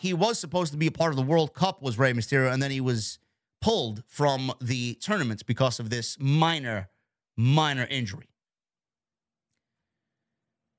[0.00, 2.60] he was supposed to be a part of the World Cup, was Rey Mysterio, and
[2.60, 3.20] then he was
[3.60, 6.88] pulled from the tournaments because of this minor,
[7.36, 8.26] minor injury.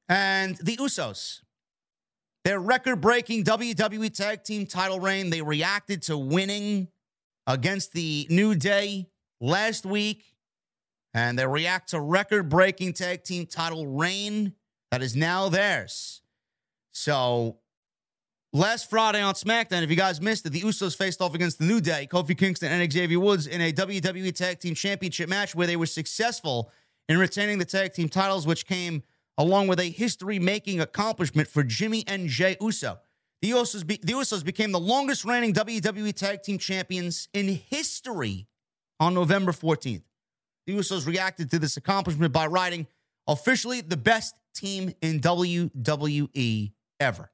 [0.09, 1.39] And the Usos,
[2.45, 6.87] their record breaking WWE Tag Team title reign, they reacted to winning
[7.47, 9.09] against the New Day
[9.41, 10.23] last week.
[11.13, 14.53] And they react to record breaking tag team title reign
[14.91, 16.21] that is now theirs.
[16.91, 17.57] So
[18.51, 21.65] Last Friday on SmackDown, if you guys missed it, the Usos faced off against the
[21.65, 25.67] New Day, Kofi Kingston and Xavier Woods in a WWE Tag Team Championship match where
[25.67, 26.71] they were successful
[27.09, 29.03] in retaining the tag team titles, which came
[29.37, 32.99] along with a history making accomplishment for Jimmy and Jay Uso.
[33.41, 38.47] The Usos, be- the Usos became the longest reigning WWE Tag Team Champions in history
[38.99, 40.03] on November 14th.
[40.65, 42.87] The Usos reacted to this accomplishment by writing,
[43.27, 47.29] officially the best team in WWE ever.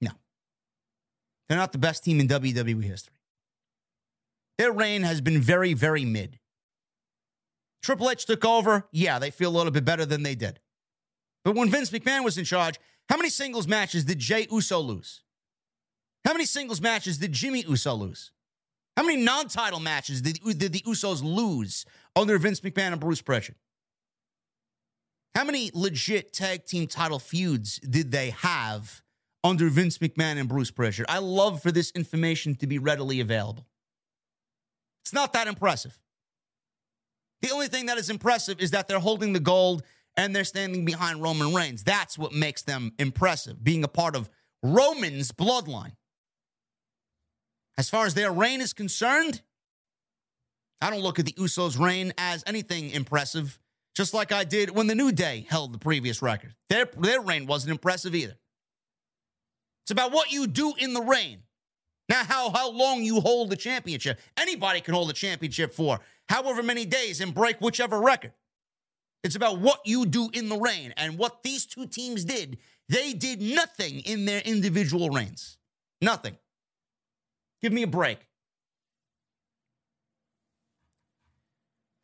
[0.00, 0.12] No,
[1.48, 3.12] they're not the best team in WWE history.
[4.56, 6.38] Their reign has been very, very mid.
[7.82, 8.88] Triple H took over.
[8.92, 10.60] Yeah, they feel a little bit better than they did.
[11.46, 15.22] But when Vince McMahon was in charge, how many singles matches did Jay Uso lose?
[16.24, 18.32] How many singles matches did Jimmy Uso lose?
[18.96, 21.86] How many non title matches did, did the Usos lose
[22.16, 23.54] under Vince McMahon and Bruce Prichard?
[25.36, 29.02] How many legit tag team title feuds did they have
[29.44, 31.06] under Vince McMahon and Bruce Prichard.
[31.08, 33.64] I love for this information to be readily available.
[35.04, 35.96] It's not that impressive.
[37.42, 39.84] The only thing that is impressive is that they're holding the gold
[40.16, 41.84] and they're standing behind Roman Reigns.
[41.84, 44.30] That's what makes them impressive, being a part of
[44.62, 45.92] Roman's bloodline.
[47.78, 49.42] As far as their reign is concerned,
[50.80, 53.58] I don't look at the Usos' reign as anything impressive,
[53.94, 56.54] just like I did when the New Day held the previous record.
[56.70, 58.36] Their, their reign wasn't impressive either.
[59.84, 61.42] It's about what you do in the reign.
[62.08, 64.20] Now, how, how long you hold the championship.
[64.36, 68.32] Anybody can hold the championship for however many days and break whichever record.
[69.24, 73.12] It's about what you do in the rain And what these two teams did, they
[73.12, 75.58] did nothing in their individual reigns.
[76.00, 76.36] Nothing.
[77.60, 78.18] Give me a break.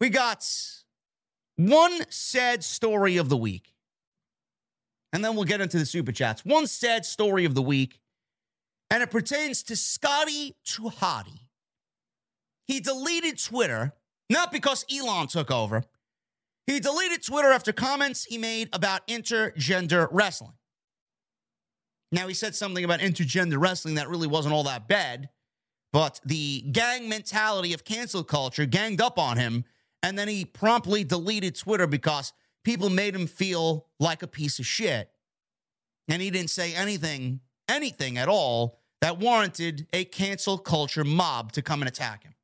[0.00, 0.44] We got
[1.56, 3.72] one sad story of the week
[5.12, 6.44] and then we'll get into the super chats.
[6.44, 8.00] One sad story of the week,
[8.90, 11.40] and it pertains to Scotty 2 Hotty.
[12.66, 13.92] He deleted Twitter,
[14.30, 15.84] not because Elon took over.
[16.72, 20.54] He deleted Twitter after comments he made about intergender wrestling.
[22.10, 25.28] Now, he said something about intergender wrestling that really wasn't all that bad,
[25.92, 29.64] but the gang mentality of cancel culture ganged up on him,
[30.02, 32.32] and then he promptly deleted Twitter because
[32.64, 35.10] people made him feel like a piece of shit.
[36.08, 41.60] And he didn't say anything, anything at all that warranted a cancel culture mob to
[41.60, 42.34] come and attack him.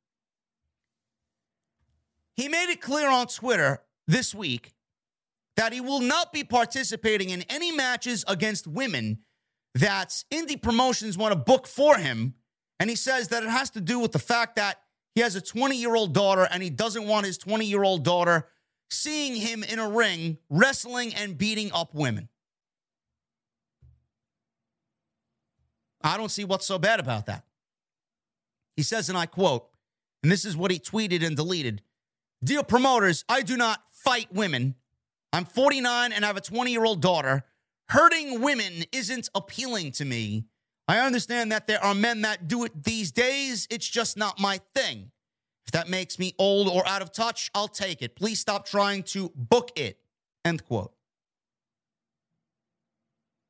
[2.35, 4.73] He made it clear on Twitter this week
[5.55, 9.19] that he will not be participating in any matches against women
[9.75, 12.33] that indie promotions want to book for him.
[12.79, 14.81] And he says that it has to do with the fact that
[15.13, 18.03] he has a 20 year old daughter and he doesn't want his 20 year old
[18.03, 18.47] daughter
[18.89, 22.29] seeing him in a ring wrestling and beating up women.
[26.01, 27.43] I don't see what's so bad about that.
[28.75, 29.67] He says, and I quote,
[30.23, 31.83] and this is what he tweeted and deleted
[32.43, 34.75] Dear promoters, I do not fight women.
[35.31, 37.43] I'm 49 and I have a 20 year old daughter.
[37.89, 40.45] Hurting women isn't appealing to me.
[40.87, 43.67] I understand that there are men that do it these days.
[43.69, 45.11] It's just not my thing.
[45.65, 48.15] If that makes me old or out of touch, I'll take it.
[48.15, 49.99] Please stop trying to book it.
[50.43, 50.93] End quote.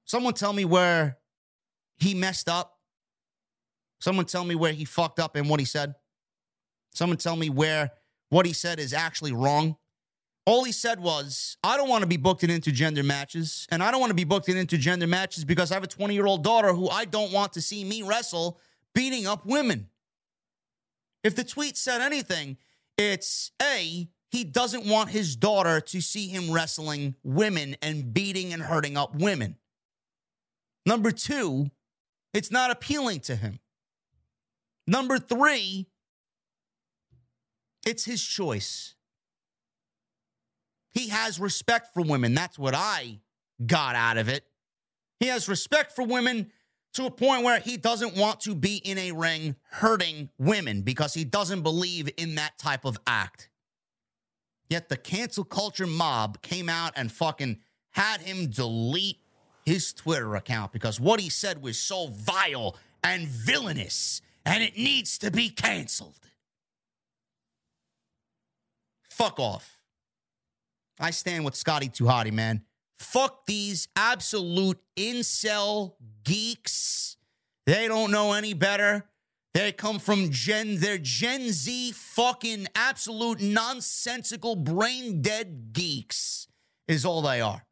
[0.03, 1.17] Someone tell me where
[1.97, 2.79] he messed up.
[4.01, 5.95] Someone tell me where he fucked up and what he said.
[6.93, 7.91] Someone tell me where
[8.29, 9.77] what he said is actually wrong.
[10.45, 13.67] All he said was, I don't want to be booked in intergender matches.
[13.69, 16.13] And I don't want to be booked in intergender matches because I have a 20
[16.13, 18.59] year old daughter who I don't want to see me wrestle
[18.95, 19.89] beating up women.
[21.23, 22.57] If the tweet said anything,
[22.97, 28.61] it's A, he doesn't want his daughter to see him wrestling women and beating and
[28.61, 29.57] hurting up women.
[30.85, 31.69] Number two,
[32.33, 33.59] it's not appealing to him.
[34.87, 35.87] Number three,
[37.85, 38.95] it's his choice.
[40.91, 42.33] He has respect for women.
[42.33, 43.19] That's what I
[43.65, 44.43] got out of it.
[45.19, 46.51] He has respect for women
[46.93, 51.13] to a point where he doesn't want to be in a ring hurting women because
[51.13, 53.49] he doesn't believe in that type of act.
[54.69, 57.59] Yet the cancel culture mob came out and fucking
[57.91, 59.17] had him delete
[59.65, 65.17] his Twitter account because what he said was so vile and villainous and it needs
[65.19, 66.15] to be canceled.
[69.09, 69.78] Fuck off.
[70.99, 72.63] I stand with Scotty 2 Hotty, man.
[72.97, 75.93] Fuck these absolute incel
[76.23, 77.17] geeks.
[77.65, 79.05] They don't know any better.
[79.53, 86.47] They come from Gen, they're Gen Z fucking absolute nonsensical brain dead geeks,
[86.87, 87.65] is all they are.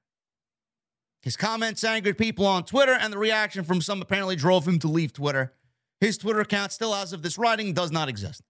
[1.22, 4.88] His comments angered people on Twitter, and the reaction from some apparently drove him to
[4.88, 5.54] leave Twitter.
[6.00, 8.42] His Twitter account, still as of this writing, does not exist.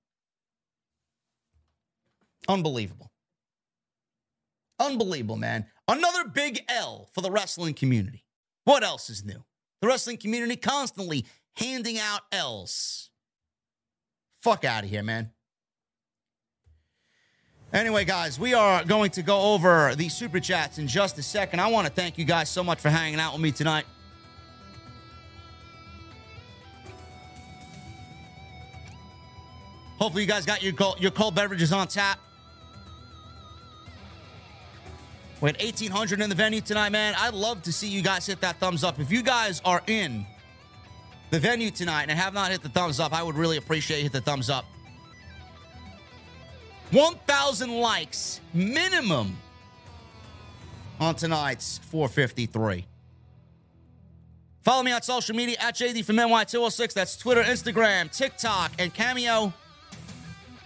[2.47, 3.11] Unbelievable.
[4.79, 5.65] Unbelievable, man.
[5.87, 8.25] Another big L for the wrestling community.
[8.65, 9.43] What else is new?
[9.81, 11.25] The wrestling community constantly
[11.55, 13.09] handing out L's.
[14.41, 15.31] Fuck out of here, man.
[17.73, 21.59] Anyway, guys, we are going to go over the super chats in just a second.
[21.59, 23.85] I want to thank you guys so much for hanging out with me tonight.
[29.99, 32.19] Hopefully, you guys got your cold, your cold beverages on tap.
[35.39, 37.13] We had 1,800 in the venue tonight, man.
[37.17, 38.99] I'd love to see you guys hit that thumbs up.
[38.99, 40.25] If you guys are in
[41.29, 44.03] the venue tonight and have not hit the thumbs up, I would really appreciate you
[44.03, 44.65] hit the thumbs up.
[46.91, 49.37] 1,000 likes minimum
[50.99, 52.85] on tonight's 453.
[54.63, 56.93] Follow me on social media at JD from NY206.
[56.93, 59.53] That's Twitter, Instagram, TikTok, and Cameo.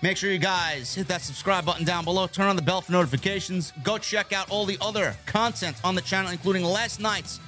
[0.04, 2.92] Make sure you guys hit that subscribe button down below, turn on the bell for
[2.92, 3.72] notifications.
[3.84, 7.40] Go check out all the other content on the channel, including last night's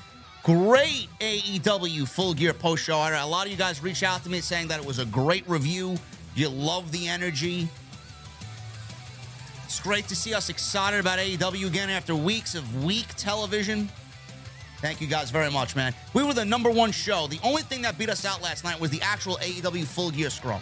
[0.44, 2.98] great AEW full gear post show.
[2.98, 5.50] A lot of you guys reached out to me saying that it was a great
[5.50, 5.98] review.
[6.36, 7.68] You love the energy.
[9.66, 13.90] It's great to see us excited about AEW again after weeks of weak television.
[14.78, 15.96] Thank you guys very much, man.
[16.14, 17.26] We were the number one show.
[17.26, 20.30] The only thing that beat us out last night was the actual AEW full gear
[20.30, 20.62] scrum.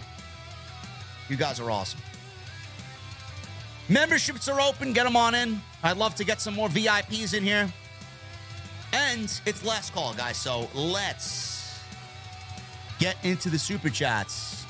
[1.31, 2.01] You guys are awesome.
[3.87, 4.91] Memberships are open.
[4.91, 5.61] Get them on in.
[5.81, 7.71] I'd love to get some more VIPs in here.
[8.91, 10.35] And it's last call, guys.
[10.35, 11.79] So let's
[12.99, 14.65] get into the super chats.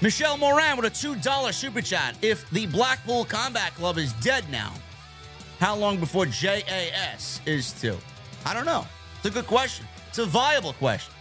[0.00, 2.16] Michelle Moran with a $2 super chat.
[2.20, 4.72] If the Blackpool Combat Club is dead now,
[5.60, 7.96] how long before JAS is too?
[8.44, 8.84] I don't know.
[9.24, 9.86] It's a good question.
[10.10, 11.14] It's a viable question.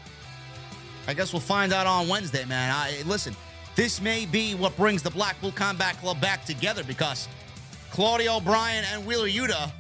[1.08, 2.70] I guess we'll find out on Wednesday, man.
[2.70, 3.34] I, listen,
[3.78, 7.30] this may be what brings the Blackpool Combat Club back together because
[7.92, 9.72] Claudio O'Brien and Wheeler Yuta,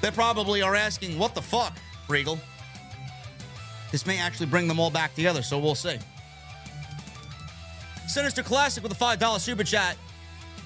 [0.00, 1.76] they probably are asking, what the fuck,
[2.08, 2.38] Regal?
[3.90, 5.98] This may actually bring them all back together, so we'll see.
[8.06, 9.96] Sinister Classic with a $5 super chat.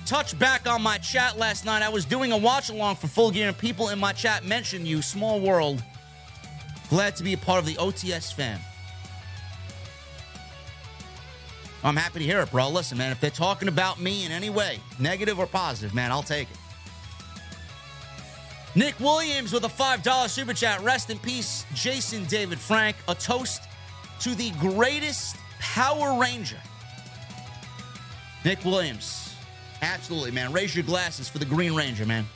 [0.04, 1.80] Touch back on my chat last night.
[1.80, 4.86] I was doing a watch along for Full Gear, and people in my chat mentioned
[4.86, 5.00] you.
[5.00, 5.82] Small world.
[6.88, 8.60] Glad to be a part of the OTS fam.
[11.82, 12.68] I'm happy to hear it, bro.
[12.68, 16.22] Listen, man, if they're talking about me in any way, negative or positive, man, I'll
[16.22, 16.56] take it.
[18.74, 20.82] Nick Williams with a $5 super chat.
[20.82, 22.96] Rest in peace, Jason David Frank.
[23.08, 23.62] A toast
[24.20, 26.60] to the greatest Power Ranger.
[28.44, 29.34] Nick Williams.
[29.82, 30.52] Absolutely, man.
[30.52, 32.26] Raise your glasses for the Green Ranger, man.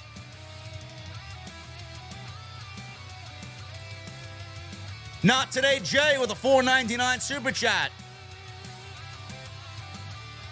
[5.22, 7.90] Not today, Jay, with a 499 super chat.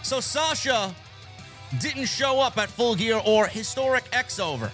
[0.03, 0.95] So Sasha
[1.81, 4.71] didn't show up at Full Gear or Historic X Over.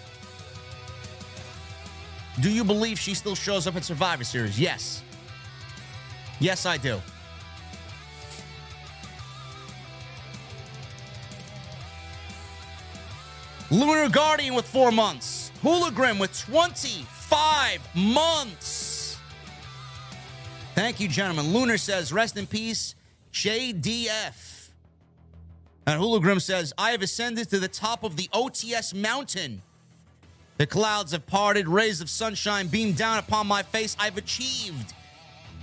[2.41, 4.59] Do you believe she still shows up at Survivor Series?
[4.59, 5.03] Yes.
[6.41, 7.01] Yes, I do.
[13.71, 15.53] Lunar Guardian with four months.
[15.63, 18.84] Hooligrim with 25 months.
[20.75, 21.53] Thank you, gentlemen.
[21.53, 22.97] Lunar says, rest in peace,
[23.33, 24.71] JDF.
[25.87, 29.63] And Hologram says, I have ascended to the top of the OTS mountain.
[30.57, 33.97] The clouds have parted, rays of sunshine beam down upon my face.
[34.01, 34.95] I've achieved.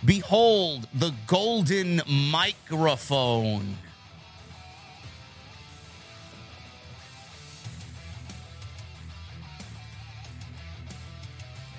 [0.06, 3.76] Behold the golden microphone.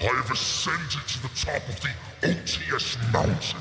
[0.00, 1.88] I have ascended to the top of the
[2.22, 3.60] OTS mountain.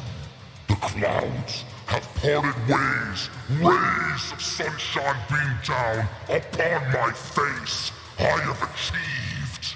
[0.67, 3.29] The clouds have parted ways,
[3.59, 7.91] rays of sunshine beam down upon my face.
[8.19, 9.75] I have achieved.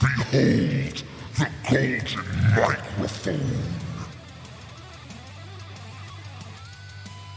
[0.00, 1.04] Behold
[1.36, 3.82] the golden microphone.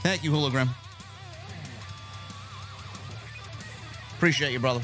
[0.02, 0.70] Thank you, Hologram.
[4.16, 4.82] Appreciate you, brother.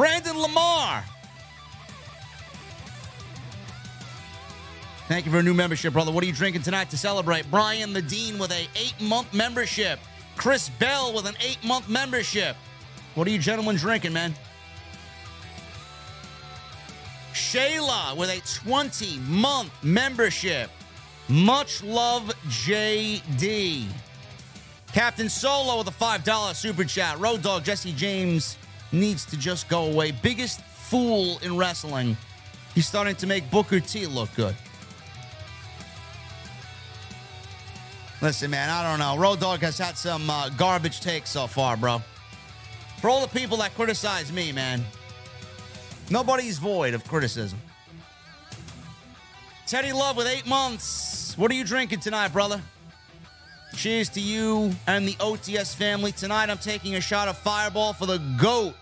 [0.00, 1.04] Brandon Lamar.
[5.08, 6.10] Thank you for a new membership, brother.
[6.10, 7.50] What are you drinking tonight to celebrate?
[7.50, 10.00] Brian the Dean with a eight-month membership.
[10.36, 12.56] Chris Bell with an eight-month membership.
[13.14, 14.34] What are you gentlemen drinking, man?
[17.34, 20.70] Shayla with a 20-month membership.
[21.28, 23.84] Much love, JD.
[24.94, 27.18] Captain Solo with a $5 super chat.
[27.18, 28.56] Road Dog Jesse James
[28.92, 30.10] needs to just go away.
[30.10, 32.16] Biggest fool in wrestling.
[32.74, 34.54] He's starting to make Booker T look good.
[38.22, 39.16] Listen, man, I don't know.
[39.16, 42.02] Road Dog has had some uh, garbage takes so far, bro.
[43.00, 44.84] For all the people that criticize me, man,
[46.10, 47.58] nobody's void of criticism.
[49.66, 51.38] Teddy Love with eight months.
[51.38, 52.60] What are you drinking tonight, brother?
[53.74, 56.12] Cheers to you and the OTS family.
[56.12, 58.74] Tonight, I'm taking a shot of Fireball for the GOAT,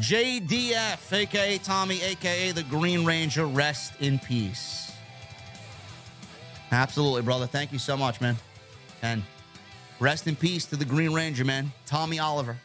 [0.00, 3.46] JDF, aka Tommy, aka the Green Ranger.
[3.46, 4.92] Rest in peace.
[6.70, 7.46] Absolutely, brother.
[7.46, 8.36] Thank you so much, man.
[9.02, 9.22] And
[10.00, 11.72] rest in peace to the Green Ranger, man.
[11.86, 12.56] Tommy Oliver.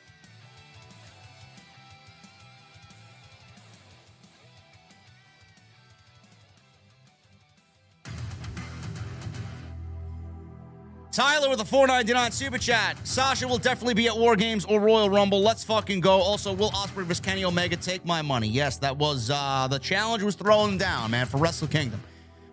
[11.12, 12.96] Tyler with a 499 super chat.
[13.06, 15.42] Sasha will definitely be at War Games or Royal Rumble.
[15.42, 16.22] Let's fucking go.
[16.22, 18.48] Also, will Osprey vs Kenny Omega take my money?
[18.48, 22.02] Yes, that was uh the challenge was thrown down, man, for Wrestle Kingdom.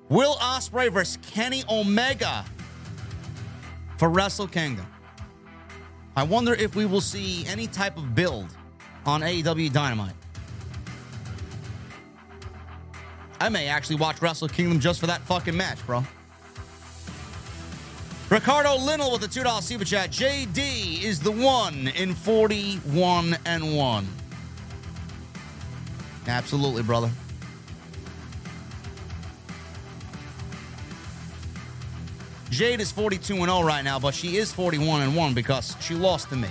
[0.08, 2.44] Will Ospreay versus Kenny Omega
[3.98, 4.86] for Wrestle Kingdom?
[6.16, 8.48] I wonder if we will see any type of build
[9.04, 10.14] on AEW Dynamite.
[13.40, 16.02] I may actually watch Wrestle Kingdom just for that fucking match, bro.
[18.30, 20.10] Ricardo Linnell with a $2 super chat.
[20.10, 24.08] JD is the one in 41 and 1.
[26.26, 27.10] Absolutely, brother.
[32.50, 35.94] Jade is 42 and 0 right now, but she is 41 and 1 because she
[35.94, 36.48] lost to me.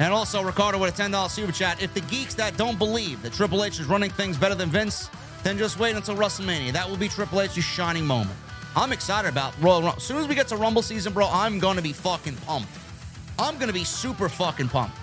[0.00, 1.82] And also, Ricardo with a $10 super chat.
[1.82, 5.10] If the geeks that don't believe that Triple H is running things better than Vince,
[5.42, 6.72] then just wait until WrestleMania.
[6.72, 8.38] That will be Triple H's shining moment.
[8.76, 9.96] I'm excited about Royal Rumble.
[9.96, 12.68] As soon as we get to Rumble season, bro, I'm going to be fucking pumped.
[13.38, 14.96] I'm going to be super fucking pumped.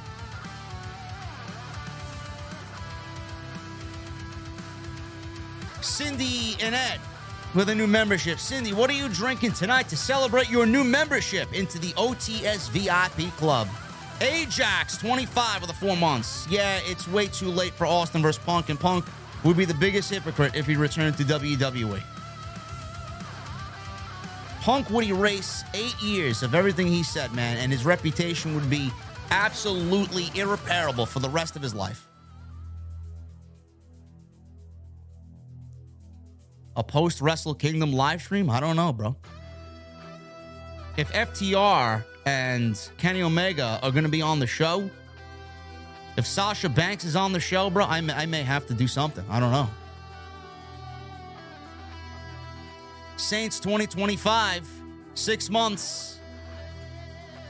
[5.81, 6.99] Cindy and Ed
[7.55, 8.39] with a new membership.
[8.39, 13.31] Cindy, what are you drinking tonight to celebrate your new membership into the OTS VIP
[13.37, 13.67] Club?
[14.21, 16.47] Ajax, 25 of the four months.
[16.49, 19.05] Yeah, it's way too late for Austin versus Punk, and Punk
[19.43, 22.03] would be the biggest hypocrite if he returned to WWE.
[24.61, 28.91] Punk would erase eight years of everything he said, man, and his reputation would be
[29.31, 32.07] absolutely irreparable for the rest of his life.
[36.75, 38.51] A post Wrestle Kingdom live stream?
[38.51, 39.15] I don't know, bro.
[40.95, 44.87] If FTR and Kenny Omega are going to be on the show,
[46.17, 48.87] if Sasha Banks is on the show, bro, I may, I may have to do
[48.87, 49.25] something.
[49.27, 49.69] I don't know.
[53.17, 54.67] Saints 2025,
[55.13, 56.19] six months.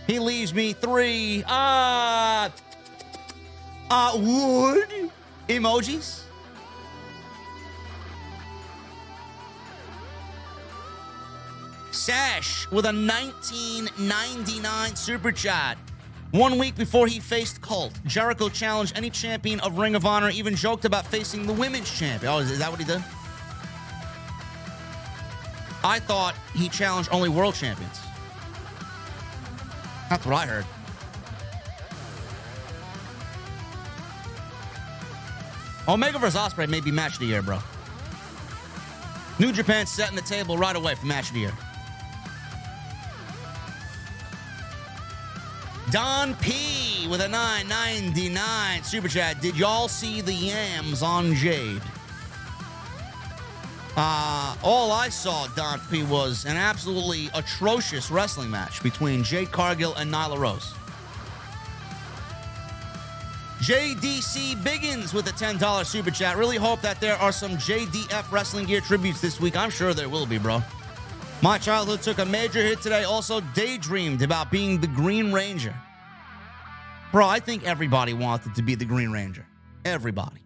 [0.08, 1.44] He leaves me three.
[1.48, 2.50] Uh,
[3.90, 5.12] uh, wood
[5.48, 6.24] emojis.
[11.92, 15.78] Sash with a 1999 super chat.
[16.32, 20.56] One week before he faced Colt, Jericho challenged any champion of Ring of Honor, even
[20.56, 22.32] joked about facing the women's champion.
[22.32, 23.04] Oh, is that what he did?
[25.84, 28.00] I thought he challenged only world champions.
[30.10, 30.66] That's what I heard.
[35.88, 36.36] Omega vs.
[36.40, 37.60] Ospreay may be match of the year, bro.
[39.40, 41.54] New Japan setting the table right away for match of the year.
[45.90, 49.42] Don P with a 999 super chat.
[49.42, 51.82] Did y'all see the yams on Jade?
[53.98, 59.94] Uh, all I saw, Don P, was an absolutely atrocious wrestling match between Jade Cargill
[59.96, 60.74] and Nyla Rose.
[63.60, 66.36] JDC Biggins with a $10 super chat.
[66.36, 69.56] Really hope that there are some JDF wrestling gear tributes this week.
[69.56, 70.64] I'm sure there will be, bro.
[71.44, 73.04] My childhood took a major hit today.
[73.04, 75.76] Also, daydreamed about being the Green Ranger.
[77.12, 79.46] Bro, I think everybody wanted to be the Green Ranger.
[79.86, 80.41] Everybody.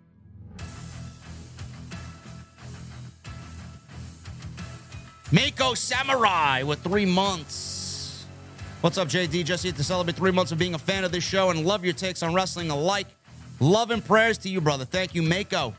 [5.35, 8.25] Mako Samurai with three months.
[8.79, 9.43] What's up, JD?
[9.43, 11.83] Just here to celebrate three months of being a fan of this show and love
[11.83, 13.07] your takes on wrestling alike.
[13.59, 14.85] Love and prayers to you, brother.
[14.85, 15.73] Thank you, Mako.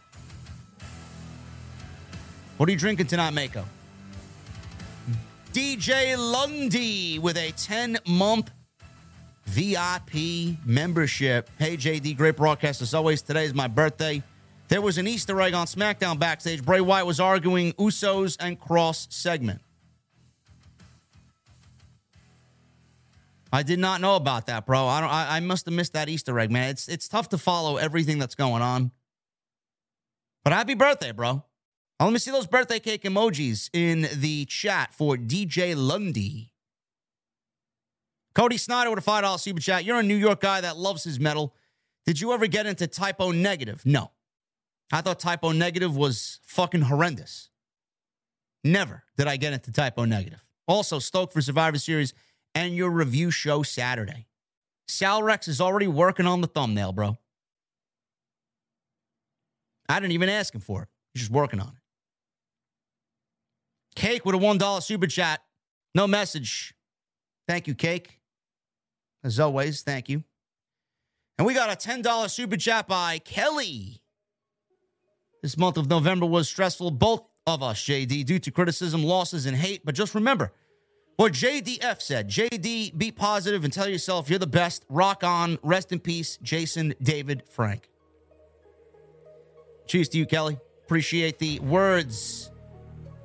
[2.59, 3.65] What are you drinking tonight, Mako?
[5.55, 8.51] DJ Lundy with a 10 month
[9.47, 11.49] VIP membership.
[11.59, 13.23] Hey, JD, great broadcast as always.
[13.23, 14.23] Today is my birthday.
[14.69, 16.65] There was an Easter egg on SmackDown backstage.
[16.65, 19.61] Bray Wyatt was arguing Usos and Kross segment.
[23.53, 24.87] I did not know about that, bro.
[24.87, 25.11] I don't.
[25.11, 26.71] I, I must have missed that Easter egg, man.
[26.71, 28.91] It's it's tough to follow everything that's going on.
[30.43, 31.45] But happy birthday, bro.
[32.01, 36.53] let me see those birthday cake emojis in the chat for DJ Lundy.
[38.35, 39.85] Cody Snyder with a $5 super chat.
[39.85, 41.55] You're a New York guy that loves his metal.
[42.05, 43.81] Did you ever get into Type O Negative?
[43.87, 44.11] No.
[44.93, 47.51] I thought Type O Negative was fucking horrendous.
[48.63, 50.43] Never did I get into Type O Negative.
[50.69, 52.13] Also, stoked for Survivor Series
[52.55, 54.27] and your review show Saturday.
[54.89, 57.17] Sal Rex is already working on the thumbnail, bro.
[59.89, 60.89] I didn't even ask him for it.
[61.13, 61.75] He's just working on it.
[63.95, 65.41] Cake with a $1 super chat.
[65.95, 66.75] No message.
[67.49, 68.21] Thank you, Cake.
[69.25, 70.25] As always, thank you.
[71.39, 74.03] And we got a $10 super chat by Kelly.
[75.43, 79.57] This month of November was stressful, both of us, JD, due to criticism, losses, and
[79.57, 79.85] hate.
[79.85, 80.53] But just remember
[81.17, 84.85] what JDF said JD, be positive and tell yourself you're the best.
[84.89, 85.59] Rock on.
[85.63, 87.89] Rest in peace, Jason David Frank.
[89.87, 90.59] Cheers to you, Kelly.
[90.85, 92.51] Appreciate the words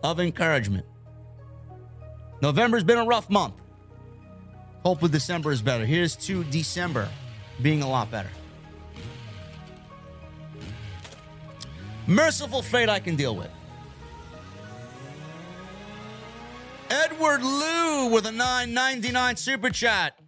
[0.04, 0.86] of encouragement.
[2.42, 3.56] November's been a rough month.
[4.84, 5.86] Hopefully, December is better.
[5.86, 7.08] Here's to December
[7.62, 8.30] being a lot better.
[12.08, 13.50] Merciful fate I can deal with.
[16.90, 20.20] Edward Liu with a 999 super chat.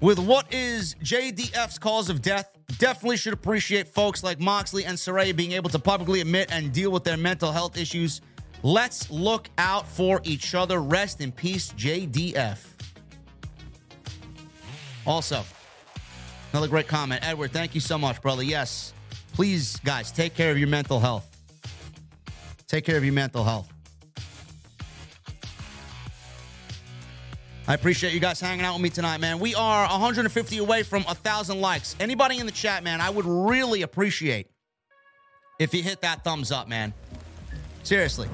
[0.00, 5.34] With what is JDF's cause of death, definitely should appreciate folks like Moxley and Saraya
[5.34, 8.20] being able to publicly admit and deal with their mental health issues.
[8.62, 10.80] Let's look out for each other.
[10.80, 12.64] Rest in peace, JDF.
[15.04, 15.44] Also,
[16.52, 17.26] another great comment.
[17.26, 18.44] Edward, thank you so much, brother.
[18.44, 18.94] Yes,
[19.32, 21.28] please, guys, take care of your mental health.
[22.66, 23.68] Take care of your mental health.
[27.68, 29.38] I appreciate you guys hanging out with me tonight, man.
[29.38, 31.94] We are 150 away from a thousand likes.
[32.00, 34.48] Anybody in the chat, man, I would really appreciate
[35.58, 36.92] if you hit that thumbs up, man.
[37.84, 38.28] Seriously.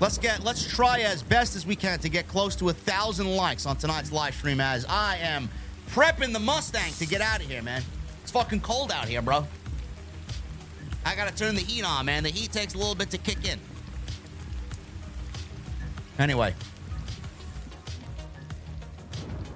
[0.00, 3.34] Let's get let's try as best as we can to get close to a thousand
[3.34, 5.48] likes on tonight's live stream as I am
[5.90, 7.82] prepping the Mustang to get out of here, man.
[8.22, 9.46] It's fucking cold out here, bro.
[11.04, 12.22] I gotta turn the heat on, man.
[12.22, 13.58] The heat takes a little bit to kick in.
[16.18, 16.54] Anyway.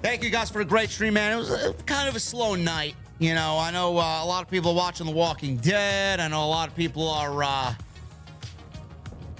[0.01, 1.33] Thank you guys for a great stream, man.
[1.33, 2.95] It was kind of a slow night.
[3.19, 6.19] You know, I know uh, a lot of people are watching The Walking Dead.
[6.19, 7.73] I know a lot of people are uh,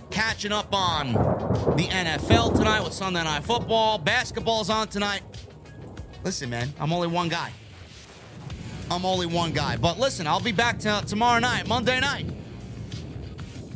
[0.10, 1.14] catching up on
[1.76, 3.98] the NFL tonight with Sunday Night Football.
[3.98, 5.22] Basketball's on tonight.
[6.24, 7.52] Listen, man, I'm only one guy.
[8.94, 9.76] I'm only one guy.
[9.76, 12.28] But listen, I'll be back to, tomorrow night, Monday night.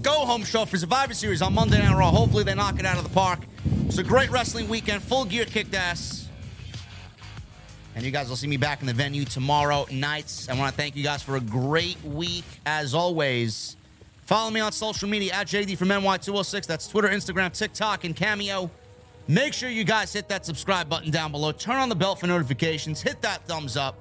[0.04, 2.12] Go home show for Survivor Series on Monday Night Raw.
[2.12, 3.40] Hopefully, they knock it out of the park.
[3.88, 5.02] It's a great wrestling weekend.
[5.02, 6.30] Full gear kicked ass.
[7.96, 10.48] And you guys will see me back in the venue tomorrow nights.
[10.50, 13.76] I want to thank you guys for a great week as always.
[14.26, 16.68] Follow me on social media at JD from NY206.
[16.68, 18.70] That's Twitter, Instagram, TikTok, and Cameo.
[19.28, 21.52] Make sure you guys hit that subscribe button down below.
[21.52, 23.02] Turn on the bell for notifications.
[23.02, 23.98] Hit that thumbs up.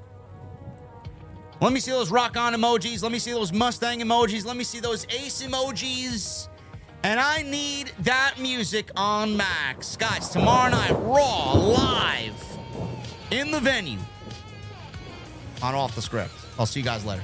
[1.60, 3.02] Let me see those rock on emojis.
[3.02, 4.44] Let me see those Mustang emojis.
[4.44, 6.48] Let me see those ace emojis.
[7.02, 9.96] And I need that music on max.
[9.96, 12.44] Guys, tomorrow night, Raw, live
[13.30, 13.98] in the venue
[15.62, 16.32] on Off the Script.
[16.58, 17.22] I'll see you guys later.